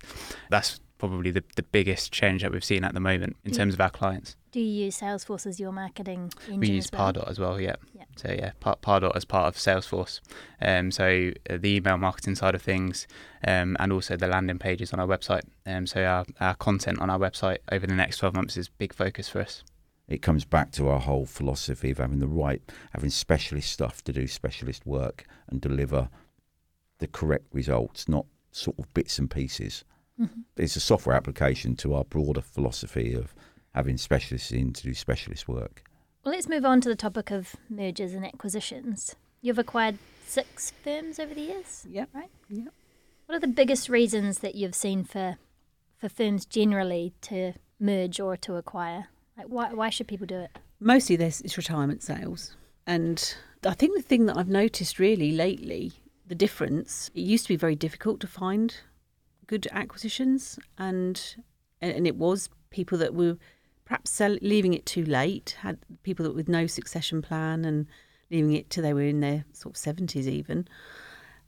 That's 0.49 0.79
probably 0.97 1.31
the, 1.31 1.43
the 1.55 1.63
biggest 1.63 2.11
change 2.11 2.41
that 2.41 2.51
we've 2.51 2.63
seen 2.63 2.83
at 2.83 2.93
the 2.93 2.99
moment 2.99 3.35
in 3.43 3.51
Yeah. 3.51 3.57
terms 3.57 3.73
of 3.73 3.81
our 3.81 3.89
clients. 3.89 4.35
Do 4.51 4.59
you 4.59 4.85
use 4.85 4.99
Salesforce 4.99 5.45
as 5.45 5.59
your 5.59 5.71
marketing 5.71 6.31
engine? 6.47 6.59
We 6.59 6.69
use 6.69 6.85
as 6.85 6.91
well? 6.91 7.13
Pardot 7.13 7.29
as 7.29 7.39
well, 7.39 7.59
yeah. 7.61 7.75
Yeah. 7.93 8.03
So 8.15 8.31
yeah, 8.31 8.51
Par- 8.59 8.77
Pardot 8.81 9.15
as 9.15 9.25
part 9.25 9.47
of 9.47 9.55
Salesforce. 9.57 10.19
Um, 10.61 10.91
so 10.91 11.31
uh, 11.49 11.57
the 11.57 11.75
email 11.75 11.97
marketing 11.97 12.35
side 12.35 12.55
of 12.55 12.61
things, 12.61 13.07
um, 13.45 13.77
and 13.79 13.93
also 13.93 14.17
the 14.17 14.27
landing 14.27 14.57
pages 14.57 14.91
on 14.93 14.99
our 14.99 15.07
website. 15.07 15.43
Um, 15.65 15.85
so 15.85 16.03
our, 16.03 16.25
our 16.39 16.55
content 16.55 16.99
on 16.99 17.09
our 17.09 17.19
website 17.19 17.57
over 17.71 17.85
the 17.85 17.93
next 17.95 18.17
12 18.17 18.35
months 18.35 18.57
is 18.57 18.69
big 18.69 18.93
focus 18.93 19.29
for 19.29 19.41
us. 19.41 19.63
it 20.07 20.21
comes 20.21 20.45
back 20.45 20.71
to 20.71 20.87
our 20.87 20.99
whole 21.01 21.25
philosophy 21.25 21.91
of 21.91 21.97
having 21.99 22.19
the 22.19 22.27
right, 22.27 22.61
having 22.93 23.09
specialist 23.11 23.71
stuff 23.71 24.03
to 24.05 24.13
do 24.13 24.25
specialist 24.25 24.85
work 24.85 25.25
and 25.49 25.59
deliver 25.61 26.09
the 26.99 27.07
correct 27.07 27.45
results, 27.53 28.07
not 28.07 28.25
sort 28.51 28.79
of 28.79 28.91
bits 28.95 29.19
and 29.19 29.29
pieces. 29.29 29.83
Mhm. 30.19 30.43
It's 30.55 30.75
a 30.75 30.79
software 30.79 31.15
application 31.15 31.75
to 31.77 31.93
our 31.93 32.03
broader 32.03 32.41
philosophy 32.41 33.13
of 33.13 33.33
having 33.75 33.97
specialists 33.97 34.51
in 34.51 34.73
to 34.73 34.83
do 34.83 34.93
specialist 34.93 35.47
work. 35.47 35.83
Well, 36.23 36.33
let's 36.33 36.49
move 36.49 36.65
on 36.65 36.81
to 36.81 36.89
the 36.89 36.95
topic 36.95 37.31
of 37.31 37.55
mergers 37.69 38.13
and 38.13 38.25
acquisitions. 38.25 39.15
You've 39.41 39.59
acquired 39.59 39.97
six 40.25 40.71
firms 40.83 41.19
over 41.19 41.33
the 41.33 41.41
years. 41.41 41.85
Yep. 41.89 42.09
Right. 42.13 42.29
Yep. 42.49 42.73
What 43.27 43.35
are 43.35 43.39
the 43.39 43.47
biggest 43.47 43.89
reasons 43.89 44.39
that 44.39 44.55
you've 44.55 44.75
seen 44.75 45.03
for 45.03 45.37
for 45.97 46.09
firms 46.09 46.45
generally 46.45 47.13
to 47.21 47.53
merge 47.79 48.19
or 48.19 48.37
to 48.37 48.55
acquire? 48.55 49.07
Like, 49.37 49.47
why 49.47 49.73
why 49.73 49.89
should 49.89 50.07
people 50.07 50.27
do 50.27 50.39
it? 50.39 50.51
Mostly 50.79 51.15
this 51.15 51.41
is 51.41 51.57
retirement 51.57 52.03
sales. 52.03 52.55
And 52.85 53.35
I 53.65 53.73
think 53.73 53.95
the 53.95 54.01
thing 54.01 54.25
that 54.27 54.37
I've 54.37 54.47
noticed 54.47 54.97
really 54.99 55.31
lately, 55.31 55.93
the 56.25 56.35
difference, 56.35 57.09
it 57.13 57.21
used 57.21 57.45
to 57.45 57.49
be 57.49 57.55
very 57.57 57.75
difficult 57.75 58.19
to 58.21 58.27
find 58.27 58.75
good 59.47 59.67
acquisitions 59.71 60.59
and 60.77 61.35
and 61.81 62.05
it 62.05 62.15
was 62.15 62.49
people 62.69 62.97
that 62.97 63.13
were 63.13 63.37
perhaps 63.85 64.11
sell, 64.11 64.37
leaving 64.41 64.73
it 64.73 64.85
too 64.85 65.05
late, 65.05 65.57
had 65.61 65.77
people 66.03 66.23
that 66.25 66.35
with 66.35 66.49
no 66.49 66.67
succession 66.67 67.21
plan 67.21 67.63
and 67.63 67.87
leaving 68.29 68.53
it 68.53 68.69
till 68.69 68.83
they 68.83 68.93
were 68.93 69.01
in 69.01 69.21
their 69.21 69.45
sort 69.53 69.77
of 69.77 69.81
70s 69.81 70.27
even. 70.27 70.67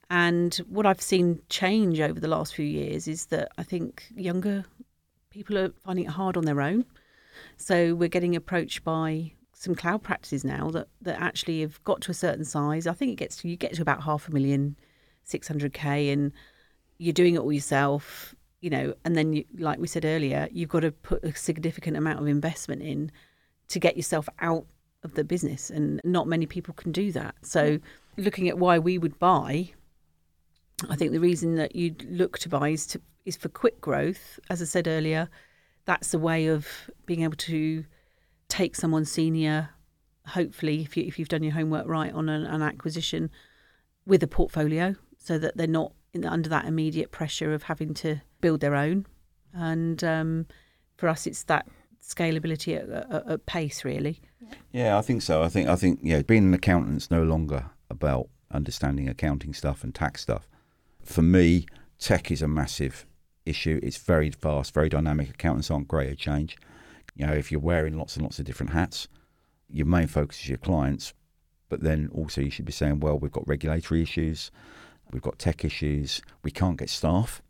And 0.10 0.56
what 0.70 0.86
I've 0.86 1.02
seen 1.02 1.42
change 1.50 2.00
over 2.00 2.20
the 2.20 2.28
last 2.28 2.56
few 2.56 2.66
years 2.66 3.08
is 3.08 3.28
that 3.28 3.52
I 3.58 3.64
think 3.64 4.06
younger 4.16 4.64
people 5.30 5.58
are 5.58 5.70
finding 5.84 6.06
it 6.06 6.12
hard 6.12 6.38
on 6.38 6.46
their 6.46 6.62
own. 6.62 6.86
So 7.58 7.94
we're 7.94 8.10
getting 8.10 8.36
approached 8.36 8.84
by 8.84 9.34
some 9.54 9.76
cloud 9.76 10.02
practices 10.02 10.46
now 10.46 10.72
that, 10.72 10.88
that 11.02 11.20
actually 11.20 11.62
have 11.62 11.84
got 11.84 12.02
to 12.02 12.12
a 12.12 12.16
certain 12.16 12.46
size. 12.46 12.88
I 12.88 12.94
think 12.94 13.12
it 13.12 13.18
gets 13.18 13.38
to 13.38 13.50
you 13.50 13.58
get 13.58 13.74
to 13.74 13.82
about 13.82 14.04
half 14.04 14.28
a 14.30 14.32
million, 14.32 14.78
six 15.26 15.48
hundred 15.48 15.74
k, 15.74 16.10
and 16.10 16.32
you're 17.00 17.14
doing 17.14 17.36
it 17.36 17.40
all 17.40 17.52
yourself. 17.52 18.36
You 18.62 18.70
know, 18.70 18.94
and 19.06 19.16
then 19.16 19.32
you, 19.32 19.46
like 19.58 19.80
we 19.80 19.88
said 19.88 20.04
earlier, 20.04 20.50
you've 20.52 20.70
got 20.70 20.82
to 20.82 20.92
put 20.92 21.24
a 21.24 21.34
significant 21.34 21.96
amount 21.96 22.20
of 22.20 22.28
investment 22.28 22.82
in 22.82 23.10
to 23.70 23.80
get 23.80 23.96
yourself 23.96 24.28
out 24.40 24.66
of 25.04 25.14
the 25.14 25.24
business, 25.24 25.70
and 25.70 26.02
not 26.04 26.28
many 26.28 26.46
people 26.46 26.74
can 26.74 26.92
do 26.92 27.12
that. 27.14 27.36
So, 27.42 27.78
mm. 27.78 27.82
looking 28.18 28.50
at 28.50 28.58
why 28.58 28.78
we 28.78 28.98
would 28.98 29.18
buy, 29.18 29.72
I 30.90 30.96
think 30.98 31.14
the 31.14 31.20
reason 31.20 31.56
that 31.56 31.74
you'd 31.74 32.06
look 32.10 32.38
to 32.40 32.50
buy 32.50 32.70
is 32.70 32.86
to 32.88 33.02
is 33.26 33.38
for 33.38 33.48
quick 33.48 33.80
growth. 33.80 34.40
As 34.50 34.62
I 34.62 34.66
said 34.66 34.88
earlier, 34.88 35.30
that's 35.86 36.14
a 36.14 36.20
way 36.20 36.48
of 36.48 36.68
being 37.06 37.24
able 37.24 37.38
to 37.38 37.86
take 38.50 38.76
someone 38.76 39.06
senior, 39.06 39.70
hopefully, 40.28 40.82
if 40.82 40.98
you 40.98 41.06
if 41.06 41.18
you've 41.18 41.30
done 41.30 41.44
your 41.44 41.54
homework 41.54 41.88
right 41.88 42.14
on 42.14 42.28
an, 42.28 42.46
an 42.46 42.62
acquisition 42.62 43.30
with 44.06 44.22
a 44.22 44.28
portfolio, 44.28 44.96
so 45.18 45.38
that 45.38 45.56
they're 45.56 45.68
not 45.68 45.94
in, 46.14 46.26
under 46.26 46.50
that 46.50 46.66
immediate 46.66 47.12
pressure 47.12 47.54
of 47.54 47.64
having 47.64 47.94
to 47.96 48.22
build 48.42 48.62
their 48.62 48.76
own. 48.76 49.06
And 49.54 50.04
um, 50.04 50.46
for 50.98 51.10
us, 51.10 51.28
it's 51.28 51.44
that 51.44 51.68
scalability 52.02 52.78
at, 52.78 52.90
at, 52.90 53.28
at 53.28 53.46
pace, 53.46 53.84
really. 53.84 54.22
Yeah, 54.72 54.98
I 54.98 55.02
think 55.02 55.22
so. 55.22 55.44
I 55.44 55.50
think 55.50 55.68
I 55.68 55.76
think 55.76 56.00
yeah, 56.02 56.22
being 56.22 56.46
an 56.46 56.54
accountant's 56.54 57.12
no 57.12 57.24
longer 57.24 57.66
about 57.90 58.30
understanding 58.52 59.08
accounting 59.08 59.54
stuff 59.54 59.84
and 59.84 59.94
tax 59.94 60.22
stuff. 60.22 60.48
For 61.04 61.22
me, 61.22 61.66
tech 62.00 62.32
is 62.32 62.42
a 62.42 62.48
massive 62.48 63.06
issue. 63.46 63.80
It's 63.84 63.98
very 63.98 64.32
fast, 64.32 64.74
very 64.74 64.90
dynamic. 64.90 65.30
Accountants 65.30 65.70
aren't 65.70 65.88
great 65.88 66.10
at 66.10 66.18
change. 66.18 66.58
You 67.16 67.28
know, 67.28 67.34
if 67.34 67.52
you're 67.52 67.62
wearing 67.62 67.98
lots 67.98 68.16
and 68.16 68.24
lots 68.24 68.40
of 68.40 68.46
different 68.46 68.72
hats, 68.72 69.08
your 69.70 69.86
main 69.86 70.08
focus 70.08 70.40
is 70.40 70.50
your 70.50 70.58
clients, 70.58 71.14
but 71.68 71.82
then 71.82 72.10
also 72.14 72.42
you 72.42 72.50
should 72.50 72.66
be 72.66 72.72
saying, 72.72 73.00
well, 73.00 73.20
we've 73.20 73.32
got 73.32 73.48
regulatory 73.48 74.02
issues, 74.02 74.52
we've 75.12 75.22
got 75.22 75.40
tech 75.40 75.64
issues, 75.66 76.22
we 76.44 76.52
can't 76.52 76.78
get 76.78 76.90
staff, 76.90 77.42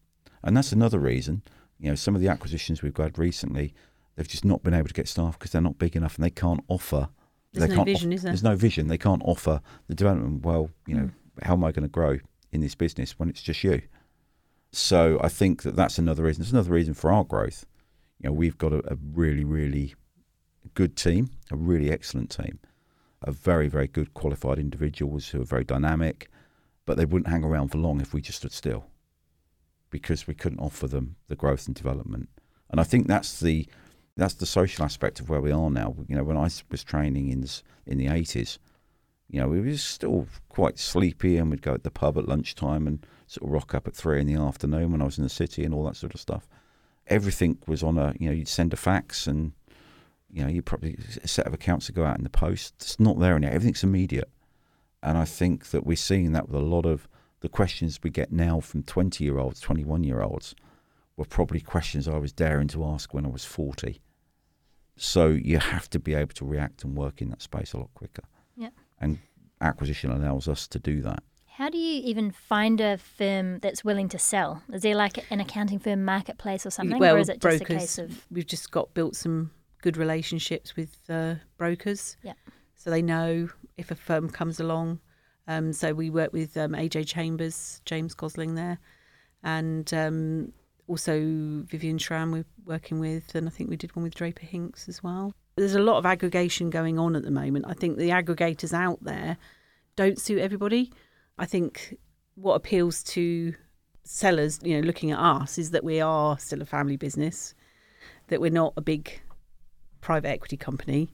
and 0.44 0.56
that's 0.56 0.72
another 0.72 1.00
reason. 1.00 1.42
You 1.80 1.90
know, 1.90 1.96
some 1.96 2.16
of 2.16 2.22
the 2.22 2.28
acquisitions 2.28 2.82
we've 2.82 2.94
got 2.94 3.18
recently, 3.18 3.74
they've 4.16 4.28
just 4.28 4.46
not 4.46 4.64
been 4.64 4.74
able 4.74 4.88
to 4.88 4.94
get 4.94 5.08
staff 5.08 5.38
because 5.40 5.52
they're 5.52 5.62
not 5.62 5.78
big 5.80 5.96
enough 5.96 6.16
and 6.16 6.24
they 6.26 6.30
can't 6.30 6.64
offer. 6.68 7.10
There's 7.54 7.68
they 7.68 7.70
no 7.70 7.76
can't 7.78 7.86
vision, 7.88 8.14
is 8.14 8.22
there? 8.24 8.32
There's 8.32 8.44
no 8.44 8.56
vision. 8.56 8.88
They 8.88 8.98
can't 8.98 9.22
offer 9.26 9.62
the 9.88 9.96
development. 9.96 10.44
Well, 10.46 10.70
you 10.86 10.96
know, 10.96 11.10
Mm. 11.40 11.44
how 11.44 11.54
am 11.54 11.64
I 11.64 11.72
going 11.72 11.84
to 11.84 11.90
grow 11.90 12.20
in 12.52 12.60
this 12.62 12.76
business 12.76 13.18
when 13.18 13.30
it's 13.30 13.42
just 13.42 13.64
you? 13.64 13.82
So 14.72 15.20
I 15.24 15.30
think 15.30 15.64
that 15.64 15.76
that's 15.76 15.98
another 15.98 16.24
reason. 16.24 16.42
It's 16.44 16.52
another 16.52 16.72
reason 16.72 16.94
for 16.94 17.12
our 17.12 17.24
growth. 17.24 17.66
You 18.20 18.30
know, 18.30 18.34
we've 18.34 18.58
got 18.58 18.74
a, 18.74 18.80
a 18.92 18.98
really, 19.14 19.44
really 19.44 19.96
good 20.74 20.96
team, 20.96 21.30
a 21.50 21.56
really 21.56 21.92
excellent 21.92 22.30
team, 22.30 22.60
of 23.24 23.36
very, 23.36 23.68
very 23.68 23.88
good 23.88 24.14
qualified 24.14 24.60
individuals 24.60 25.30
who 25.30 25.42
are 25.42 25.46
very 25.46 25.64
dynamic, 25.64 26.30
but 26.90 26.98
they 26.98 27.06
wouldn't 27.06 27.30
hang 27.30 27.44
around 27.44 27.68
for 27.68 27.78
long 27.78 28.02
if 28.02 28.16
we 28.16 28.20
just 28.20 28.40
stood 28.40 28.52
still, 28.52 28.88
because 29.92 30.26
we 30.26 30.34
couldn't 30.34 30.58
offer 30.58 30.88
them 30.88 31.18
the 31.28 31.36
growth 31.36 31.68
and 31.68 31.76
development. 31.76 32.28
And 32.72 32.82
I 32.82 32.84
think 32.84 33.06
that's 33.06 33.40
the 33.40 33.68
that's 34.18 34.34
the 34.34 34.48
social 34.48 34.84
aspect 34.84 35.20
of 35.20 35.30
where 35.30 35.40
we 35.40 35.52
are 35.52 35.70
now. 35.70 35.96
You 36.08 36.16
know, 36.16 36.24
when 36.24 36.36
I 36.36 36.50
was 36.72 36.84
training 36.84 37.30
in 37.30 37.42
this, 37.42 37.62
in 37.86 38.00
the 38.00 38.08
eighties, 38.08 38.58
you 39.30 39.40
know, 39.40 39.48
we 39.48 39.62
was 39.62 39.84
still 39.84 40.26
quite 40.50 40.80
sleepy, 40.80 41.38
and 41.38 41.52
we'd 41.52 41.62
go 41.62 41.76
at 41.76 41.84
the 41.84 41.92
pub 41.92 42.18
at 42.18 42.28
lunchtime 42.28 42.88
and 42.88 43.06
sort 43.28 43.48
of 43.48 43.54
rock 43.54 43.76
up 43.76 43.88
at 43.88 43.96
three 43.96 44.20
in 44.20 44.26
the 44.26 44.42
afternoon 44.42 44.92
when 44.92 45.04
I 45.04 45.06
was 45.06 45.20
in 45.20 45.24
the 45.24 45.30
city 45.30 45.64
and 45.64 45.76
all 45.76 45.86
that 45.86 45.96
sort 45.96 46.16
of 46.16 46.20
stuff. 46.20 46.48
Everything 47.06 47.60
was 47.68 47.84
on 47.84 48.00
a, 48.00 48.16
you 48.20 48.30
know, 48.30 48.36
you'd 48.36 48.48
send 48.48 48.74
a 48.74 48.78
fax 48.78 49.28
and, 49.28 49.52
you 50.32 50.42
know, 50.42 50.50
you 50.50 50.64
probably 50.64 50.98
a 51.24 51.28
set 51.28 51.46
of 51.46 51.54
accounts 51.54 51.86
to 51.86 51.92
go 51.92 52.04
out 52.04 52.18
in 52.18 52.24
the 52.24 52.32
post. 52.32 52.74
It's 52.80 53.00
not 53.00 53.20
there 53.20 53.36
anymore. 53.36 53.54
Everything's 53.54 53.84
immediate, 53.84 54.32
and 55.02 55.18
I 55.18 55.26
think 55.26 55.68
that 55.72 55.86
we're 55.86 55.98
seeing 55.98 56.32
that 56.34 56.50
with 56.50 56.62
a 56.62 56.66
lot 56.66 56.86
of 56.86 57.08
the 57.42 57.50
questions 57.50 58.00
we 58.04 58.10
get 58.10 58.32
now 58.32 58.60
from 58.60 58.84
twenty 58.84 59.24
year 59.24 59.38
olds, 59.38 59.60
twenty 59.60 59.84
one 59.84 60.04
year 60.04 60.22
olds, 60.22 60.56
were 61.18 61.26
probably 61.26 61.62
questions 61.62 62.08
I 62.08 62.18
was 62.18 62.32
daring 62.32 62.68
to 62.70 62.86
ask 62.86 63.14
when 63.14 63.26
I 63.26 63.30
was 63.30 63.46
forty. 63.46 64.02
So 64.98 65.28
you 65.30 65.60
have 65.60 65.90
to 65.92 66.00
be 66.00 66.14
able 66.14 66.34
to 66.34 66.46
react 66.46 66.84
and 66.84 66.98
work 66.98 67.22
in 67.22 67.30
that 67.30 67.42
space 67.42 67.72
a 67.74 67.78
lot 67.78 67.90
quicker. 67.94 68.24
Yeah. 68.58 68.70
And 69.00 69.20
acquisition 69.62 70.12
allows 70.12 70.48
us 70.48 70.68
to 70.68 70.80
do 70.80 71.02
that. 71.02 71.24
How 71.48 71.70
do 71.70 71.78
you 71.78 72.02
even 72.06 72.32
find 72.32 72.80
a 72.80 72.98
firm 72.98 73.60
that's 73.60 73.84
willing 73.84 74.10
to 74.10 74.20
sell? 74.20 74.64
Is 74.72 74.82
there 74.82 74.96
like 74.96 75.30
an 75.30 75.40
accounting 75.40 75.80
firm 75.80 76.06
marketplace 76.06 76.66
or 76.66 76.70
something, 76.70 77.00
well, 77.00 77.16
or 77.16 77.20
is 77.20 77.30
it 77.30 77.42
just 77.42 77.60
brokers. 77.60 77.62
a 77.62 77.80
case 77.80 77.98
of 77.98 78.26
We've 78.32 78.48
just 78.48 78.72
got 78.72 78.94
built 78.94 79.16
some 79.16 79.52
good 79.82 79.98
relationships 79.98 80.76
with 80.76 80.98
uh, 81.10 81.36
brokers. 81.58 82.18
Yeah. 82.24 82.34
So 82.76 82.90
they 82.90 83.02
know 83.02 83.50
if 83.80 83.92
a 83.92 83.96
firm 83.96 84.30
comes 84.30 84.60
along. 84.60 85.00
Um, 85.48 85.74
so 85.74 85.94
we 85.94 86.10
work 86.10 86.32
with 86.32 86.56
um, 86.58 86.74
AJ 86.74 87.08
Chambers, 87.08 87.82
James 87.86 88.14
Gosling 88.14 88.56
there, 88.56 88.78
and 89.44 89.92
um, 89.94 90.54
also 90.88 91.64
Vivian 91.66 91.98
Schramm 91.98 92.32
we're 92.32 92.46
working 92.66 93.00
with, 93.00 93.34
and 93.34 93.48
I 93.48 93.52
think 93.52 93.70
we 93.70 93.76
did 93.76 93.96
one 93.96 94.04
with 94.04 94.14
Draper 94.16 94.46
Hinks 94.46 94.88
as 94.88 95.02
well. 95.02 95.34
There's 95.56 95.76
a 95.76 95.82
lot 95.82 95.98
of 95.98 96.06
aggregation 96.06 96.70
going 96.70 97.00
on 97.00 97.16
at 97.16 97.24
the 97.24 97.32
moment. 97.32 97.66
I 97.68 97.74
think 97.74 97.98
the 97.98 98.10
aggregators 98.10 98.74
out 98.74 99.04
there 99.04 99.38
don't 99.96 100.20
suit 100.20 100.40
everybody. 100.40 100.92
I 101.38 101.46
think 101.46 101.98
what 102.36 102.54
appeals 102.54 103.04
to 103.04 103.54
sellers, 104.04 104.60
you 104.64 104.80
know, 104.80 104.86
looking 104.86 105.12
at 105.12 105.20
us, 105.20 105.58
is 105.58 105.72
that 105.72 105.84
we 105.84 106.00
are 106.00 106.38
still 106.38 106.62
a 106.62 106.66
family 106.66 106.96
business, 106.96 107.56
that 108.28 108.40
we're 108.40 108.52
not 108.52 108.74
a 108.78 108.82
big 108.82 109.22
private 110.02 110.30
equity 110.30 110.58
company. 110.58 111.10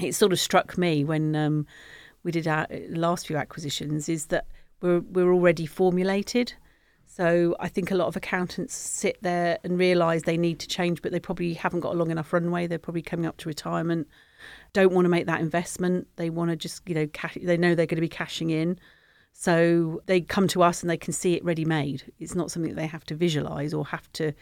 It 0.00 0.14
sort 0.14 0.32
of 0.32 0.40
struck 0.40 0.76
me 0.76 1.04
when 1.04 1.34
um, 1.34 1.66
we 2.22 2.32
did 2.32 2.46
our 2.46 2.66
last 2.90 3.26
few 3.26 3.36
acquisitions 3.36 4.08
is 4.08 4.26
that 4.26 4.46
we're 4.80 5.00
we're 5.00 5.32
already 5.32 5.66
formulated. 5.66 6.52
So 7.04 7.56
I 7.60 7.68
think 7.68 7.90
a 7.90 7.94
lot 7.94 8.08
of 8.08 8.16
accountants 8.16 8.74
sit 8.74 9.16
there 9.22 9.58
and 9.64 9.78
realise 9.78 10.24
they 10.24 10.36
need 10.36 10.58
to 10.58 10.68
change, 10.68 11.00
but 11.00 11.12
they 11.12 11.20
probably 11.20 11.54
haven't 11.54 11.80
got 11.80 11.94
a 11.94 11.96
long 11.96 12.10
enough 12.10 12.32
runway. 12.32 12.66
They're 12.66 12.78
probably 12.78 13.00
coming 13.00 13.24
up 13.24 13.38
to 13.38 13.48
retirement, 13.48 14.06
don't 14.72 14.92
want 14.92 15.06
to 15.06 15.08
make 15.08 15.26
that 15.26 15.40
investment. 15.40 16.08
They 16.16 16.30
want 16.30 16.50
to 16.50 16.56
just, 16.56 16.86
you 16.86 16.94
know, 16.94 17.06
cash, 17.06 17.38
they 17.42 17.56
know 17.56 17.74
they're 17.74 17.86
going 17.86 17.96
to 17.96 18.02
be 18.02 18.08
cashing 18.08 18.50
in. 18.50 18.78
So 19.32 20.02
they 20.06 20.20
come 20.20 20.48
to 20.48 20.62
us 20.62 20.82
and 20.82 20.90
they 20.90 20.96
can 20.96 21.12
see 21.12 21.34
it 21.34 21.44
ready 21.44 21.64
made. 21.64 22.12
It's 22.18 22.34
not 22.34 22.50
something 22.50 22.74
that 22.74 22.80
they 22.80 22.86
have 22.86 23.04
to 23.06 23.14
visualise 23.14 23.72
or 23.72 23.86
have 23.86 24.10
to 24.14 24.32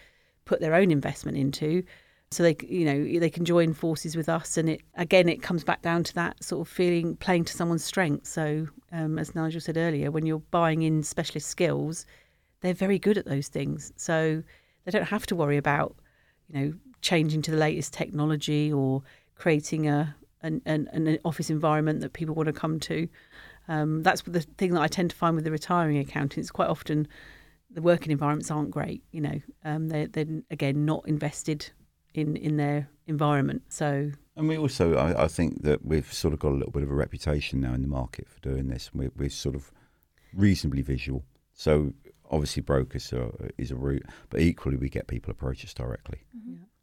put 0.45 0.61
their 0.61 0.75
own 0.75 0.91
investment 0.91 1.37
into. 1.37 1.83
So 2.31 2.43
they, 2.43 2.57
you 2.67 2.85
know, 2.85 3.21
they 3.21 3.31
can 3.31 3.45
join 3.45 3.75
forces 3.75 4.17
with 4.17 4.29
us, 4.29 4.57
and 4.57 4.69
it 4.69 4.81
again, 4.97 5.29
it 5.29 5.41
comes 5.41 5.63
back 5.63 5.83
down 5.83 6.03
to 6.05 6.15
that 6.15 6.43
sort 6.43 6.67
of 6.67 6.73
feeling, 6.73 7.17
playing 7.17 7.45
to 7.45 7.53
someone's 7.53 7.85
strengths. 7.85 8.31
So, 8.31 8.67
um, 8.91 9.19
as 9.19 9.35
Nigel 9.35 9.61
said 9.61 9.77
earlier, 9.77 10.11
when 10.11 10.27
you're 10.27 10.43
buying 10.51 10.83
in 10.83 11.03
specialist 11.05 11.49
skills, 11.49 12.07
they're 12.61 12.75
very 12.75 12.99
good 12.99 13.19
at 13.19 13.27
those 13.27 13.49
things. 13.49 13.93
So 13.97 14.43
they 14.85 14.91
don't 14.91 15.05
have 15.05 15.27
to 15.27 15.37
worry 15.37 15.59
about, 15.59 15.95
you 16.49 16.59
know, 16.59 16.75
changing 17.03 17.43
to 17.43 17.51
the 17.51 17.57
latest 17.57 17.93
technology 17.93 18.73
or 18.73 19.03
creating 19.37 19.89
a 19.89 20.17
an, 20.43 20.61
an, 20.67 20.89
an 20.93 21.19
office 21.25 21.51
environment 21.51 22.01
that 22.01 22.13
people 22.13 22.35
want 22.35 22.49
to 22.49 22.53
come 22.53 22.79
to. 22.81 23.09
Um, 23.69 24.03
that's 24.03 24.23
the 24.23 24.41
thing 24.41 24.75
that 24.75 24.83
I 24.83 24.89
tend 24.89 25.11
to 25.11 25.17
find 25.17 25.35
with 25.35 25.45
the 25.45 25.51
retiring 25.51 25.99
accountants. 25.99 26.51
Quite 26.51 26.69
often, 26.69 27.09
the 27.71 27.81
working 27.81 28.13
environments 28.13 28.51
aren't 28.51 28.71
great. 28.71 29.03
You 29.11 29.23
know, 29.23 29.41
um, 29.65 29.89
they're, 29.89 30.07
they're 30.07 30.43
again 30.51 30.85
not 30.85 31.07
invested 31.07 31.71
in 32.15 32.37
in 32.37 32.57
their 32.57 32.89
environment. 33.07 33.63
So 33.69 34.13
And 34.37 34.49
we 34.49 34.57
also, 34.57 34.95
I, 34.95 35.25
I 35.25 35.29
think 35.29 35.63
that 35.63 35.85
we've 35.85 36.11
sort 36.13 36.33
of 36.33 36.41
got 36.41 36.53
a 36.53 36.57
little 36.57 36.73
bit 36.73 36.83
of 36.83 36.91
a 36.91 36.95
reputation 36.95 37.61
now 37.61 37.75
in 37.75 37.83
the 37.83 37.89
market 37.89 38.29
for 38.29 38.41
doing 38.41 38.69
this. 38.69 38.91
We're, 38.95 39.13
we're 39.17 39.29
sort 39.29 39.55
of 39.55 39.71
reasonably 40.33 40.83
visual. 40.83 41.25
So 41.53 41.93
obviously, 42.31 42.63
brokers 42.63 43.13
are, 43.13 43.31
is 43.59 43.71
a 43.71 43.77
route, 43.77 44.05
but 44.31 44.41
equally, 44.41 44.77
we 44.77 44.89
get 44.89 45.07
people 45.07 45.31
approach 45.31 45.65
us 45.65 45.75
directly. 45.75 46.21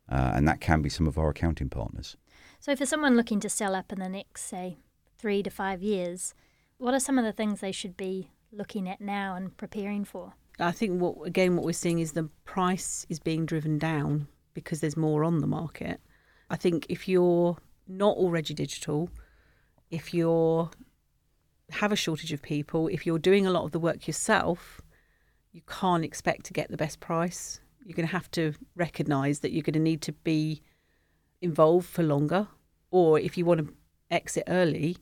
Uh, 0.10 0.32
and 0.36 0.48
that 0.48 0.60
can 0.60 0.82
be 0.82 0.90
some 0.90 1.08
of 1.08 1.18
our 1.18 1.30
accounting 1.30 1.70
partners. 1.70 2.18
So, 2.60 2.76
for 2.76 2.86
someone 2.86 3.16
looking 3.16 3.40
to 3.40 3.50
sell 3.50 3.76
up 3.76 3.92
in 3.94 4.00
the 4.00 4.10
next, 4.10 4.44
say, 4.44 4.78
three 5.18 5.42
to 5.44 5.50
five 5.50 5.82
years, 5.82 6.34
what 6.78 6.94
are 6.94 7.00
some 7.00 7.18
of 7.18 7.24
the 7.24 7.32
things 7.32 7.60
they 7.60 7.72
should 7.72 7.96
be 7.96 8.30
looking 8.52 8.90
at 8.90 9.00
now 9.00 9.36
and 9.36 9.56
preparing 9.56 10.04
for? 10.04 10.34
I 10.60 10.72
think 10.72 11.02
what 11.02 11.16
again 11.26 11.56
what 11.56 11.66
we're 11.66 11.74
seeing 11.74 12.00
is 12.00 12.12
the 12.12 12.30
price 12.46 13.06
is 13.10 13.20
being 13.20 13.46
driven 13.46 13.78
down 13.78 14.28
because 14.54 14.82
there's 14.82 14.98
more 14.98 15.24
on 15.24 15.40
the 15.40 15.48
market. 15.48 16.00
I 16.50 16.56
think 16.56 16.86
if 16.90 17.08
you're 17.08 17.58
not 17.88 18.18
already 18.18 18.54
digital, 18.54 19.10
if 19.90 20.14
you're 20.14 20.70
have 21.72 21.92
a 21.92 21.96
shortage 21.96 22.34
of 22.34 22.42
people, 22.42 22.88
if 22.90 23.06
you're 23.06 23.20
doing 23.20 23.48
a 23.48 23.52
lot 23.52 23.64
of 23.64 23.72
the 23.72 23.80
work 23.80 24.08
yourself, 24.08 24.82
you 25.52 25.62
can't 25.68 26.04
expect 26.04 26.46
to 26.46 26.54
get 26.54 26.70
the 26.70 26.78
best 26.78 27.00
price. 27.00 27.62
You're 27.86 27.96
going 27.96 28.08
to 28.08 28.12
have 28.12 28.30
to 28.32 28.54
recognise 28.76 29.40
that 29.40 29.52
you're 29.52 29.64
going 29.64 29.74
to 29.74 29.80
need 29.80 30.02
to 30.04 30.12
be 30.12 30.62
involved 31.42 31.88
for 31.88 32.04
longer, 32.04 32.48
or 32.92 33.20
if 33.20 33.38
you 33.38 33.46
want 33.46 33.66
to 33.66 33.74
exit 34.10 34.44
early, 34.48 34.98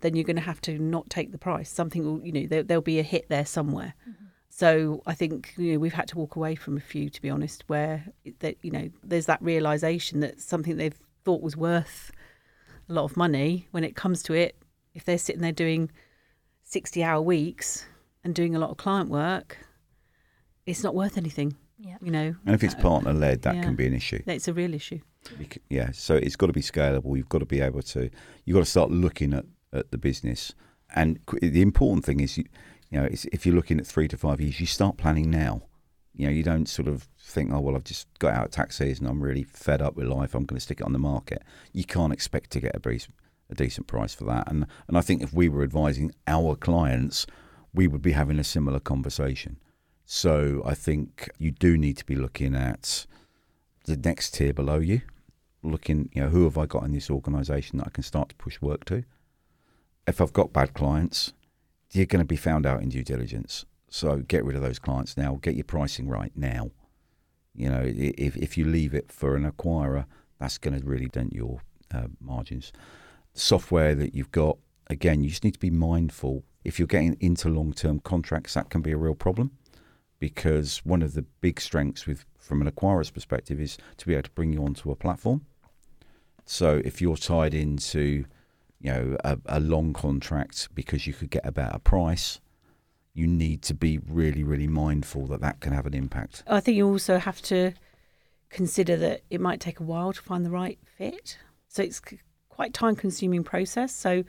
then 0.00 0.16
you're 0.16 0.24
going 0.24 0.36
to 0.36 0.42
have 0.42 0.60
to 0.62 0.78
not 0.78 1.08
take 1.10 1.32
the 1.32 1.38
price. 1.38 1.70
Something 1.70 2.04
will, 2.04 2.24
you 2.24 2.32
know, 2.32 2.46
there, 2.46 2.62
there'll 2.62 2.82
be 2.82 2.98
a 2.98 3.04
hit 3.04 3.28
there 3.28 3.46
somewhere. 3.46 3.94
Mm-hmm. 4.08 4.24
So 4.52 5.02
I 5.06 5.14
think 5.14 5.54
you 5.56 5.72
know 5.72 5.78
we've 5.78 5.92
had 5.94 6.08
to 6.08 6.18
walk 6.18 6.36
away 6.36 6.54
from 6.56 6.76
a 6.76 6.80
few, 6.80 7.08
to 7.08 7.22
be 7.22 7.30
honest, 7.30 7.64
where 7.68 8.04
that 8.40 8.56
you 8.62 8.70
know 8.70 8.90
there's 9.02 9.26
that 9.26 9.40
realization 9.42 10.20
that 10.20 10.40
something 10.40 10.76
they've 10.76 10.98
thought 11.24 11.40
was 11.40 11.56
worth 11.56 12.10
a 12.88 12.92
lot 12.92 13.04
of 13.04 13.16
money, 13.16 13.68
when 13.70 13.84
it 13.84 13.94
comes 13.94 14.22
to 14.24 14.32
it, 14.34 14.56
if 14.94 15.04
they're 15.04 15.18
sitting 15.18 15.40
there 15.42 15.52
doing 15.52 15.90
60 16.64 17.04
hour 17.04 17.22
weeks 17.22 17.86
and 18.24 18.34
doing 18.34 18.56
a 18.56 18.58
lot 18.58 18.70
of 18.70 18.76
client 18.78 19.08
work, 19.10 19.58
it's 20.66 20.82
not 20.82 20.94
worth 20.94 21.16
anything. 21.16 21.54
Yeah. 21.78 21.96
You 22.02 22.10
know, 22.10 22.34
And 22.44 22.54
if 22.54 22.62
it's 22.64 22.74
Uh, 22.74 22.80
partner 22.80 23.12
led, 23.12 23.42
that 23.42 23.54
yeah. 23.56 23.62
can 23.62 23.76
be 23.76 23.86
an 23.86 23.94
issue. 23.94 24.20
it's 24.26 24.48
a 24.48 24.52
real 24.52 24.74
issue. 24.74 24.98
Bec- 25.38 25.62
Yeah, 25.70 25.92
so 25.92 26.14
it's 26.16 26.36
got 26.36 26.48
to 26.48 26.52
be 26.52 26.60
scalable. 26.62 27.16
You've 27.16 27.28
got 27.28 27.38
to 27.38 27.46
be 27.46 27.60
able 27.60 27.82
to. 27.82 28.10
You've 28.44 28.54
got 28.54 28.64
to 28.64 28.70
start 28.70 28.90
looking 28.90 29.32
at, 29.32 29.46
at 29.72 29.90
the 29.90 29.98
business. 29.98 30.52
And 30.94 31.20
the 31.40 31.62
important 31.62 32.04
thing 32.04 32.20
is, 32.20 32.36
you, 32.36 32.44
you 32.90 33.00
know, 33.00 33.08
if 33.10 33.46
you're 33.46 33.54
looking 33.54 33.78
at 33.78 33.86
three 33.86 34.08
to 34.08 34.16
five 34.16 34.40
years, 34.40 34.60
you 34.60 34.66
start 34.66 34.96
planning 34.96 35.30
now. 35.30 35.62
You 36.14 36.26
know, 36.26 36.32
you 36.32 36.42
don't 36.42 36.68
sort 36.68 36.88
of 36.88 37.08
think, 37.18 37.52
oh 37.52 37.60
well, 37.60 37.76
I've 37.76 37.84
just 37.84 38.06
got 38.18 38.34
out 38.34 38.46
of 38.46 38.50
tax 38.50 38.78
season. 38.78 39.06
I'm 39.06 39.22
really 39.22 39.44
fed 39.44 39.80
up 39.80 39.94
with 39.94 40.08
life. 40.08 40.34
I'm 40.34 40.44
going 40.44 40.56
to 40.56 40.60
stick 40.60 40.80
it 40.80 40.86
on 40.86 40.92
the 40.92 40.98
market. 40.98 41.42
You 41.72 41.84
can't 41.84 42.12
expect 42.12 42.50
to 42.50 42.60
get 42.60 42.74
a, 42.74 42.80
decent 42.80 43.14
a 43.48 43.54
decent 43.54 43.86
price 43.86 44.12
for 44.12 44.24
that. 44.24 44.50
And 44.50 44.66
and 44.88 44.98
I 44.98 45.02
think 45.02 45.22
if 45.22 45.32
we 45.32 45.48
were 45.48 45.62
advising 45.62 46.12
our 46.26 46.56
clients, 46.56 47.26
we 47.72 47.86
would 47.86 48.02
be 48.02 48.12
having 48.12 48.38
a 48.38 48.44
similar 48.44 48.80
conversation. 48.80 49.58
So 50.04 50.62
I 50.66 50.74
think 50.74 51.30
you 51.38 51.52
do 51.52 51.78
need 51.78 51.96
to 51.98 52.04
be 52.04 52.16
looking 52.16 52.56
at 52.56 53.06
the 53.84 53.96
next 53.96 54.34
tier 54.34 54.52
below 54.52 54.80
you, 54.80 55.02
looking, 55.62 56.10
you 56.12 56.22
know, 56.22 56.28
who 56.28 56.42
have 56.44 56.58
I 56.58 56.66
got 56.66 56.82
in 56.82 56.92
this 56.92 57.08
organisation 57.10 57.78
that 57.78 57.86
I 57.86 57.90
can 57.90 58.02
start 58.02 58.30
to 58.30 58.34
push 58.34 58.60
work 58.60 58.84
to? 58.86 59.04
If 60.08 60.20
I've 60.20 60.32
got 60.32 60.52
bad 60.52 60.74
clients, 60.74 61.32
you're 61.92 62.06
going 62.06 62.22
to 62.22 62.26
be 62.26 62.36
found 62.36 62.66
out 62.66 62.82
in 62.82 62.88
due 62.88 63.02
diligence. 63.02 63.64
So 63.88 64.18
get 64.18 64.44
rid 64.44 64.56
of 64.56 64.62
those 64.62 64.78
clients 64.78 65.16
now. 65.16 65.38
Get 65.42 65.54
your 65.54 65.64
pricing 65.64 66.08
right 66.08 66.32
now. 66.36 66.70
You 67.54 67.68
know, 67.68 67.82
if 67.84 68.36
if 68.36 68.56
you 68.56 68.64
leave 68.64 68.94
it 68.94 69.10
for 69.10 69.36
an 69.36 69.50
acquirer, 69.50 70.06
that's 70.38 70.58
going 70.58 70.78
to 70.78 70.86
really 70.86 71.08
dent 71.08 71.32
your 71.32 71.60
uh, 71.92 72.06
margins. 72.20 72.72
Software 73.34 73.94
that 73.94 74.14
you've 74.14 74.30
got, 74.30 74.58
again, 74.88 75.22
you 75.22 75.30
just 75.30 75.44
need 75.44 75.54
to 75.54 75.58
be 75.58 75.70
mindful. 75.70 76.44
If 76.64 76.78
you're 76.78 76.88
getting 76.88 77.16
into 77.20 77.48
long-term 77.48 78.00
contracts, 78.00 78.54
that 78.54 78.70
can 78.70 78.82
be 78.82 78.92
a 78.92 78.96
real 78.96 79.14
problem 79.14 79.52
because 80.20 80.78
one 80.84 81.02
of 81.02 81.14
the 81.14 81.22
big 81.40 81.60
strengths 81.60 82.06
with 82.06 82.24
from 82.38 82.60
an 82.60 82.68
acquirer's 82.68 83.10
perspective 83.10 83.60
is 83.60 83.78
to 83.96 84.06
be 84.06 84.12
able 84.12 84.24
to 84.24 84.30
bring 84.30 84.52
you 84.52 84.62
onto 84.64 84.90
a 84.90 84.96
platform. 84.96 85.46
So 86.44 86.82
if 86.84 87.00
you're 87.00 87.16
tied 87.16 87.54
into, 87.54 88.26
you 88.80 88.92
know, 88.92 89.16
a, 89.24 89.38
a 89.46 89.60
long 89.60 89.92
contract 89.92 90.68
because 90.74 91.06
you 91.06 91.12
could 91.12 91.30
get 91.30 91.44
a 91.44 91.52
better 91.52 91.78
price, 91.78 92.40
you 93.12 93.26
need 93.26 93.62
to 93.62 93.74
be 93.74 93.98
really, 94.08 94.42
really 94.42 94.66
mindful 94.66 95.26
that 95.26 95.40
that 95.40 95.60
can 95.60 95.72
have 95.72 95.86
an 95.86 95.94
impact. 95.94 96.42
I 96.46 96.60
think 96.60 96.76
you 96.76 96.88
also 96.88 97.18
have 97.18 97.42
to 97.42 97.72
consider 98.48 98.96
that 98.96 99.22
it 99.30 99.40
might 99.40 99.60
take 99.60 99.80
a 99.80 99.82
while 99.82 100.12
to 100.12 100.20
find 100.20 100.44
the 100.44 100.50
right 100.50 100.78
fit. 100.96 101.38
So 101.68 101.82
it's 101.82 102.00
quite 102.48 102.72
time 102.72 102.96
consuming 102.96 103.44
process. 103.44 103.94
So 103.94 104.24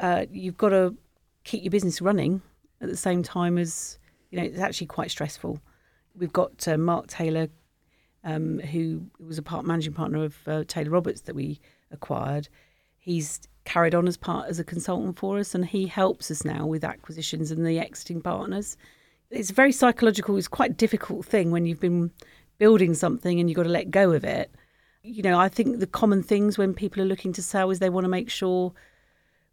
uh, 0.00 0.26
you've 0.30 0.56
got 0.56 0.70
to 0.70 0.96
keep 1.44 1.62
your 1.62 1.70
business 1.70 2.00
running 2.00 2.42
at 2.80 2.88
the 2.88 2.96
same 2.96 3.22
time 3.22 3.58
as 3.58 3.98
you 4.30 4.38
know 4.38 4.44
it's 4.44 4.58
actually 4.58 4.86
quite 4.88 5.10
stressful. 5.10 5.60
We've 6.14 6.32
got 6.32 6.66
uh, 6.68 6.76
Mark 6.76 7.06
Taylor, 7.06 7.48
um, 8.24 8.58
who 8.58 9.06
was 9.18 9.38
a 9.38 9.42
part 9.42 9.64
managing 9.64 9.92
partner 9.92 10.24
of 10.24 10.36
uh, 10.46 10.64
Taylor 10.66 10.90
Roberts 10.90 11.22
that 11.22 11.34
we 11.34 11.60
acquired. 11.90 12.48
He's 13.02 13.40
carried 13.64 13.96
on 13.96 14.06
as 14.06 14.16
part 14.16 14.48
as 14.48 14.60
a 14.60 14.64
consultant 14.64 15.18
for 15.18 15.40
us, 15.40 15.56
and 15.56 15.66
he 15.66 15.88
helps 15.88 16.30
us 16.30 16.44
now 16.44 16.66
with 16.66 16.84
acquisitions 16.84 17.50
and 17.50 17.66
the 17.66 17.80
exiting 17.80 18.20
partners. 18.20 18.76
It's 19.28 19.50
very 19.50 19.72
psychological. 19.72 20.36
It's 20.36 20.46
quite 20.46 20.70
a 20.70 20.74
difficult 20.74 21.26
thing 21.26 21.50
when 21.50 21.66
you've 21.66 21.80
been 21.80 22.12
building 22.58 22.94
something 22.94 23.40
and 23.40 23.50
you've 23.50 23.56
got 23.56 23.64
to 23.64 23.68
let 23.68 23.90
go 23.90 24.12
of 24.12 24.22
it. 24.22 24.54
You 25.02 25.24
know, 25.24 25.36
I 25.36 25.48
think 25.48 25.80
the 25.80 25.86
common 25.88 26.22
things 26.22 26.56
when 26.56 26.74
people 26.74 27.02
are 27.02 27.06
looking 27.06 27.32
to 27.32 27.42
sell 27.42 27.70
is 27.70 27.80
they 27.80 27.90
want 27.90 28.04
to 28.04 28.08
make 28.08 28.30
sure, 28.30 28.72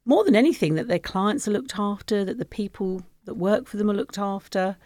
more 0.06 0.24
than 0.24 0.36
anything, 0.36 0.76
that 0.76 0.88
their 0.88 1.00
clients 1.00 1.48
are 1.48 1.52
looked 1.52 1.80
after, 1.80 2.24
that 2.24 2.38
the 2.38 2.46
people 2.46 3.02
that 3.26 3.34
work 3.34 3.66
for 3.66 3.78
them 3.78 3.90
are 3.90 3.96
looked 3.96 4.20
after. 4.20 4.78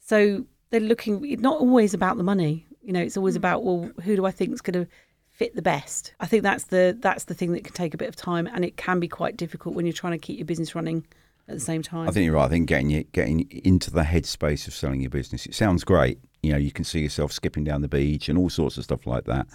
So 0.00 0.46
they're 0.70 0.80
looking. 0.80 1.22
It's 1.30 1.42
not 1.42 1.60
always 1.60 1.92
about 1.92 2.16
the 2.16 2.22
money. 2.22 2.66
You 2.80 2.94
know, 2.94 3.00
it's 3.00 3.18
always 3.18 3.34
mm. 3.34 3.38
about 3.38 3.64
well, 3.64 3.90
who 4.02 4.16
do 4.16 4.24
I 4.24 4.30
think 4.30 4.54
is 4.54 4.62
going 4.62 4.86
to 4.86 4.90
fit 5.32 5.56
the 5.56 5.62
best? 5.62 6.14
I 6.20 6.26
think 6.26 6.42
that's 6.42 6.64
the 6.64 6.96
that's 6.98 7.24
the 7.24 7.34
thing 7.34 7.52
that 7.52 7.64
can 7.64 7.74
take 7.74 7.94
a 7.94 7.96
bit 7.96 8.08
of 8.08 8.16
time, 8.16 8.46
and 8.46 8.64
it 8.64 8.76
can 8.76 9.00
be 9.00 9.08
quite 9.08 9.36
difficult 9.36 9.74
when 9.74 9.86
you're 9.86 9.92
trying 9.92 10.12
to 10.12 10.18
keep 10.18 10.38
your 10.38 10.46
business 10.46 10.74
running 10.74 11.04
at 11.48 11.54
the 11.54 11.60
same 11.60 11.82
time. 11.82 12.08
I 12.08 12.12
think 12.12 12.26
you're 12.26 12.34
right. 12.34 12.44
I 12.44 12.48
think 12.48 12.68
getting 12.68 12.90
you 12.90 13.04
getting 13.04 13.50
into 13.64 13.90
the 13.90 14.02
headspace 14.02 14.68
of 14.68 14.74
selling 14.74 15.00
your 15.00 15.10
business, 15.10 15.46
it 15.46 15.54
sounds 15.54 15.84
great. 15.84 16.18
You 16.42 16.52
know, 16.52 16.58
you 16.58 16.72
can 16.72 16.84
see 16.84 17.00
yourself 17.00 17.32
skipping 17.32 17.64
down 17.64 17.82
the 17.82 17.88
beach 17.88 18.28
and 18.28 18.38
all 18.38 18.50
sorts 18.50 18.76
of 18.76 18.84
stuff 18.84 19.06
like 19.06 19.24
that. 19.24 19.46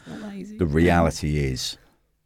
The 0.58 0.66
reality 0.66 1.38
is 1.38 1.78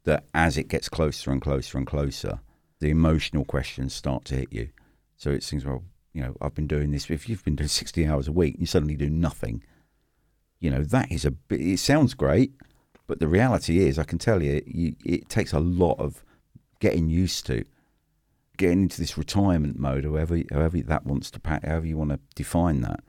that 0.04 0.24
as 0.34 0.56
it 0.56 0.68
gets 0.68 0.88
closer 0.88 1.30
and 1.30 1.40
closer 1.40 1.78
and 1.78 1.86
closer, 1.86 2.40
the 2.80 2.90
emotional 2.90 3.44
questions 3.44 3.92
start 3.94 4.24
to 4.26 4.36
hit 4.36 4.52
you. 4.52 4.68
So 5.16 5.30
it 5.30 5.42
seems, 5.42 5.64
well, 5.64 5.84
you 6.12 6.22
know, 6.22 6.36
I've 6.40 6.54
been 6.54 6.66
doing 6.66 6.90
this. 6.90 7.10
If 7.10 7.28
you've 7.28 7.44
been 7.44 7.56
doing 7.56 7.68
60 7.68 8.06
hours 8.06 8.28
a 8.28 8.32
week 8.32 8.54
and 8.54 8.60
you 8.60 8.66
suddenly 8.66 8.96
do 8.96 9.08
nothing, 9.08 9.62
you 10.60 10.70
know, 10.70 10.82
that 10.82 11.10
is 11.10 11.24
a 11.24 11.30
bit, 11.30 11.60
it 11.60 11.78
sounds 11.78 12.14
great, 12.14 12.52
but 13.06 13.20
the 13.20 13.28
reality 13.28 13.86
is, 13.86 13.98
I 13.98 14.04
can 14.04 14.18
tell 14.18 14.42
you, 14.42 14.62
you 14.66 14.94
it 15.04 15.28
takes 15.28 15.52
a 15.52 15.60
lot 15.60 15.98
of 15.98 16.24
getting 16.80 17.08
used 17.08 17.46
to 17.46 17.64
getting 18.56 18.82
into 18.82 19.00
this 19.00 19.18
retirement 19.18 19.78
mode, 19.78 20.04
however, 20.04 20.40
however 20.50 20.78
that 20.78 21.06
wants 21.06 21.30
to, 21.30 21.40
however 21.44 21.86
you 21.86 21.96
want 21.96 22.10
to 22.10 22.20
define 22.34 22.80
that, 22.82 23.00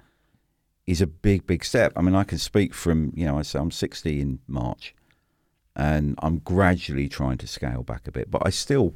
is 0.88 1.02
a 1.02 1.08
big, 1.08 1.46
big 1.46 1.64
step. 1.64 1.94
I 1.96 2.02
mean, 2.02 2.16
I 2.16 2.24
can 2.24 2.38
speak 2.38 2.74
from, 2.74 3.14
you 3.16 3.26
know, 3.26 3.38
I 3.38 3.42
say 3.42 3.60
I'm 3.60 3.72
60 3.72 4.20
in 4.20 4.40
March 4.48 4.96
and 5.76 6.16
I'm 6.22 6.40
gradually 6.40 7.08
trying 7.08 7.38
to 7.38 7.48
scale 7.48 7.84
back 7.84 8.08
a 8.08 8.12
bit. 8.12 8.30
But 8.30 8.44
I 8.46 8.50
still, 8.50 8.94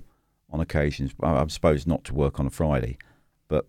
on 0.49 0.59
occasions, 0.59 1.13
I'm 1.21 1.49
supposed 1.49 1.87
not 1.87 2.03
to 2.05 2.13
work 2.13 2.39
on 2.39 2.47
a 2.47 2.49
Friday, 2.51 2.97
but 3.47 3.67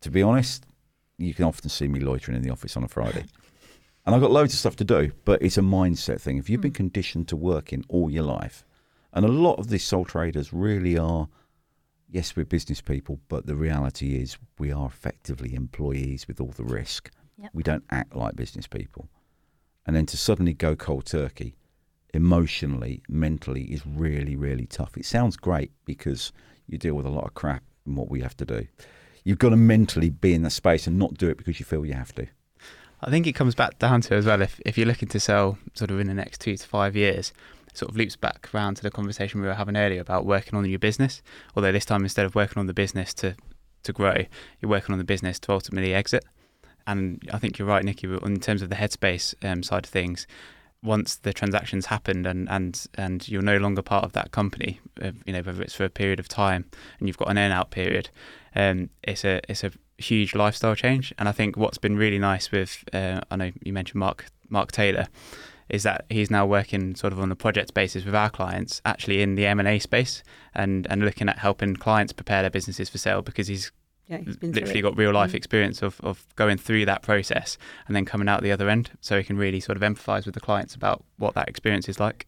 to 0.00 0.10
be 0.10 0.22
honest, 0.22 0.66
you 1.18 1.34
can 1.34 1.44
often 1.44 1.68
see 1.68 1.88
me 1.88 2.00
loitering 2.00 2.36
in 2.36 2.42
the 2.42 2.50
office 2.50 2.76
on 2.76 2.84
a 2.84 2.88
Friday. 2.88 3.24
And 4.04 4.14
I've 4.14 4.20
got 4.20 4.32
loads 4.32 4.52
of 4.52 4.58
stuff 4.58 4.76
to 4.76 4.84
do, 4.84 5.12
but 5.24 5.40
it's 5.42 5.58
a 5.58 5.62
mindset 5.62 6.20
thing. 6.20 6.38
If 6.38 6.50
you've 6.50 6.60
been 6.60 6.72
hmm. 6.72 6.76
conditioned 6.76 7.28
to 7.28 7.36
working 7.36 7.84
all 7.88 8.10
your 8.10 8.24
life, 8.24 8.64
and 9.12 9.24
a 9.24 9.28
lot 9.28 9.58
of 9.58 9.68
these 9.68 9.84
sole 9.84 10.04
traders 10.04 10.52
really 10.52 10.96
are, 10.98 11.28
yes, 12.08 12.34
we're 12.34 12.44
business 12.44 12.80
people, 12.80 13.20
but 13.28 13.46
the 13.46 13.54
reality 13.54 14.16
is 14.16 14.38
we 14.58 14.72
are 14.72 14.86
effectively 14.86 15.54
employees 15.54 16.26
with 16.26 16.40
all 16.40 16.52
the 16.56 16.64
risk. 16.64 17.10
Yep. 17.38 17.50
We 17.52 17.62
don't 17.62 17.84
act 17.90 18.16
like 18.16 18.36
business 18.36 18.66
people. 18.66 19.08
And 19.86 19.94
then 19.94 20.06
to 20.06 20.16
suddenly 20.16 20.54
go 20.54 20.74
cold 20.76 21.06
turkey, 21.06 21.56
emotionally, 22.14 23.02
mentally, 23.08 23.64
is 23.64 23.86
really, 23.86 24.36
really 24.36 24.66
tough. 24.66 24.96
It 24.96 25.04
sounds 25.04 25.36
great 25.36 25.72
because 25.84 26.32
you 26.66 26.78
deal 26.78 26.94
with 26.94 27.06
a 27.06 27.10
lot 27.10 27.24
of 27.24 27.34
crap 27.34 27.62
and 27.84 27.96
what 27.96 28.10
we 28.10 28.20
have 28.20 28.36
to 28.38 28.44
do. 28.44 28.66
You've 29.24 29.38
got 29.38 29.50
to 29.50 29.56
mentally 29.56 30.10
be 30.10 30.34
in 30.34 30.42
that 30.42 30.50
space 30.50 30.86
and 30.86 30.98
not 30.98 31.14
do 31.14 31.28
it 31.28 31.36
because 31.36 31.60
you 31.60 31.66
feel 31.66 31.84
you 31.84 31.94
have 31.94 32.14
to. 32.14 32.26
I 33.02 33.10
think 33.10 33.26
it 33.26 33.32
comes 33.32 33.54
back 33.54 33.78
down 33.78 34.00
to 34.02 34.14
as 34.14 34.26
well 34.26 34.40
if, 34.42 34.60
if 34.64 34.78
you're 34.78 34.86
looking 34.86 35.08
to 35.08 35.20
sell 35.20 35.58
sort 35.74 35.90
of 35.90 35.98
in 35.98 36.06
the 36.06 36.14
next 36.14 36.40
two 36.40 36.56
to 36.56 36.66
five 36.66 36.94
years, 36.94 37.32
sort 37.72 37.90
of 37.90 37.96
loops 37.96 38.16
back 38.16 38.48
around 38.54 38.76
to 38.76 38.82
the 38.82 38.90
conversation 38.90 39.40
we 39.40 39.46
were 39.46 39.54
having 39.54 39.76
earlier 39.76 40.00
about 40.00 40.24
working 40.24 40.56
on 40.56 40.64
your 40.68 40.78
business. 40.78 41.20
Although 41.56 41.72
this 41.72 41.84
time 41.84 42.02
instead 42.02 42.26
of 42.26 42.34
working 42.34 42.60
on 42.60 42.66
the 42.66 42.74
business 42.74 43.12
to, 43.14 43.34
to 43.82 43.92
grow, 43.92 44.24
you're 44.60 44.70
working 44.70 44.92
on 44.92 44.98
the 44.98 45.04
business 45.04 45.40
to 45.40 45.52
ultimately 45.52 45.94
exit. 45.94 46.24
And 46.86 47.20
I 47.32 47.38
think 47.38 47.58
you're 47.58 47.68
right, 47.68 47.84
Nikki, 47.84 48.06
in 48.06 48.40
terms 48.40 48.62
of 48.62 48.68
the 48.68 48.76
headspace 48.76 49.34
um, 49.44 49.62
side 49.62 49.84
of 49.84 49.90
things. 49.90 50.26
Once 50.84 51.14
the 51.14 51.32
transactions 51.32 51.86
happened 51.86 52.26
and, 52.26 52.48
and, 52.50 52.86
and 52.94 53.28
you're 53.28 53.40
no 53.40 53.56
longer 53.56 53.82
part 53.82 54.04
of 54.04 54.12
that 54.14 54.32
company, 54.32 54.80
uh, 55.00 55.12
you 55.24 55.32
know 55.32 55.40
whether 55.40 55.62
it's 55.62 55.74
for 55.74 55.84
a 55.84 55.90
period 55.90 56.18
of 56.18 56.26
time 56.26 56.64
and 56.98 57.06
you've 57.06 57.16
got 57.16 57.30
an 57.30 57.38
earn 57.38 57.52
out 57.52 57.70
period, 57.70 58.10
um, 58.56 58.90
it's 59.04 59.24
a 59.24 59.40
it's 59.48 59.62
a 59.62 59.70
huge 60.02 60.34
lifestyle 60.34 60.74
change. 60.74 61.12
And 61.18 61.28
I 61.28 61.32
think 61.32 61.56
what's 61.56 61.78
been 61.78 61.96
really 61.96 62.18
nice 62.18 62.50
with 62.52 62.84
uh, 62.92 63.20
I 63.30 63.36
know 63.36 63.52
you 63.62 63.72
mentioned 63.72 63.98
Mark 64.00 64.26
Mark 64.48 64.72
Taylor 64.72 65.06
is 65.68 65.84
that 65.84 66.04
he's 66.10 66.30
now 66.30 66.44
working 66.44 66.94
sort 66.94 67.12
of 67.14 67.20
on 67.20 67.32
a 67.32 67.36
project 67.36 67.72
basis 67.72 68.04
with 68.04 68.14
our 68.14 68.28
clients, 68.28 68.82
actually 68.84 69.22
in 69.22 69.36
the 69.36 69.46
M 69.46 69.58
and 69.58 69.68
A 69.68 69.78
space, 69.78 70.22
and 70.54 70.86
and 70.90 71.02
looking 71.02 71.28
at 71.28 71.38
helping 71.38 71.76
clients 71.76 72.12
prepare 72.12 72.42
their 72.42 72.50
businesses 72.50 72.88
for 72.90 72.98
sale 72.98 73.22
because 73.22 73.46
he's 73.48 73.72
yeah, 74.08 74.18
he's 74.18 74.36
been 74.36 74.52
literally 74.52 74.82
got 74.82 74.96
real 74.96 75.12
life 75.12 75.30
Mm. 75.32 75.36
experience 75.36 75.80
of, 75.80 76.00
of 76.02 76.26
going 76.36 76.58
through 76.58 76.84
that 76.86 77.02
process 77.02 77.56
and 77.86 77.94
then 77.96 78.04
coming 78.04 78.28
out 78.28 78.42
the 78.42 78.52
other 78.52 78.68
end 78.68 78.90
so 79.00 79.16
he 79.16 79.24
can 79.24 79.38
really 79.38 79.60
sort 79.60 79.76
of 79.80 79.82
empathize 79.82 80.26
with 80.26 80.34
the 80.34 80.40
clients 80.40 80.74
about 80.74 81.04
what 81.18 81.34
that 81.34 81.48
experience 81.48 81.88
is 81.88 81.98
like 82.00 82.26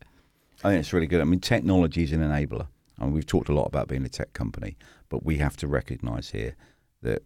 I 0.62 0.70
think 0.70 0.81
it's 0.81 0.93
really 0.95 1.09
good. 1.09 1.20
I 1.20 1.25
mean, 1.25 1.41
technology 1.41 2.05
is 2.05 2.12
an 2.12 2.20
enabler. 2.20 2.68
I 2.99 3.05
mean, 3.05 3.12
we've 3.12 3.27
talked 3.27 3.51
a 3.51 3.53
lot 3.53 3.66
about 3.66 3.89
being 3.89 4.05
a 4.05 4.09
tech 4.09 4.33
company, 4.33 4.77
but 5.11 5.22
we 5.27 5.37
have 5.39 5.57
to 5.59 5.66
recognise 5.66 6.31
here 6.31 6.55
that 7.03 7.22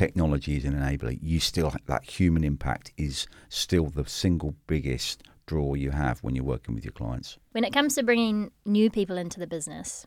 technology 0.00 0.56
is 0.56 0.64
an 0.64 0.72
enabler. 0.72 1.18
You 1.20 1.40
still 1.40 1.74
that 1.84 2.04
human 2.04 2.42
impact 2.42 2.90
is 2.96 3.26
still 3.50 3.86
the 3.86 4.08
single 4.08 4.54
biggest 4.66 5.22
draw 5.44 5.74
you 5.74 5.90
have 5.90 6.20
when 6.20 6.34
you're 6.34 6.42
working 6.42 6.74
with 6.74 6.86
your 6.86 6.92
clients. 6.92 7.36
When 7.52 7.64
it 7.64 7.74
comes 7.74 7.96
to 7.96 8.02
bringing 8.02 8.50
new 8.64 8.88
people 8.88 9.18
into 9.18 9.38
the 9.38 9.46
business, 9.46 10.06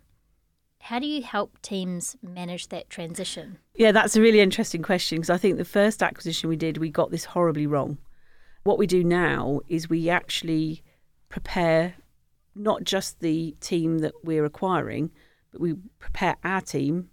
how 0.79 0.97
do 0.97 1.05
you 1.05 1.21
help 1.21 1.61
teams 1.61 2.15
manage 2.23 2.69
that 2.69 2.89
transition? 2.89 3.59
Yeah, 3.75 3.91
that's 3.91 4.15
a 4.15 4.21
really 4.21 4.39
interesting 4.39 4.81
question 4.81 5.19
because 5.19 5.29
I 5.29 5.37
think 5.37 5.57
the 5.57 5.63
first 5.63 6.01
acquisition 6.01 6.49
we 6.49 6.55
did, 6.55 6.77
we 6.77 6.89
got 6.89 7.11
this 7.11 7.25
horribly 7.25 7.67
wrong. 7.67 7.99
What 8.63 8.79
we 8.79 8.87
do 8.87 9.03
now 9.03 9.59
is 9.67 9.91
we 9.91 10.09
actually 10.09 10.81
prepare 11.29 11.93
not 12.55 12.83
just 12.83 13.19
the 13.19 13.55
team 13.59 13.99
that 13.99 14.13
we're 14.23 14.45
acquiring, 14.45 15.11
but 15.51 15.61
we 15.61 15.75
prepare 15.99 16.35
our 16.43 16.61
team. 16.61 17.09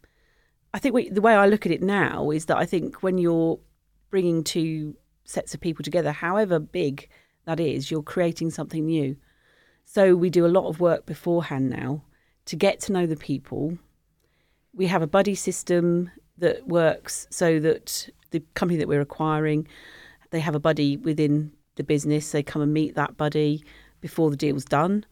I 0.73 0.79
think 0.79 0.95
we, 0.95 1.09
the 1.09 1.21
way 1.21 1.35
I 1.35 1.47
look 1.47 1.67
at 1.67 1.73
it 1.73 1.83
now 1.83 2.31
is 2.31 2.47
that 2.47 2.57
I 2.57 2.67
think 2.67 3.03
when 3.03 3.19
you're 3.19 3.59
bringing 4.11 4.45
two 4.45 4.97
sets 5.25 5.55
of 5.55 5.61
people 5.61 5.83
together, 5.83 6.13
however 6.13 6.59
big 6.59 7.09
that 7.45 7.61
is, 7.61 7.91
you're 7.91 8.03
creating 8.03 8.51
something 8.51 8.87
new. 8.87 9.17
So 9.85 10.15
we 10.15 10.31
do 10.31 10.47
a 10.47 10.49
lot 10.49 10.69
of 10.69 10.81
work 10.81 11.07
beforehand 11.07 11.71
now 11.71 12.03
to 12.47 12.57
get 12.57 12.81
to 12.81 12.93
know 12.93 13.07
the 13.07 13.17
people. 13.17 13.79
We 14.73 14.87
have 14.87 15.03
a 15.03 15.07
buddy 15.07 15.35
system 15.35 16.11
that 16.39 16.67
works 16.67 17.27
so 17.31 17.59
that 17.61 18.09
the 18.31 18.41
company 18.55 18.79
that 18.79 18.89
we're 18.89 19.01
acquiring, 19.01 19.67
they 20.31 20.41
have 20.41 20.55
a 20.55 20.61
buddy 20.61 20.97
within 20.97 21.53
the 21.75 21.85
business. 21.85 22.31
They 22.31 22.43
come 22.43 22.63
and 22.63 22.73
meet 22.73 22.95
that 22.95 23.17
buddy 23.17 23.65
before 24.01 24.31
the 24.31 24.37
deal's 24.37 24.65
done, 24.65 25.05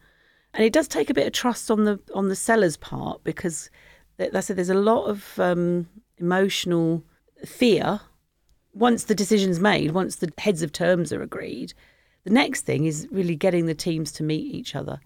and 0.54 0.64
it 0.64 0.72
does 0.72 0.88
take 0.88 1.10
a 1.10 1.14
bit 1.14 1.26
of 1.26 1.32
trust 1.32 1.70
on 1.70 1.84
the 1.84 2.00
on 2.14 2.28
the 2.28 2.36
seller's 2.36 2.76
part 2.76 3.22
because, 3.24 3.70
I 4.18 4.40
said, 4.40 4.56
there's 4.56 4.68
a 4.68 4.74
lot 4.74 5.04
of 5.06 5.38
um, 5.38 5.88
emotional 6.18 7.04
fear 7.44 8.00
once 8.74 9.04
the 9.04 9.14
decision's 9.14 9.60
made, 9.60 9.92
once 9.92 10.16
the 10.16 10.32
heads 10.38 10.62
of 10.62 10.72
terms 10.72 11.12
are 11.12 11.22
agreed. 11.22 11.72
The 12.24 12.30
next 12.30 12.62
thing 12.62 12.84
is 12.84 13.08
really 13.10 13.36
getting 13.36 13.66
the 13.66 13.74
teams 13.74 14.12
to 14.12 14.22
meet 14.22 14.54
each 14.54 14.74
other 14.74 15.00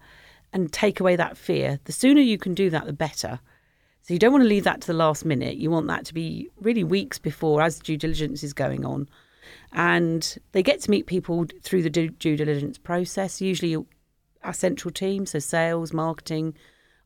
and 0.51 0.71
take 0.71 0.99
away 0.99 1.15
that 1.15 1.37
fear. 1.37 1.79
The 1.85 1.91
sooner 1.91 2.21
you 2.21 2.37
can 2.37 2.53
do 2.53 2.69
that, 2.69 2.85
the 2.85 2.93
better. 2.93 3.39
So 4.01 4.13
you 4.13 4.19
don't 4.19 4.33
want 4.33 4.43
to 4.43 4.49
leave 4.49 4.65
that 4.65 4.81
to 4.81 4.87
the 4.87 4.93
last 4.93 5.25
minute. 5.25 5.57
You 5.57 5.71
want 5.71 5.87
that 5.87 6.05
to 6.05 6.13
be 6.13 6.49
really 6.59 6.83
weeks 6.83 7.17
before 7.17 7.61
as 7.61 7.79
due 7.79 7.97
diligence 7.97 8.43
is 8.43 8.53
going 8.53 8.85
on. 8.85 9.09
And 9.71 10.37
they 10.51 10.61
get 10.61 10.81
to 10.81 10.91
meet 10.91 11.07
people 11.07 11.45
through 11.61 11.83
the 11.83 11.89
due, 11.89 12.09
due 12.09 12.37
diligence 12.37 12.77
process, 12.77 13.41
usually 13.41 13.83
our 14.43 14.53
central 14.53 14.91
team, 14.91 15.25
so 15.25 15.39
sales, 15.39 15.93
marketing, 15.93 16.55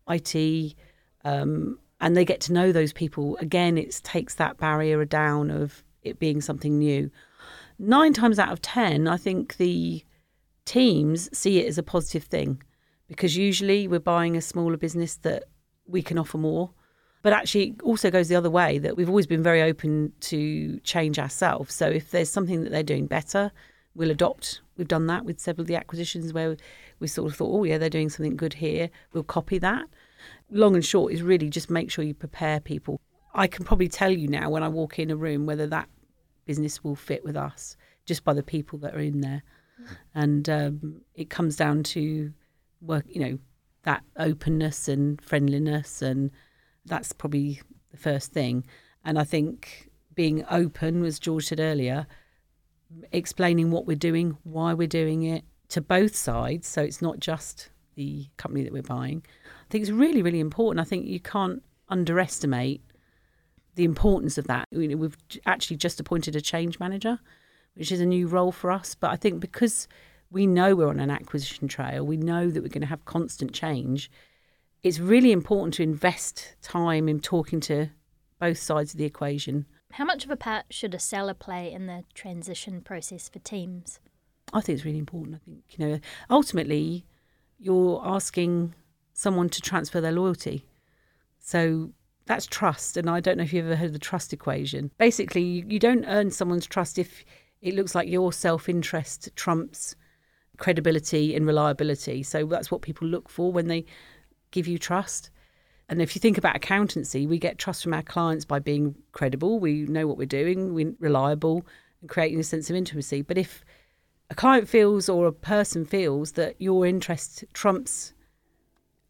IT, 0.10 0.76
um, 1.24 1.78
and 2.00 2.16
they 2.16 2.26
get 2.26 2.42
to 2.42 2.54
know 2.54 2.72
those 2.72 2.94
people. 2.94 3.38
Again, 3.38 3.78
it 3.78 4.00
takes 4.04 4.36
that 4.36 4.58
barrier 4.58 5.04
down 5.06 5.52
of 5.52 5.84
it 6.04 6.20
being 6.20 6.42
something 6.42 6.78
new. 6.78 7.12
Nine 7.80 8.14
times 8.14 8.40
out 8.40 8.52
of 8.52 8.62
10, 8.62 9.08
I 9.08 9.18
think 9.18 9.58
the 9.58 10.04
teams 10.66 11.30
see 11.38 11.60
it 11.60 11.68
as 11.68 11.78
a 11.78 11.84
positive 11.84 12.24
thing 12.24 12.62
because 13.08 13.38
usually 13.38 13.88
we're 13.88 14.00
buying 14.00 14.36
a 14.36 14.42
smaller 14.42 14.78
business 14.78 15.16
that 15.18 15.46
we 15.86 16.02
can 16.02 16.18
offer 16.18 16.38
more. 16.38 16.72
But 17.24 17.34
actually, 17.34 17.70
it 17.70 17.82
also 17.82 18.12
goes 18.12 18.28
the 18.28 18.36
other 18.36 18.50
way 18.50 18.78
that 18.78 18.96
we've 18.96 19.10
always 19.10 19.28
been 19.28 19.44
very 19.44 19.62
open 19.62 20.14
to 20.22 20.80
change 20.82 21.18
ourselves. 21.18 21.74
So 21.74 21.88
if 21.88 22.12
there's 22.12 22.30
something 22.30 22.64
that 22.64 22.72
they're 22.72 22.84
doing 22.84 23.08
better, 23.08 23.52
we'll 23.96 24.12
adopt. 24.12 24.62
We've 24.78 24.88
done 24.88 25.08
that 25.08 25.26
with 25.26 25.40
several 25.40 25.64
of 25.64 25.68
the 25.68 25.76
acquisitions 25.76 26.32
where 26.32 26.56
we 27.00 27.08
sort 27.08 27.32
of 27.32 27.38
thought, 27.38 27.52
oh, 27.52 27.64
yeah, 27.64 27.78
they're 27.78 27.90
doing 27.90 28.10
something 28.10 28.38
good 28.38 28.54
here. 28.54 28.90
We'll 29.14 29.24
copy 29.24 29.58
that. 29.60 29.86
Long 30.50 30.76
and 30.76 30.86
short 30.86 31.14
is 31.14 31.22
really 31.22 31.50
just 31.50 31.70
make 31.70 31.92
sure 31.92 32.04
you 32.04 32.14
prepare 32.14 32.60
people. 32.60 33.00
I 33.34 33.48
can 33.48 33.66
probably 33.66 33.88
tell 33.88 34.12
you 34.12 34.28
now 34.28 34.50
when 34.50 34.64
I 34.64 34.68
walk 34.68 35.00
in 35.00 35.12
a 35.12 35.16
room 35.16 35.46
whether 35.46 35.68
that 35.68 35.90
business 36.46 36.84
will 36.84 36.96
fit 36.96 37.24
with 37.24 37.36
us 37.38 37.76
just 38.06 38.24
by 38.24 38.34
the 38.34 38.44
people 38.44 38.80
that 38.80 38.96
are 38.96 39.00
in 39.00 39.22
there. 39.22 39.44
And 40.16 40.50
um, 40.50 41.02
it 41.14 41.30
comes 41.30 41.56
down 41.56 41.84
to 41.84 42.34
work, 42.82 43.06
you 43.08 43.22
know, 43.22 43.40
that 43.84 44.04
openness 44.18 44.88
and 44.88 45.22
friendliness, 45.22 46.02
and 46.02 46.32
that's 46.86 47.14
probably 47.14 47.62
the 47.92 47.98
first 47.98 48.32
thing. 48.32 48.66
And 49.06 49.20
I 49.20 49.24
think 49.24 49.90
being 50.16 50.44
open, 50.50 51.06
as 51.06 51.20
George 51.20 51.46
said 51.46 51.60
earlier, 51.60 52.08
explaining 53.12 53.72
what 53.72 53.86
we're 53.86 53.96
doing, 53.96 54.38
why 54.44 54.74
we're 54.74 54.88
doing 54.88 55.24
it 55.24 55.44
to 55.70 55.82
both 55.82 56.16
sides. 56.16 56.68
So 56.68 56.82
it's 56.82 57.02
not 57.02 57.20
just 57.20 57.70
the 57.96 58.26
company 58.38 58.64
that 58.64 58.74
we're 58.74 58.82
buying. 58.82 59.24
I 59.68 59.70
think 59.70 59.82
it's 59.82 59.92
really, 59.92 60.22
really 60.22 60.40
important. 60.40 60.80
I 60.80 60.88
think 60.88 61.08
you 61.08 61.20
can't 61.20 61.62
underestimate 61.90 62.82
the 63.76 63.84
importance 63.84 64.38
of 64.38 64.48
that. 64.48 64.66
We've 64.72 65.18
actually 65.46 65.76
just 65.76 66.00
appointed 66.00 66.38
a 66.38 66.42
change 66.42 66.80
manager, 66.80 67.20
which 67.76 67.92
is 67.92 68.00
a 68.00 68.06
new 68.06 68.28
role 68.28 68.54
for 68.54 68.72
us. 68.72 68.96
But 68.96 69.12
I 69.12 69.18
think 69.18 69.42
because 69.42 69.90
we 70.32 70.48
know 70.48 70.74
we're 70.74 70.88
on 70.88 71.02
an 71.02 71.12
acquisition 71.12 71.68
trail, 71.68 72.06
we 72.06 72.16
know 72.16 72.50
that 72.50 72.62
we're 72.62 72.70
going 72.70 72.82
to 72.82 72.88
have 72.88 73.04
constant 73.04 73.52
change. 73.52 74.10
It's 74.84 75.00
really 75.00 75.34
important 75.34 75.74
to 75.76 75.84
invest 75.84 76.56
time 76.62 77.10
in 77.10 77.20
talking 77.20 77.60
to 77.62 77.90
both 78.40 78.58
sides 78.58 78.94
of 78.94 78.98
the 79.00 79.06
equation. 79.06 79.66
How 79.92 80.06
much 80.06 80.24
of 80.24 80.32
a 80.32 80.38
part 80.38 80.66
should 80.70 80.94
a 80.94 81.00
seller 81.00 81.34
play 81.34 81.72
in 81.74 81.88
the 81.88 82.04
transition 82.14 82.80
process 82.82 83.28
for 83.28 83.40
teams? 83.40 84.00
I 84.54 84.62
think 84.62 84.78
it's 84.78 84.86
really 84.86 84.98
important. 84.98 85.36
I 85.36 85.40
think, 85.46 85.64
you 85.72 85.86
know, 85.86 86.00
ultimately 86.30 87.06
you're 87.60 88.02
asking 88.06 88.74
someone 89.18 89.50
to 89.50 89.60
transfer 89.60 90.00
their 90.00 90.12
loyalty. 90.12 90.64
So 91.40 91.92
that's 92.28 92.46
trust. 92.46 92.98
And 92.98 93.10
I 93.10 93.20
don't 93.20 93.38
know 93.38 93.44
if 93.44 93.52
you've 93.52 93.66
ever 93.66 93.76
heard 93.76 93.88
of 93.88 93.94
the 93.94 94.00
trust 94.00 94.32
equation. 94.32 94.92
Basically, 95.00 95.66
you 95.68 95.80
don't 95.80 96.06
earn 96.06 96.30
someone's 96.30 96.68
trust 96.68 97.00
if 97.00 97.26
it 97.62 97.74
looks 97.74 97.96
like 97.96 98.08
your 98.08 98.32
self 98.32 98.70
interest 98.70 99.30
trumps 99.36 99.96
credibility 100.58 101.36
and 101.36 101.48
reliability. 101.48 102.22
So 102.22 102.46
that's 102.46 102.70
what 102.70 102.84
people 102.84 103.08
look 103.08 103.28
for 103.28 103.52
when 103.52 103.68
they 103.68 103.86
give 104.52 104.68
you 104.68 104.78
trust. 104.78 105.32
And 105.90 106.00
if 106.02 106.16
you 106.16 106.20
think 106.20 106.38
about 106.38 106.56
accountancy, 106.56 107.26
we 107.26 107.40
get 107.40 107.58
trust 107.58 107.84
from 107.84 107.94
our 107.96 108.04
clients 108.04 108.46
by 108.46 108.60
being 108.60 108.96
credible, 109.14 109.60
we 109.60 109.84
know 109.84 110.06
what 110.06 110.18
we're 110.18 110.26
doing, 110.26 110.74
we're 110.74 110.94
reliable, 111.00 111.66
and 112.02 112.10
creating 112.10 112.40
a 112.40 112.44
sense 112.44 112.70
of 112.70 112.76
intimacy. 112.76 113.22
But 113.22 113.38
if 113.38 113.64
a 114.30 114.36
client 114.36 114.68
feels 114.68 115.10
or 115.10 115.26
a 115.26 115.32
person 115.32 115.86
feels 115.86 116.34
that 116.34 116.56
your 116.60 116.86
interest 116.86 117.46
trumps 117.54 118.14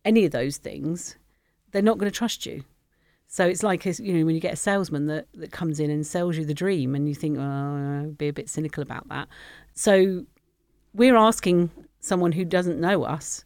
any 0.08 0.24
of 0.26 0.32
those 0.32 0.58
things, 0.58 1.18
they're 1.72 1.82
not 1.82 1.97
going 1.97 2.10
to 2.10 2.18
trust 2.18 2.45
you. 2.45 2.64
So 3.28 3.45
it's 3.45 3.62
like 3.62 3.86
you 3.86 4.14
know 4.14 4.26
when 4.26 4.36
you 4.36 4.41
get 4.41 4.53
a 4.53 4.58
salesman 4.58 5.08
that, 5.08 5.28
that 5.34 5.51
comes 5.51 5.82
in 5.82 5.91
and 5.91 6.08
sells 6.08 6.38
you 6.38 6.45
the 6.45 6.53
dream, 6.53 6.95
and 6.95 7.10
you 7.10 7.14
think, 7.14 7.38
oh, 7.38 8.16
be 8.18 8.30
a 8.30 8.34
bit 8.34 8.49
cynical 8.49 8.82
about 8.82 9.08
that. 9.10 9.28
So 9.74 10.26
we're 10.93 11.18
asking 11.18 11.70
someone 11.99 12.32
who 12.32 12.45
doesn't 12.45 12.80
know 12.80 13.03
us 13.03 13.43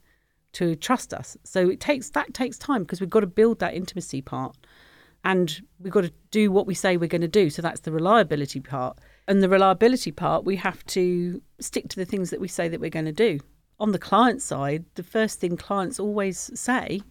to 0.54 0.76
trust 0.76 1.14
us. 1.14 1.36
So 1.44 1.68
it 1.68 1.80
takes 1.80 2.12
that 2.12 2.34
takes 2.34 2.60
time 2.60 2.84
because 2.84 3.02
we've 3.02 3.10
got 3.10 3.22
to 3.22 3.28
build 3.28 3.58
that 3.60 3.74
intimacy 3.74 4.22
part, 4.22 4.56
and 5.26 5.62
we've 5.80 5.92
got 5.92 6.04
to 6.04 6.14
do 6.30 6.52
what 6.52 6.68
we 6.68 6.76
say 6.76 6.96
we're 6.96 7.08
going 7.08 7.22
to 7.22 7.28
do. 7.28 7.50
So 7.50 7.64
that's 7.64 7.82
the 7.82 7.92
reliability 7.92 8.60
part, 8.60 9.00
and 9.28 9.42
the 9.42 9.50
reliability 9.50 10.12
part 10.12 10.46
we 10.46 10.58
have 10.58 10.86
to 10.98 11.42
stick 11.60 11.90
to 11.90 11.96
the 11.96 12.06
things 12.06 12.30
that 12.30 12.40
we 12.40 12.48
say 12.48 12.68
that 12.68 12.80
we're 12.80 12.92
going 12.92 13.06
to 13.06 13.12
do. 13.12 13.40
On 13.82 13.94
the 13.94 13.98
client 13.98 14.44
side, 14.44 14.86
the 14.94 15.02
first 15.02 15.40
thing 15.40 15.58
clients 15.58 16.00
always 16.00 16.52
say 16.54 17.02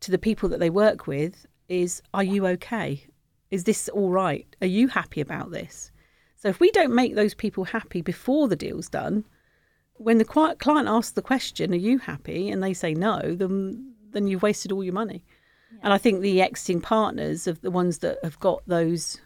to 0.00 0.10
the 0.10 0.16
people 0.16 0.48
that 0.48 0.58
they 0.58 0.70
work 0.70 1.06
with 1.06 1.44
is 1.68 2.00
Are 2.14 2.24
you 2.24 2.46
okay? 2.46 3.04
Is 3.50 3.64
this 3.64 3.86
all 3.90 4.08
right? 4.08 4.46
Are 4.62 4.66
you 4.66 4.88
happy 4.88 5.20
about 5.20 5.50
this? 5.50 5.92
So 6.36 6.48
if 6.48 6.58
we 6.58 6.70
don't 6.70 6.94
make 6.94 7.16
those 7.16 7.34
people 7.34 7.64
happy 7.64 8.00
before 8.00 8.48
the 8.48 8.56
deal's 8.56 8.88
done, 8.88 9.26
when 9.92 10.16
the 10.16 10.24
client 10.24 10.88
asks 10.88 11.10
the 11.12 11.20
question, 11.20 11.74
Are 11.74 11.76
you 11.76 11.98
happy? 11.98 12.48
and 12.48 12.62
they 12.62 12.72
say 12.72 12.94
no, 12.94 13.34
then, 13.34 13.92
then 14.12 14.26
you've 14.26 14.42
wasted 14.42 14.72
all 14.72 14.82
your 14.82 14.94
money. 14.94 15.22
Yeah. 15.70 15.80
And 15.82 15.92
I 15.92 15.98
think 15.98 16.22
the 16.22 16.40
exiting 16.40 16.80
partners 16.80 17.46
are 17.46 17.52
the 17.52 17.70
ones 17.70 17.98
that 17.98 18.16
have 18.24 18.40
got 18.40 18.62
those, 18.66 19.20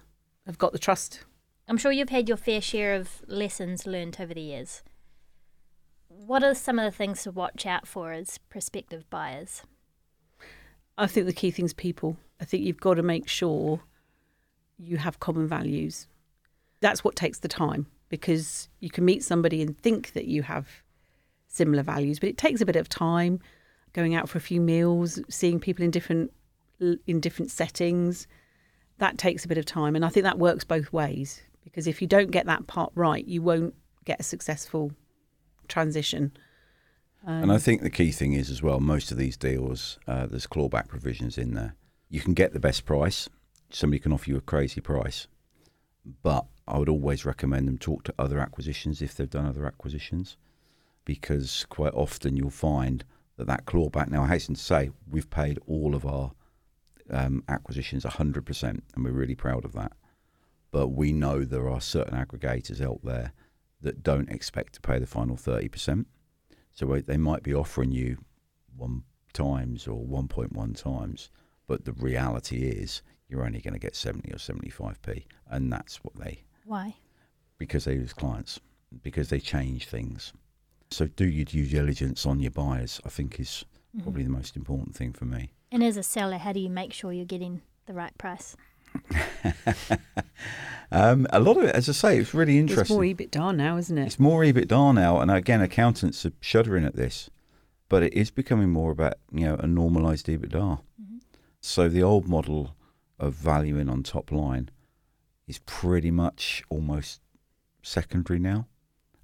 have 0.44 0.58
got 0.58 0.72
the 0.72 0.80
trust. 0.80 1.20
I'm 1.68 1.78
sure 1.78 1.92
you've 1.92 2.08
had 2.08 2.26
your 2.26 2.36
fair 2.36 2.60
share 2.60 2.96
of 2.96 3.22
lessons 3.28 3.86
learned 3.86 4.16
over 4.18 4.34
the 4.34 4.40
years. 4.40 4.82
What 6.16 6.44
are 6.44 6.54
some 6.54 6.78
of 6.78 6.84
the 6.84 6.96
things 6.96 7.24
to 7.24 7.32
watch 7.32 7.66
out 7.66 7.88
for 7.88 8.12
as 8.12 8.38
prospective 8.48 9.10
buyers? 9.10 9.62
I 10.96 11.08
think 11.08 11.26
the 11.26 11.32
key 11.32 11.50
thing 11.50 11.64
is 11.64 11.74
people. 11.74 12.16
I 12.40 12.44
think 12.44 12.62
you've 12.62 12.80
got 12.80 12.94
to 12.94 13.02
make 13.02 13.28
sure 13.28 13.80
you 14.78 14.96
have 14.96 15.18
common 15.18 15.48
values. 15.48 16.06
That's 16.80 17.02
what 17.02 17.16
takes 17.16 17.40
the 17.40 17.48
time 17.48 17.88
because 18.08 18.68
you 18.78 18.90
can 18.90 19.04
meet 19.04 19.24
somebody 19.24 19.60
and 19.60 19.76
think 19.76 20.12
that 20.12 20.26
you 20.26 20.42
have 20.42 20.68
similar 21.48 21.82
values, 21.82 22.20
but 22.20 22.28
it 22.28 22.38
takes 22.38 22.60
a 22.60 22.66
bit 22.66 22.76
of 22.76 22.88
time 22.88 23.40
going 23.92 24.14
out 24.14 24.28
for 24.28 24.38
a 24.38 24.42
few 24.42 24.60
meals, 24.60 25.20
seeing 25.28 25.58
people 25.58 25.84
in 25.84 25.90
different 25.90 26.32
in 26.80 27.20
different 27.20 27.50
settings. 27.50 28.28
That 28.98 29.18
takes 29.18 29.44
a 29.44 29.48
bit 29.48 29.58
of 29.58 29.66
time 29.66 29.96
and 29.96 30.04
I 30.04 30.10
think 30.10 30.24
that 30.24 30.38
works 30.38 30.62
both 30.62 30.92
ways 30.92 31.42
because 31.64 31.88
if 31.88 32.00
you 32.00 32.06
don't 32.06 32.30
get 32.30 32.46
that 32.46 32.68
part 32.68 32.92
right, 32.94 33.26
you 33.26 33.42
won't 33.42 33.74
get 34.04 34.20
a 34.20 34.24
successful 34.24 34.92
transition. 35.68 36.32
And 37.26 37.50
I 37.50 37.58
think 37.58 37.80
the 37.80 37.90
key 37.90 38.10
thing 38.10 38.34
is 38.34 38.50
as 38.50 38.62
well, 38.62 38.80
most 38.80 39.10
of 39.10 39.16
these 39.16 39.36
deals, 39.36 39.98
uh, 40.06 40.26
there's 40.26 40.46
clawback 40.46 40.88
provisions 40.88 41.38
in 41.38 41.54
there. 41.54 41.74
You 42.10 42.20
can 42.20 42.34
get 42.34 42.52
the 42.52 42.60
best 42.60 42.84
price. 42.84 43.30
Somebody 43.70 43.98
can 43.98 44.12
offer 44.12 44.28
you 44.30 44.36
a 44.36 44.42
crazy 44.42 44.80
price, 44.82 45.26
but 46.22 46.44
I 46.68 46.78
would 46.78 46.88
always 46.88 47.24
recommend 47.24 47.66
them 47.66 47.78
talk 47.78 48.04
to 48.04 48.14
other 48.18 48.38
acquisitions 48.38 49.00
if 49.00 49.14
they've 49.14 49.28
done 49.28 49.46
other 49.46 49.66
acquisitions, 49.66 50.36
because 51.06 51.64
quite 51.70 51.94
often 51.94 52.36
you'll 52.36 52.50
find 52.50 53.04
that 53.36 53.46
that 53.46 53.64
clawback. 53.64 54.08
Now, 54.08 54.24
I 54.24 54.28
hasten 54.28 54.54
to 54.54 54.60
say 54.60 54.90
we've 55.10 55.30
paid 55.30 55.58
all 55.66 55.94
of 55.94 56.04
our 56.04 56.32
um, 57.10 57.42
acquisitions 57.48 58.04
100%, 58.04 58.62
and 58.62 59.04
we're 59.04 59.12
really 59.12 59.34
proud 59.34 59.64
of 59.64 59.72
that. 59.72 59.92
But 60.70 60.88
we 60.88 61.12
know 61.12 61.44
there 61.44 61.68
are 61.68 61.80
certain 61.80 62.18
aggregators 62.18 62.80
out 62.80 63.00
there 63.02 63.32
that 63.84 64.02
don't 64.02 64.28
expect 64.30 64.74
to 64.74 64.80
pay 64.80 64.98
the 64.98 65.06
final 65.06 65.36
30%. 65.36 66.06
So 66.72 67.00
they 67.06 67.16
might 67.16 67.42
be 67.42 67.54
offering 67.54 67.92
you 67.92 68.18
one 68.76 69.04
times 69.32 69.86
or 69.86 70.04
1.1 70.04 70.76
times, 70.76 71.30
but 71.66 71.84
the 71.84 71.92
reality 71.92 72.64
is 72.64 73.02
you're 73.28 73.44
only 73.44 73.60
going 73.60 73.74
to 73.74 73.80
get 73.80 73.94
70 73.94 74.32
or 74.32 74.36
75p, 74.36 75.24
and 75.50 75.72
that's 75.72 75.98
what 75.98 76.16
they 76.16 76.42
Why? 76.64 76.96
because 77.58 77.84
they 77.84 77.96
lose 77.96 78.12
clients 78.12 78.60
because 79.02 79.28
they 79.28 79.40
change 79.40 79.86
things. 79.86 80.32
So 80.90 81.06
do 81.06 81.24
your 81.24 81.44
due 81.44 81.66
diligence 81.66 82.26
on 82.26 82.40
your 82.40 82.52
buyers. 82.52 83.00
I 83.04 83.08
think 83.08 83.40
is 83.40 83.64
mm-hmm. 83.94 84.02
probably 84.02 84.24
the 84.24 84.30
most 84.30 84.56
important 84.56 84.94
thing 84.94 85.12
for 85.12 85.24
me. 85.24 85.52
And 85.72 85.82
as 85.82 85.96
a 85.96 86.02
seller, 86.02 86.38
how 86.38 86.52
do 86.52 86.60
you 86.60 86.70
make 86.70 86.92
sure 86.92 87.12
you're 87.12 87.24
getting 87.24 87.62
the 87.86 87.94
right 87.94 88.16
price? 88.18 88.56
Um, 90.92 91.26
a 91.30 91.40
lot 91.40 91.56
of 91.56 91.64
it, 91.64 91.74
as 91.74 91.88
I 91.88 91.92
say, 91.92 92.18
it's 92.18 92.34
really 92.34 92.56
interesting. 92.56 92.82
It's 92.82 92.90
more 92.90 93.02
EBITDA 93.02 93.56
now, 93.56 93.76
isn't 93.78 93.98
it? 93.98 94.06
It's 94.06 94.20
more 94.20 94.42
EBITDA 94.42 94.94
now, 94.94 95.18
and 95.18 95.28
again, 95.28 95.60
accountants 95.60 96.24
are 96.24 96.30
shuddering 96.40 96.84
at 96.84 96.94
this, 96.94 97.30
but 97.88 98.04
it 98.04 98.14
is 98.14 98.30
becoming 98.30 98.70
more 98.70 98.92
about 98.92 99.14
you 99.32 99.44
know 99.44 99.56
a 99.56 99.66
normalised 99.66 100.26
EBITDA. 100.26 100.80
So 101.60 101.88
the 101.88 102.02
old 102.02 102.28
model 102.28 102.76
of 103.18 103.34
valuing 103.34 103.88
on 103.88 104.04
top 104.04 104.30
line 104.30 104.70
is 105.48 105.58
pretty 105.66 106.12
much 106.12 106.62
almost 106.68 107.20
secondary 107.82 108.38
now. 108.38 108.68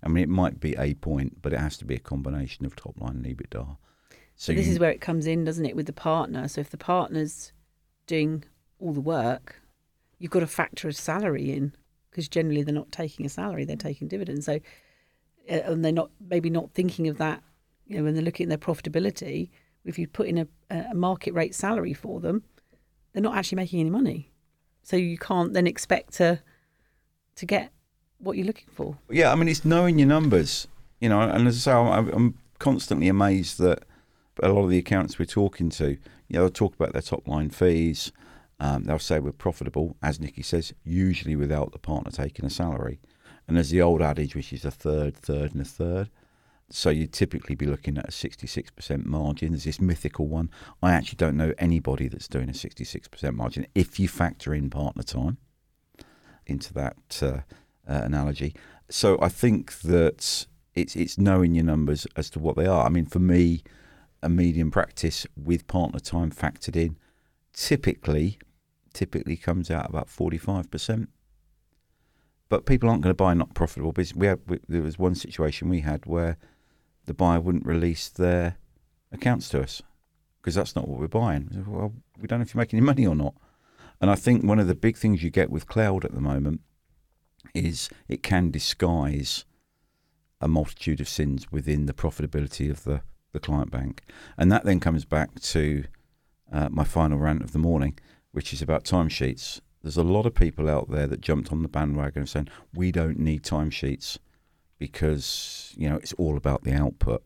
I 0.03 0.09
mean, 0.09 0.25
it 0.25 0.29
might 0.29 0.59
be 0.59 0.75
a 0.77 0.95
point, 0.95 1.41
but 1.41 1.53
it 1.53 1.61
has 1.61 1.77
to 1.79 1.85
be 1.85 1.95
a 1.95 2.01
combination 2.01 2.67
of 2.67 2.75
top 2.75 3.01
line 3.01 3.23
and 3.25 3.27
EBITDA. 3.27 3.77
So 4.35 4.53
this 4.53 4.67
you- 4.67 4.73
is 4.73 4.79
where 4.81 4.91
it 4.91 5.01
comes 5.01 5.25
in, 5.27 5.45
doesn't 5.45 5.67
it, 5.67 5.77
with 5.77 5.87
the 5.87 5.93
partner? 5.93 6.49
So 6.49 6.61
if 6.61 6.71
the 6.71 6.79
partner's 6.79 7.53
doing 8.09 8.43
all 8.81 8.93
the 8.93 9.01
work, 9.01 9.60
you've 10.21 10.31
got 10.31 10.41
to 10.41 10.47
factor 10.47 10.87
a 10.87 10.93
salary 10.93 11.51
in 11.51 11.75
because 12.11 12.29
generally 12.29 12.63
they're 12.63 12.73
not 12.73 12.93
taking 12.93 13.27
a 13.27 13.29
salary; 13.29 13.65
they're 13.65 13.75
taking 13.75 14.07
dividends. 14.07 14.47
So 14.47 14.61
uh, 15.51 15.55
and 15.65 15.85
they're 15.85 15.91
not 15.91 16.11
maybe 16.21 16.51
not 16.51 16.71
thinking 16.73 17.09
of 17.09 17.19
that. 17.19 17.43
You 17.87 17.99
know, 17.99 18.05
when 18.05 18.15
they're 18.15 18.23
looking 18.23 18.45
at 18.45 18.49
their 18.49 18.75
profitability, 18.75 19.51
if 19.85 19.99
you 19.99 20.07
put 20.07 20.29
in 20.29 20.39
a, 20.39 20.47
a 20.71 20.95
market 20.95 21.35
rate 21.35 21.57
salary 21.57 21.95
for 21.95 22.21
them, 22.21 22.45
they're 23.13 23.23
not 23.23 23.37
actually 23.37 23.57
making 23.57 23.81
any 23.81 23.91
money. 23.91 24.31
So 24.85 24.97
you 24.97 25.19
can't 25.19 25.53
then 25.53 25.67
expect 25.67 26.13
to 26.15 26.41
to 27.37 27.47
get 27.47 27.73
what 28.19 28.37
you're 28.37 28.47
looking 28.47 28.69
for. 28.71 28.99
Yeah, 29.09 29.33
I 29.33 29.35
mean, 29.35 29.49
it's 29.49 29.65
knowing 29.65 29.99
your 29.99 30.09
numbers, 30.09 30.69
you 31.01 31.09
know, 31.09 31.21
and 31.21 31.49
as 31.49 31.67
I 31.67 31.71
say, 31.71 31.73
I'm, 31.73 32.09
I'm 32.09 32.39
constantly 32.59 33.09
amazed 33.09 33.59
that 33.59 33.85
a 34.43 34.49
lot 34.49 34.65
of 34.65 34.71
the 34.71 34.79
accounts 34.79 35.19
we're 35.19 35.25
talking 35.25 35.71
to, 35.71 35.97
you 36.29 36.39
know, 36.39 36.49
talk 36.49 36.75
about 36.75 36.93
their 36.93 37.03
top 37.03 37.27
line 37.27 37.51
fees. 37.51 38.13
Um, 38.61 38.85
they'll 38.85 38.99
say 38.99 39.19
we're 39.19 39.33
profitable, 39.33 39.97
as 40.03 40.21
Nikki 40.21 40.43
says, 40.43 40.75
usually 40.85 41.35
without 41.35 41.73
the 41.73 41.79
partner 41.79 42.11
taking 42.11 42.45
a 42.45 42.51
salary. 42.51 43.01
And 43.49 43.57
there's 43.57 43.71
the 43.71 43.81
old 43.81 44.03
adage, 44.03 44.37
which 44.37 44.53
is 44.53 44.65
a 44.67 44.71
third, 44.71 45.17
third, 45.17 45.53
and 45.53 45.63
a 45.63 45.65
third. 45.65 46.11
So 46.69 46.91
you'd 46.91 47.13
typically 47.13 47.57
be 47.57 47.67
looking 47.67 47.99
at 47.99 48.05
a 48.05 48.13
66% 48.13 49.05
margin. 49.05 49.51
There's 49.51 49.65
this 49.65 49.81
mythical 49.81 50.29
one. 50.29 50.51
I 50.83 50.93
actually 50.93 51.17
don't 51.17 51.37
know 51.37 51.53
anybody 51.59 52.07
that's 52.07 52.29
doing 52.29 52.49
a 52.49 52.53
66% 52.53 53.35
margin 53.35 53.67
if 53.75 53.99
you 53.99 54.07
factor 54.07 54.55
in 54.55 54.71
partner 54.71 55.03
time 55.03 55.39
into 56.47 56.73
that 56.75 56.97
uh, 57.23 57.27
uh, 57.89 58.03
analogy. 58.05 58.55
So 58.89 59.19
I 59.21 59.31
think 59.31 59.81
that 59.81 60.47
it's 60.75 60.95
it's 60.95 61.19
knowing 61.19 61.55
your 61.55 61.65
numbers 61.65 62.07
as 62.15 62.31
to 62.31 62.39
what 62.39 62.57
they 62.57 62.67
are. 62.67 62.87
I 62.87 62.89
mean, 62.89 63.07
for 63.07 63.19
me, 63.19 63.65
a 64.23 64.29
medium 64.29 64.71
practice 64.71 65.27
with 65.37 65.67
partner 65.67 65.99
time 65.99 66.31
factored 66.31 66.77
in 66.77 66.97
typically 67.53 68.39
typically 68.93 69.37
comes 69.37 69.71
out 69.71 69.89
about 69.89 70.09
forty 70.09 70.39
five 70.39 70.71
percent. 70.71 71.09
But 72.49 72.67
people 72.67 72.89
aren't 72.89 73.03
going 73.03 73.11
to 73.11 73.15
buy 73.15 73.35
not 73.35 73.55
profitable 73.55 73.93
business. 73.93 74.19
We 74.19 74.27
had 74.27 74.41
we, 74.47 74.59
there 74.69 74.83
was 74.83 74.99
one 74.99 75.15
situation 75.15 75.69
we 75.69 75.81
had 75.81 76.07
where 76.07 76.37
the 77.07 77.15
buyer 77.15 77.41
wouldn't 77.41 77.67
release 77.67 78.09
their 78.09 78.57
accounts 79.13 79.49
to 79.51 79.63
us 79.63 79.83
because 80.41 80.55
that's 80.55 80.75
not 80.75 80.89
what 80.89 80.99
we're 80.99 81.09
buying. 81.09 81.49
We 81.51 81.57
said, 81.57 81.67
Well, 81.67 81.93
we 82.19 82.27
don't 82.27 82.41
know 82.41 82.45
if 82.45 82.55
you're 82.55 82.61
making 82.61 82.79
any 82.79 82.87
money 82.87 83.07
or 83.07 83.15
not. 83.15 83.35
And 84.01 84.11
I 84.11 84.15
think 84.15 84.45
one 84.45 84.59
of 84.59 84.67
the 84.67 84.75
big 84.75 84.97
things 84.97 85.23
you 85.23 85.31
get 85.31 85.51
with 85.51 85.67
cloud 85.67 86.05
at 86.05 86.15
the 86.15 86.21
moment 86.21 86.63
is 87.55 87.91
it 88.09 88.23
can 88.23 88.51
disguise 88.51 89.45
a 90.41 90.49
multitude 90.49 91.01
of 91.01 91.09
sins 91.09 91.53
within 91.53 91.87
the 91.87 91.93
profitability 91.93 92.71
of 92.71 92.85
the, 92.85 93.03
the 93.33 93.41
client 93.41 93.71
bank. 93.71 94.03
And 94.39 94.51
that 94.51 94.65
then 94.65 94.81
comes 94.81 95.05
back 95.05 95.39
to 95.41 95.85
uh, 96.51 96.69
my 96.71 96.85
final 96.85 97.19
rant 97.19 97.43
of 97.43 97.53
the 97.53 97.59
morning, 97.59 97.99
which 98.33 98.53
is 98.53 98.63
about 98.63 98.85
timesheets. 98.85 99.61
There's 99.83 99.97
a 99.97 100.03
lot 100.03 100.27
of 100.27 100.35
people 100.35 100.69
out 100.69 100.91
there 100.91 101.07
that 101.07 101.21
jumped 101.21 101.53
on 101.53 101.63
the 101.63 101.69
bandwagon 101.69 102.21
and 102.21 102.29
saying, 102.29 102.49
we 102.75 102.93
don't 102.93 103.19
need 103.19 103.43
timesheets 103.43 104.19
because, 104.79 105.73
you 105.77 105.89
know, 105.89 105.97
it's 105.97 106.13
all 106.15 106.37
about 106.37 106.65
the 106.65 106.73
output. 106.73 107.23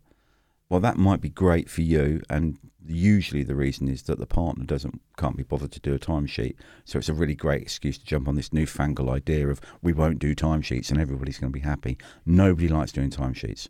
Well, 0.68 0.80
that 0.80 0.96
might 0.96 1.20
be 1.20 1.28
great 1.28 1.68
for 1.68 1.82
you, 1.82 2.22
and 2.30 2.58
usually 2.86 3.42
the 3.42 3.54
reason 3.54 3.86
is 3.86 4.02
that 4.04 4.18
the 4.18 4.26
partner 4.26 4.64
doesn't 4.64 5.00
can't 5.16 5.36
be 5.36 5.42
bothered 5.42 5.72
to 5.72 5.80
do 5.80 5.94
a 5.94 5.98
timesheet. 5.98 6.56
So 6.84 6.98
it's 6.98 7.08
a 7.08 7.14
really 7.14 7.34
great 7.34 7.62
excuse 7.62 7.98
to 7.98 8.04
jump 8.04 8.28
on 8.28 8.34
this 8.34 8.52
newfangled 8.52 9.08
idea 9.08 9.48
of 9.48 9.60
we 9.82 9.92
won't 9.92 10.18
do 10.18 10.34
timesheets 10.34 10.90
and 10.90 11.00
everybody's 11.00 11.38
going 11.38 11.52
to 11.52 11.58
be 11.58 11.64
happy. 11.64 11.98
Nobody 12.24 12.68
likes 12.68 12.92
doing 12.92 13.10
timesheets, 13.10 13.68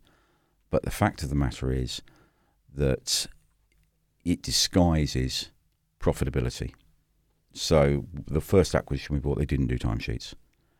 but 0.70 0.84
the 0.84 0.90
fact 0.90 1.22
of 1.22 1.28
the 1.28 1.34
matter 1.34 1.72
is 1.72 2.00
that 2.74 3.26
it 4.24 4.42
disguises 4.42 5.50
profitability. 6.00 6.72
So 7.54 8.06
the 8.12 8.40
first 8.40 8.74
acquisition 8.74 9.14
we 9.14 9.20
bought, 9.20 9.38
they 9.38 9.46
didn't 9.46 9.68
do 9.68 9.78
timesheets, 9.78 10.34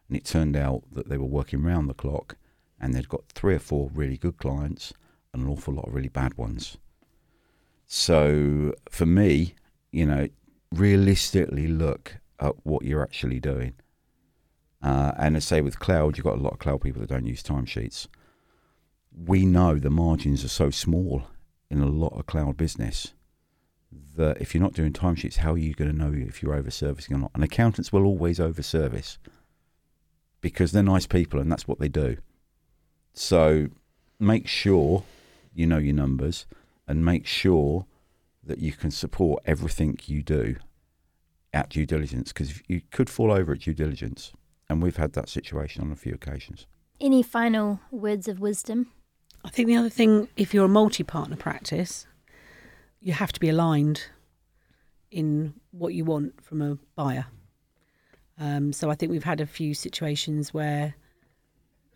and 0.09 0.16
it 0.16 0.25
turned 0.25 0.57
out 0.57 0.83
that 0.93 1.09
they 1.09 1.16
were 1.16 1.25
working 1.25 1.62
round 1.62 1.89
the 1.89 1.95
clock, 1.95 2.37
and 2.81 2.93
they'd 2.93 3.09
got 3.09 3.29
three 3.29 3.55
or 3.55 3.61
four 3.61 3.91
really 3.95 4.16
good 4.16 4.39
clients 4.39 4.93
and 5.33 5.45
an 5.45 5.49
awful 5.49 5.72
lot 5.72 5.87
of 5.87 5.95
really 5.95 6.09
bad 6.09 6.37
ones. 6.37 6.77
So 7.87 8.75
for 8.91 9.07
me, 9.07 9.55
you 9.93 10.05
know, 10.05 10.29
realistically 10.72 11.68
look 11.68 12.16
at 12.41 12.55
what 12.66 12.85
you're 12.85 13.03
actually 13.03 13.39
doing. 13.39 13.75
Uh, 14.83 15.12
and 15.16 15.37
I 15.37 15.39
say 15.39 15.61
with 15.61 15.79
cloud, 15.79 16.16
you've 16.16 16.25
got 16.25 16.39
a 16.39 16.43
lot 16.43 16.55
of 16.55 16.59
cloud 16.59 16.83
people 16.83 17.01
that 17.01 17.11
don't 17.11 17.27
use 17.27 17.43
timesheets. 17.43 18.09
We 19.16 19.47
know 19.47 19.79
the 19.79 19.91
margins 19.91 20.45
are 20.45 20.49
so 20.49 20.70
small 20.70 21.29
in 21.70 21.81
a 21.81 21.87
lot 21.87 22.18
of 22.18 22.27
cloud 22.27 22.57
business 22.57 23.14
that 24.16 24.40
if 24.40 24.55
you're 24.55 24.62
not 24.62 24.74
doing 24.74 24.92
timesheets, 24.92 25.36
how 25.36 25.53
are 25.53 25.59
you 25.59 25.74
going 25.74 25.90
to 25.90 25.97
know 25.97 26.12
if 26.12 26.42
you're 26.42 26.55
over 26.55 26.70
servicing 26.70 27.16
or 27.16 27.18
not? 27.18 27.30
And 27.34 27.42
accountants 27.42 27.92
will 27.92 28.05
always 28.05 28.38
over 28.38 28.62
service 28.62 29.18
because 30.40 30.72
they're 30.72 30.82
nice 30.82 31.07
people 31.07 31.40
and 31.40 31.51
that's 31.51 31.66
what 31.66 31.78
they 31.78 31.88
do. 31.88 32.18
So 33.12 33.68
make 34.18 34.47
sure 34.47 35.05
you 35.55 35.66
know 35.66 35.78
your 35.78 35.95
numbers 35.95 36.47
and 36.86 37.05
make 37.05 37.26
sure 37.26 37.86
that 38.42 38.59
you 38.59 38.72
can 38.72 38.90
support 38.90 39.42
everything 39.47 39.99
you 40.05 40.22
do 40.22 40.57
at 41.53 41.70
due 41.70 41.86
diligence 41.86 42.32
because 42.32 42.61
you 42.68 42.82
could 42.90 43.09
fall 43.09 43.32
over 43.32 43.53
at 43.53 43.61
due 43.61 43.74
diligence. 43.74 44.32
And 44.68 44.82
we've 44.82 44.97
had 44.97 45.12
that 45.12 45.28
situation 45.28 45.82
on 45.82 45.92
a 45.92 45.97
few 45.97 46.14
occasions. 46.14 46.66
Any 47.01 47.22
final 47.22 47.80
words 47.90 48.28
of 48.28 48.40
wisdom? 48.40 48.90
I 49.45 49.51
think 49.51 49.68
the 49.68 49.76
other 49.76 49.90
thing, 49.90 50.28
if 50.36 50.55
you're 50.55 50.64
a 50.64 50.68
multi-partner 50.68 51.36
practice, 51.36 52.07
you 53.05 53.13
have 53.13 53.33
to 53.33 53.39
be 53.39 53.51
aligned 53.51 54.03
in 55.11 55.53
what 55.73 55.93
you 55.93 56.05
want 56.07 56.43
from 56.43 56.63
a 56.63 56.79
buyer. 56.97 57.27
Um, 58.41 58.73
so 58.73 58.91
I 58.91 58.95
think 58.95 59.13
we've 59.13 59.23
had 59.23 59.43
a 59.43 59.47
few 59.47 59.75
situations 59.75 60.55
where 60.55 60.95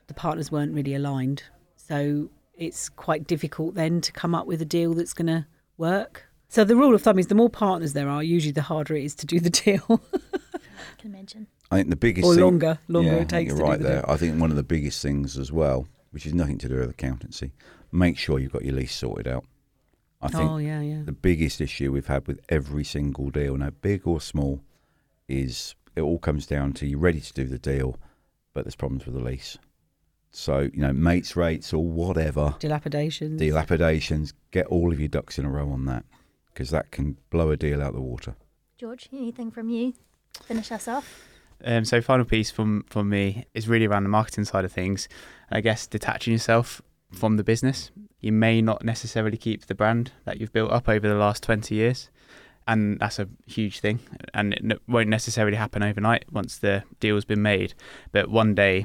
the 0.06 0.14
partners 0.14 0.52
weren't 0.52 0.74
really 0.74 0.94
aligned. 0.94 1.42
So 1.76 2.28
it's 2.54 2.90
quite 2.90 3.26
difficult 3.26 3.74
then 3.74 4.02
to 4.02 4.12
come 4.12 4.34
up 4.34 4.46
with 4.46 4.60
a 4.60 4.66
deal 4.66 4.92
that's 4.92 5.14
going 5.14 5.28
to 5.28 5.46
work. 5.78 6.26
So 6.48 6.62
the 6.62 6.76
rule 6.76 6.94
of 6.94 7.02
thumb 7.02 7.18
is 7.18 7.28
the 7.28 7.34
more 7.34 7.50
partners 7.50 7.94
there 7.94 8.10
are, 8.10 8.22
usually 8.22 8.52
the 8.52 8.62
harder 8.62 8.94
it 8.94 9.04
is 9.04 9.14
to 9.16 9.26
do 9.26 9.40
the 9.40 9.50
deal, 9.64 10.02
I 10.14 10.58
can 10.98 11.14
imagine. 11.14 11.46
I 11.70 11.76
think 11.76 11.88
the 11.88 11.96
biggest 11.96 12.26
or 12.26 12.34
thing, 12.34 12.44
longer, 12.44 12.78
longer 12.86 13.10
yeah, 13.10 13.16
it 13.16 13.28
takes 13.30 13.48
You're 13.48 13.58
to 13.58 13.64
right 13.64 13.78
do 13.78 13.82
the 13.82 13.88
there. 13.88 14.02
deal. 14.02 14.10
I 14.10 14.16
think 14.18 14.38
one 14.40 14.50
of 14.50 14.56
the 14.56 14.62
biggest 14.62 15.00
things 15.00 15.38
as 15.38 15.50
well, 15.50 15.88
which 16.10 16.26
is 16.26 16.34
nothing 16.34 16.58
to 16.58 16.68
do 16.68 16.76
with 16.76 16.90
accountancy, 16.90 17.52
make 17.92 18.18
sure 18.18 18.38
you've 18.38 18.52
got 18.52 18.64
your 18.64 18.74
lease 18.74 18.94
sorted 18.94 19.26
out. 19.26 19.44
I 20.20 20.28
think 20.28 20.50
oh 20.50 20.56
yeah, 20.58 20.80
yeah. 20.80 21.02
the 21.04 21.12
biggest 21.12 21.60
issue 21.60 21.92
we've 21.92 22.06
had 22.06 22.26
with 22.26 22.40
every 22.48 22.84
single 22.84 23.30
deal, 23.30 23.56
no 23.56 23.70
big 23.70 24.06
or 24.06 24.20
small, 24.20 24.62
is 25.28 25.74
it 25.94 26.00
all 26.00 26.18
comes 26.18 26.46
down 26.46 26.72
to 26.74 26.86
you're 26.86 26.98
ready 26.98 27.20
to 27.20 27.32
do 27.32 27.44
the 27.44 27.58
deal, 27.58 27.98
but 28.52 28.64
there's 28.64 28.74
problems 28.74 29.06
with 29.06 29.14
the 29.14 29.20
lease. 29.20 29.56
So 30.30 30.60
you 30.72 30.80
know, 30.80 30.92
mates 30.92 31.36
rates 31.36 31.72
or 31.72 31.84
whatever, 31.84 32.56
Dilapidations. 32.58 33.40
dilapidations, 33.40 34.32
get 34.50 34.66
all 34.66 34.92
of 34.92 34.98
your 34.98 35.08
ducks 35.08 35.38
in 35.38 35.44
a 35.44 35.50
row 35.50 35.70
on 35.70 35.84
that 35.86 36.04
because 36.52 36.70
that 36.70 36.90
can 36.90 37.16
blow 37.30 37.50
a 37.50 37.56
deal 37.56 37.80
out 37.80 37.94
the 37.94 38.00
water. 38.00 38.34
George, 38.76 39.08
anything 39.12 39.50
from 39.50 39.68
you? 39.70 39.94
Finish 40.44 40.72
us 40.72 40.88
off. 40.88 41.24
Um, 41.64 41.84
so 41.84 42.00
final 42.00 42.24
piece 42.24 42.50
from 42.50 42.84
from 42.88 43.08
me 43.08 43.44
is 43.54 43.68
really 43.68 43.86
around 43.86 44.04
the 44.04 44.08
marketing 44.08 44.44
side 44.44 44.64
of 44.64 44.72
things. 44.72 45.08
I 45.50 45.60
guess 45.60 45.86
detaching 45.86 46.32
yourself 46.32 46.82
from 47.12 47.36
the 47.36 47.44
business. 47.44 47.90
You 48.20 48.32
may 48.32 48.60
not 48.60 48.84
necessarily 48.84 49.36
keep 49.36 49.66
the 49.66 49.74
brand 49.74 50.12
that 50.24 50.40
you've 50.40 50.52
built 50.52 50.72
up 50.72 50.88
over 50.88 51.08
the 51.08 51.14
last 51.14 51.42
20 51.42 51.74
years. 51.74 52.10
And 52.66 53.00
that's 53.00 53.18
a 53.18 53.28
huge 53.46 53.80
thing. 53.80 54.00
And 54.34 54.52
it 54.54 54.82
won't 54.86 55.08
necessarily 55.08 55.56
happen 55.56 55.82
overnight 55.82 56.24
once 56.30 56.58
the 56.58 56.84
deal's 57.00 57.24
been 57.24 57.40
made. 57.40 57.74
But 58.12 58.28
one 58.28 58.54
day, 58.54 58.84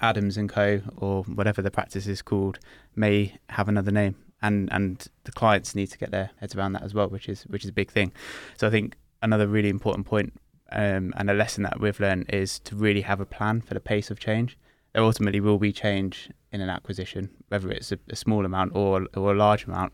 Adams 0.00 0.36
and 0.36 0.48
Co., 0.48 0.82
or 0.96 1.24
whatever 1.24 1.62
the 1.62 1.70
practice 1.70 2.06
is 2.06 2.22
called, 2.22 2.60
may 2.94 3.38
have 3.48 3.68
another 3.68 3.90
name 3.90 4.16
and 4.42 4.68
and 4.72 5.06
the 5.24 5.32
clients 5.32 5.74
need 5.74 5.86
to 5.86 5.98
get 5.98 6.10
their 6.10 6.30
heads 6.40 6.54
around 6.54 6.72
that 6.72 6.82
as 6.82 6.92
well, 6.92 7.08
which 7.08 7.28
is 7.28 7.44
which 7.44 7.64
is 7.64 7.70
a 7.70 7.72
big 7.72 7.90
thing. 7.90 8.12
So 8.58 8.66
I 8.66 8.70
think 8.70 8.96
another 9.22 9.46
really 9.46 9.68
important 9.68 10.06
point 10.06 10.34
um, 10.72 11.14
and 11.16 11.30
a 11.30 11.34
lesson 11.34 11.62
that 11.62 11.80
we've 11.80 12.00
learned 12.00 12.26
is 12.28 12.58
to 12.60 12.74
really 12.74 13.02
have 13.02 13.20
a 13.20 13.26
plan 13.26 13.60
for 13.60 13.74
the 13.74 13.80
pace 13.80 14.10
of 14.10 14.18
change. 14.18 14.58
There 14.92 15.02
ultimately 15.02 15.40
will 15.40 15.58
be 15.58 15.72
change 15.72 16.30
in 16.52 16.60
an 16.60 16.68
acquisition, 16.68 17.30
whether 17.48 17.70
it's 17.70 17.90
a, 17.92 17.98
a 18.10 18.16
small 18.16 18.44
amount 18.44 18.74
or 18.76 19.06
or 19.16 19.32
a 19.32 19.36
large 19.36 19.64
amount, 19.64 19.92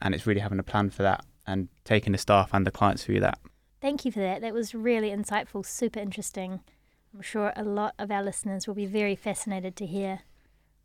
and 0.00 0.14
it's 0.14 0.26
really 0.26 0.40
having 0.40 0.58
a 0.58 0.62
plan 0.64 0.90
for 0.90 1.02
that 1.02 1.24
and 1.46 1.68
taking 1.84 2.12
the 2.12 2.18
staff 2.18 2.50
and 2.52 2.66
the 2.66 2.70
clients 2.70 3.04
through 3.04 3.20
that. 3.20 3.38
Thank 3.80 4.04
you 4.04 4.12
for 4.12 4.20
that. 4.20 4.40
That 4.40 4.54
was 4.54 4.74
really 4.74 5.10
insightful, 5.10 5.66
super 5.66 5.98
interesting. 6.00 6.60
I'm 7.14 7.20
sure 7.20 7.52
a 7.56 7.64
lot 7.64 7.94
of 7.98 8.10
our 8.10 8.22
listeners 8.22 8.66
will 8.66 8.74
be 8.74 8.86
very 8.86 9.16
fascinated 9.16 9.74
to 9.76 9.86
hear 9.86 10.20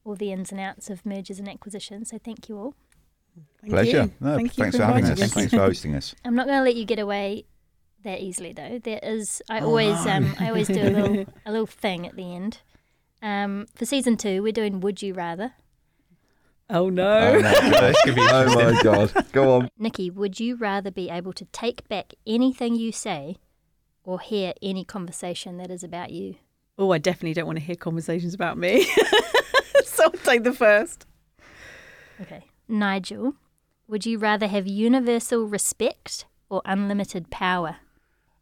all 0.03 0.15
the 0.15 0.31
ins 0.31 0.51
and 0.51 0.59
outs 0.59 0.89
of 0.89 1.05
mergers 1.05 1.37
and 1.39 1.47
acquisitions. 1.47 2.09
So 2.09 2.17
thank 2.17 2.49
you 2.49 2.57
all. 2.57 2.73
Thank 3.61 3.71
Pleasure. 3.71 4.03
you. 4.03 4.13
No, 4.19 4.35
Thank 4.35 4.57
you 4.57 4.63
thanks 4.63 4.75
for 4.77 4.81
for, 4.81 4.87
having 4.87 5.05
us. 5.05 5.21
us. 5.21 5.31
Thanks 5.33 5.53
for 5.53 5.59
hosting 5.59 5.95
us. 5.95 6.15
I'm 6.25 6.33
not 6.33 6.47
going 6.47 6.57
to 6.57 6.63
let 6.63 6.75
you 6.75 6.85
get 6.85 6.97
away 6.97 7.45
that 8.03 8.19
easily, 8.19 8.51
though. 8.51 8.79
There 8.79 8.99
is, 9.03 9.43
I 9.49 9.59
Oh, 9.59 9.67
always, 9.67 10.05
no. 10.05 10.11
um, 10.13 10.35
I 10.39 10.47
always 10.47 10.67
do 10.67 10.81
a 10.81 10.89
little, 10.89 11.25
a 11.45 11.51
little 11.51 11.67
thing 11.67 12.07
at 12.07 12.15
the 12.15 12.33
end. 12.35 12.61
Um, 13.21 13.65
for 13.75 13.85
season 13.85 14.17
two, 14.17 14.43
we're 14.43 14.51
doing 14.51 14.79
Would 14.79 15.01
You 15.01 15.13
Rather. 15.13 15.53
Oh 16.69 16.85
Oh, 16.85 16.89
no. 16.89 17.39
my 17.41 17.69
This 17.69 18.01
could 18.03 18.15
be 18.15 18.21
oh 18.29 18.71
my 18.73 18.81
god. 18.83 19.31
Go 19.31 19.55
on. 19.55 19.69
Nikki, 19.77 20.09
would 20.09 20.39
you 20.39 20.55
rather 20.57 20.91
be 20.91 21.09
able 21.09 21.33
to 21.33 21.45
take 21.45 21.87
back 21.87 22.13
anything 22.25 22.75
you 22.75 22.91
say, 22.91 23.37
or 24.03 24.19
hear 24.19 24.53
any 24.61 24.83
conversation 24.83 25.57
that 25.57 25.71
is 25.71 25.83
about 25.83 26.11
you? 26.11 26.35
Oh, 26.77 26.91
I 26.91 26.97
definitely 26.97 27.33
don't 27.33 27.47
want 27.47 27.59
to 27.59 27.65
hear 27.65 27.75
conversations 27.75 28.33
about 28.33 28.57
me. 28.57 28.83
so 29.85 30.03
I'll 30.03 30.11
take 30.11 30.43
the 30.43 30.53
first. 30.53 31.05
Okay, 32.21 32.43
Nigel, 32.67 33.35
would 33.87 34.05
you 34.05 34.19
rather 34.19 34.47
have 34.47 34.67
universal 34.67 35.45
respect 35.45 36.25
or 36.49 36.61
unlimited 36.65 37.29
power? 37.31 37.77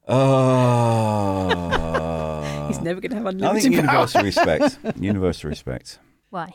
Oh. 0.07 2.11
He's 2.77 2.83
never 2.85 2.99
going 3.01 3.11
to 3.11 3.17
have 3.17 3.25
I 3.25 3.29
unlimited 3.29 3.63
think 3.63 3.75
power. 3.75 3.83
universal 3.85 4.23
respect. 4.31 4.77
Universal 4.99 5.49
respect. 5.49 5.99
Why 6.29 6.53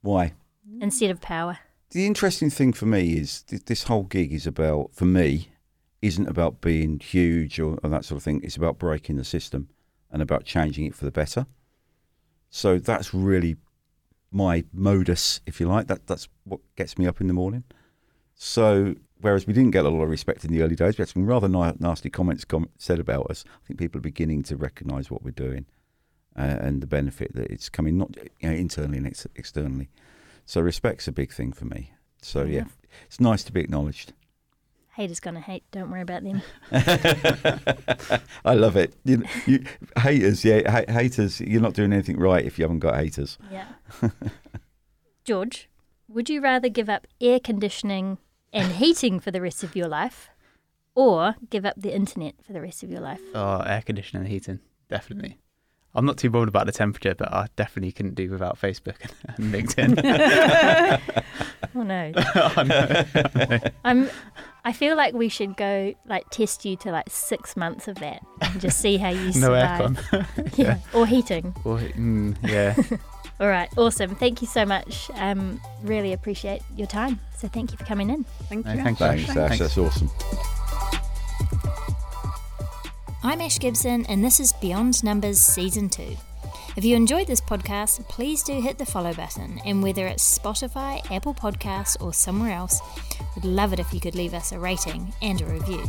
Why? 0.00 0.32
instead 0.80 1.10
of 1.10 1.20
power? 1.20 1.58
The 1.90 2.06
interesting 2.06 2.50
thing 2.50 2.72
for 2.72 2.86
me 2.86 3.14
is 3.14 3.42
th- 3.42 3.64
this 3.64 3.84
whole 3.84 4.02
gig 4.04 4.32
is 4.32 4.46
about, 4.46 4.90
for 4.92 5.06
me, 5.06 5.48
isn't 6.02 6.28
about 6.28 6.60
being 6.60 6.98
huge 7.00 7.58
or, 7.58 7.78
or 7.82 7.88
that 7.90 8.04
sort 8.04 8.18
of 8.18 8.22
thing. 8.22 8.40
It's 8.44 8.56
about 8.56 8.78
breaking 8.78 9.16
the 9.16 9.24
system 9.24 9.68
and 10.10 10.20
about 10.22 10.44
changing 10.44 10.84
it 10.84 10.94
for 10.94 11.04
the 11.06 11.10
better. 11.10 11.46
So 12.50 12.78
that's 12.78 13.12
really 13.14 13.56
my 14.30 14.64
modus, 14.72 15.40
if 15.46 15.60
you 15.60 15.66
like. 15.68 15.86
That 15.88 16.06
that's 16.06 16.28
what 16.44 16.60
gets 16.76 16.98
me 16.98 17.06
up 17.06 17.20
in 17.20 17.26
the 17.26 17.34
morning. 17.34 17.64
So 18.34 18.94
whereas 19.20 19.46
we 19.46 19.52
didn't 19.52 19.72
get 19.72 19.84
a 19.84 19.88
lot 19.88 20.02
of 20.02 20.10
respect 20.10 20.44
in 20.44 20.52
the 20.52 20.62
early 20.62 20.76
days, 20.76 20.98
we 20.98 21.02
had 21.02 21.08
some 21.08 21.26
rather 21.26 21.48
nasty 21.48 22.10
comments 22.10 22.44
com- 22.44 22.70
said 22.78 22.98
about 22.98 23.30
us. 23.30 23.44
I 23.46 23.66
think 23.66 23.78
people 23.78 23.98
are 23.98 24.02
beginning 24.02 24.42
to 24.44 24.56
recognise 24.56 25.10
what 25.10 25.22
we're 25.22 25.30
doing 25.30 25.66
uh, 26.36 26.56
and 26.60 26.80
the 26.80 26.86
benefit 26.86 27.34
that 27.34 27.50
it's 27.50 27.68
coming 27.68 27.98
not 27.98 28.16
you 28.40 28.48
know, 28.48 28.54
internally 28.54 28.98
and 28.98 29.06
ex- 29.06 29.26
externally. 29.34 29.90
So 30.46 30.60
respect's 30.60 31.08
a 31.08 31.12
big 31.12 31.32
thing 31.32 31.52
for 31.52 31.64
me. 31.64 31.92
So 32.22 32.44
yeah, 32.44 32.60
enough. 32.60 32.78
it's 33.06 33.20
nice 33.20 33.44
to 33.44 33.52
be 33.52 33.60
acknowledged. 33.60 34.12
Haters 34.94 35.20
gonna 35.20 35.40
hate. 35.40 35.62
Don't 35.70 35.90
worry 35.90 36.00
about 36.00 36.24
them. 36.24 36.42
I 38.44 38.54
love 38.54 38.76
it. 38.76 38.94
You, 39.04 39.22
you, 39.46 39.64
haters, 39.96 40.44
yeah, 40.44 40.68
ha- 40.68 40.92
haters. 40.92 41.40
You're 41.40 41.60
not 41.60 41.74
doing 41.74 41.92
anything 41.92 42.18
right 42.18 42.44
if 42.44 42.58
you 42.58 42.64
haven't 42.64 42.80
got 42.80 42.96
haters. 42.96 43.38
Yeah. 43.50 43.66
George, 45.24 45.68
would 46.08 46.28
you 46.28 46.40
rather 46.40 46.68
give 46.68 46.88
up 46.88 47.06
air 47.20 47.38
conditioning 47.38 48.18
and 48.52 48.72
heating 48.72 49.20
for 49.20 49.30
the 49.30 49.40
rest 49.40 49.62
of 49.64 49.76
your 49.76 49.88
life, 49.88 50.30
or 50.94 51.36
give 51.50 51.64
up 51.64 51.74
the 51.76 51.94
internet 51.94 52.34
for 52.44 52.52
the 52.52 52.60
rest 52.60 52.82
of 52.82 52.90
your 52.90 53.00
life? 53.00 53.20
Oh, 53.34 53.60
air 53.60 53.82
conditioning 53.82 54.22
and 54.24 54.32
heating, 54.32 54.60
definitely. 54.88 55.38
I'm 55.94 56.04
not 56.04 56.18
too 56.18 56.30
bothered 56.30 56.48
about 56.48 56.66
the 56.66 56.72
temperature, 56.72 57.14
but 57.14 57.32
I 57.32 57.48
definitely 57.56 57.92
couldn't 57.92 58.14
do 58.14 58.30
without 58.30 58.60
Facebook 58.60 58.96
and 59.36 59.52
LinkedIn. 59.52 61.00
Oh 61.74 61.82
no. 61.82 62.12
oh, 62.34 62.62
no. 62.64 63.58
I'm. 63.84 64.08
I 64.64 64.72
feel 64.72 64.96
like 64.96 65.14
we 65.14 65.28
should 65.28 65.56
go 65.56 65.94
like 66.06 66.28
test 66.30 66.64
you 66.64 66.76
to 66.76 66.90
like 66.90 67.08
six 67.08 67.56
months 67.56 67.88
of 67.88 67.96
that 67.96 68.22
and 68.40 68.60
just 68.60 68.80
see 68.80 68.96
how 68.96 69.10
you 69.10 69.26
no 69.26 69.32
survive. 69.32 69.80
aircon. 69.80 70.58
Yeah. 70.58 70.78
Or 70.94 71.06
heating. 71.06 71.54
Or, 71.64 71.78
mm, 71.78 72.36
yeah. 72.42 72.74
All 73.40 73.48
right. 73.48 73.68
Awesome. 73.76 74.14
Thank 74.16 74.40
you 74.42 74.48
so 74.48 74.64
much. 74.66 75.10
Um, 75.14 75.60
really 75.82 76.12
appreciate 76.12 76.62
your 76.76 76.88
time. 76.88 77.20
So 77.36 77.46
thank 77.48 77.70
you 77.70 77.76
for 77.76 77.84
coming 77.84 78.10
in. 78.10 78.24
Thank 78.48 78.66
you. 78.66 78.72
thank 78.82 78.98
you. 79.00 79.06
Thanks, 79.06 79.28
Ash. 79.30 79.34
Thanks. 79.34 79.58
That's 79.58 79.78
awesome. 79.78 80.10
I'm 83.22 83.40
Ash 83.40 83.58
Gibson, 83.58 84.06
and 84.06 84.24
this 84.24 84.40
is 84.40 84.52
Beyond 84.54 85.04
Numbers 85.04 85.38
Season 85.38 85.88
2. 85.88 86.16
If 86.76 86.84
you 86.84 86.94
enjoyed 86.94 87.26
this 87.26 87.40
podcast, 87.40 88.08
please 88.08 88.42
do 88.42 88.60
hit 88.60 88.78
the 88.78 88.86
follow 88.86 89.12
button, 89.12 89.60
and 89.64 89.82
whether 89.82 90.06
it's 90.06 90.38
Spotify, 90.38 91.08
Apple 91.10 91.34
Podcasts, 91.34 92.00
or 92.00 92.14
somewhere 92.14 92.52
else, 92.52 92.80
we'd 93.34 93.44
love 93.44 93.72
it 93.72 93.80
if 93.80 93.92
you 93.92 94.00
could 94.00 94.14
leave 94.14 94.34
us 94.34 94.52
a 94.52 94.58
rating 94.58 95.12
and 95.20 95.40
a 95.40 95.46
review. 95.46 95.82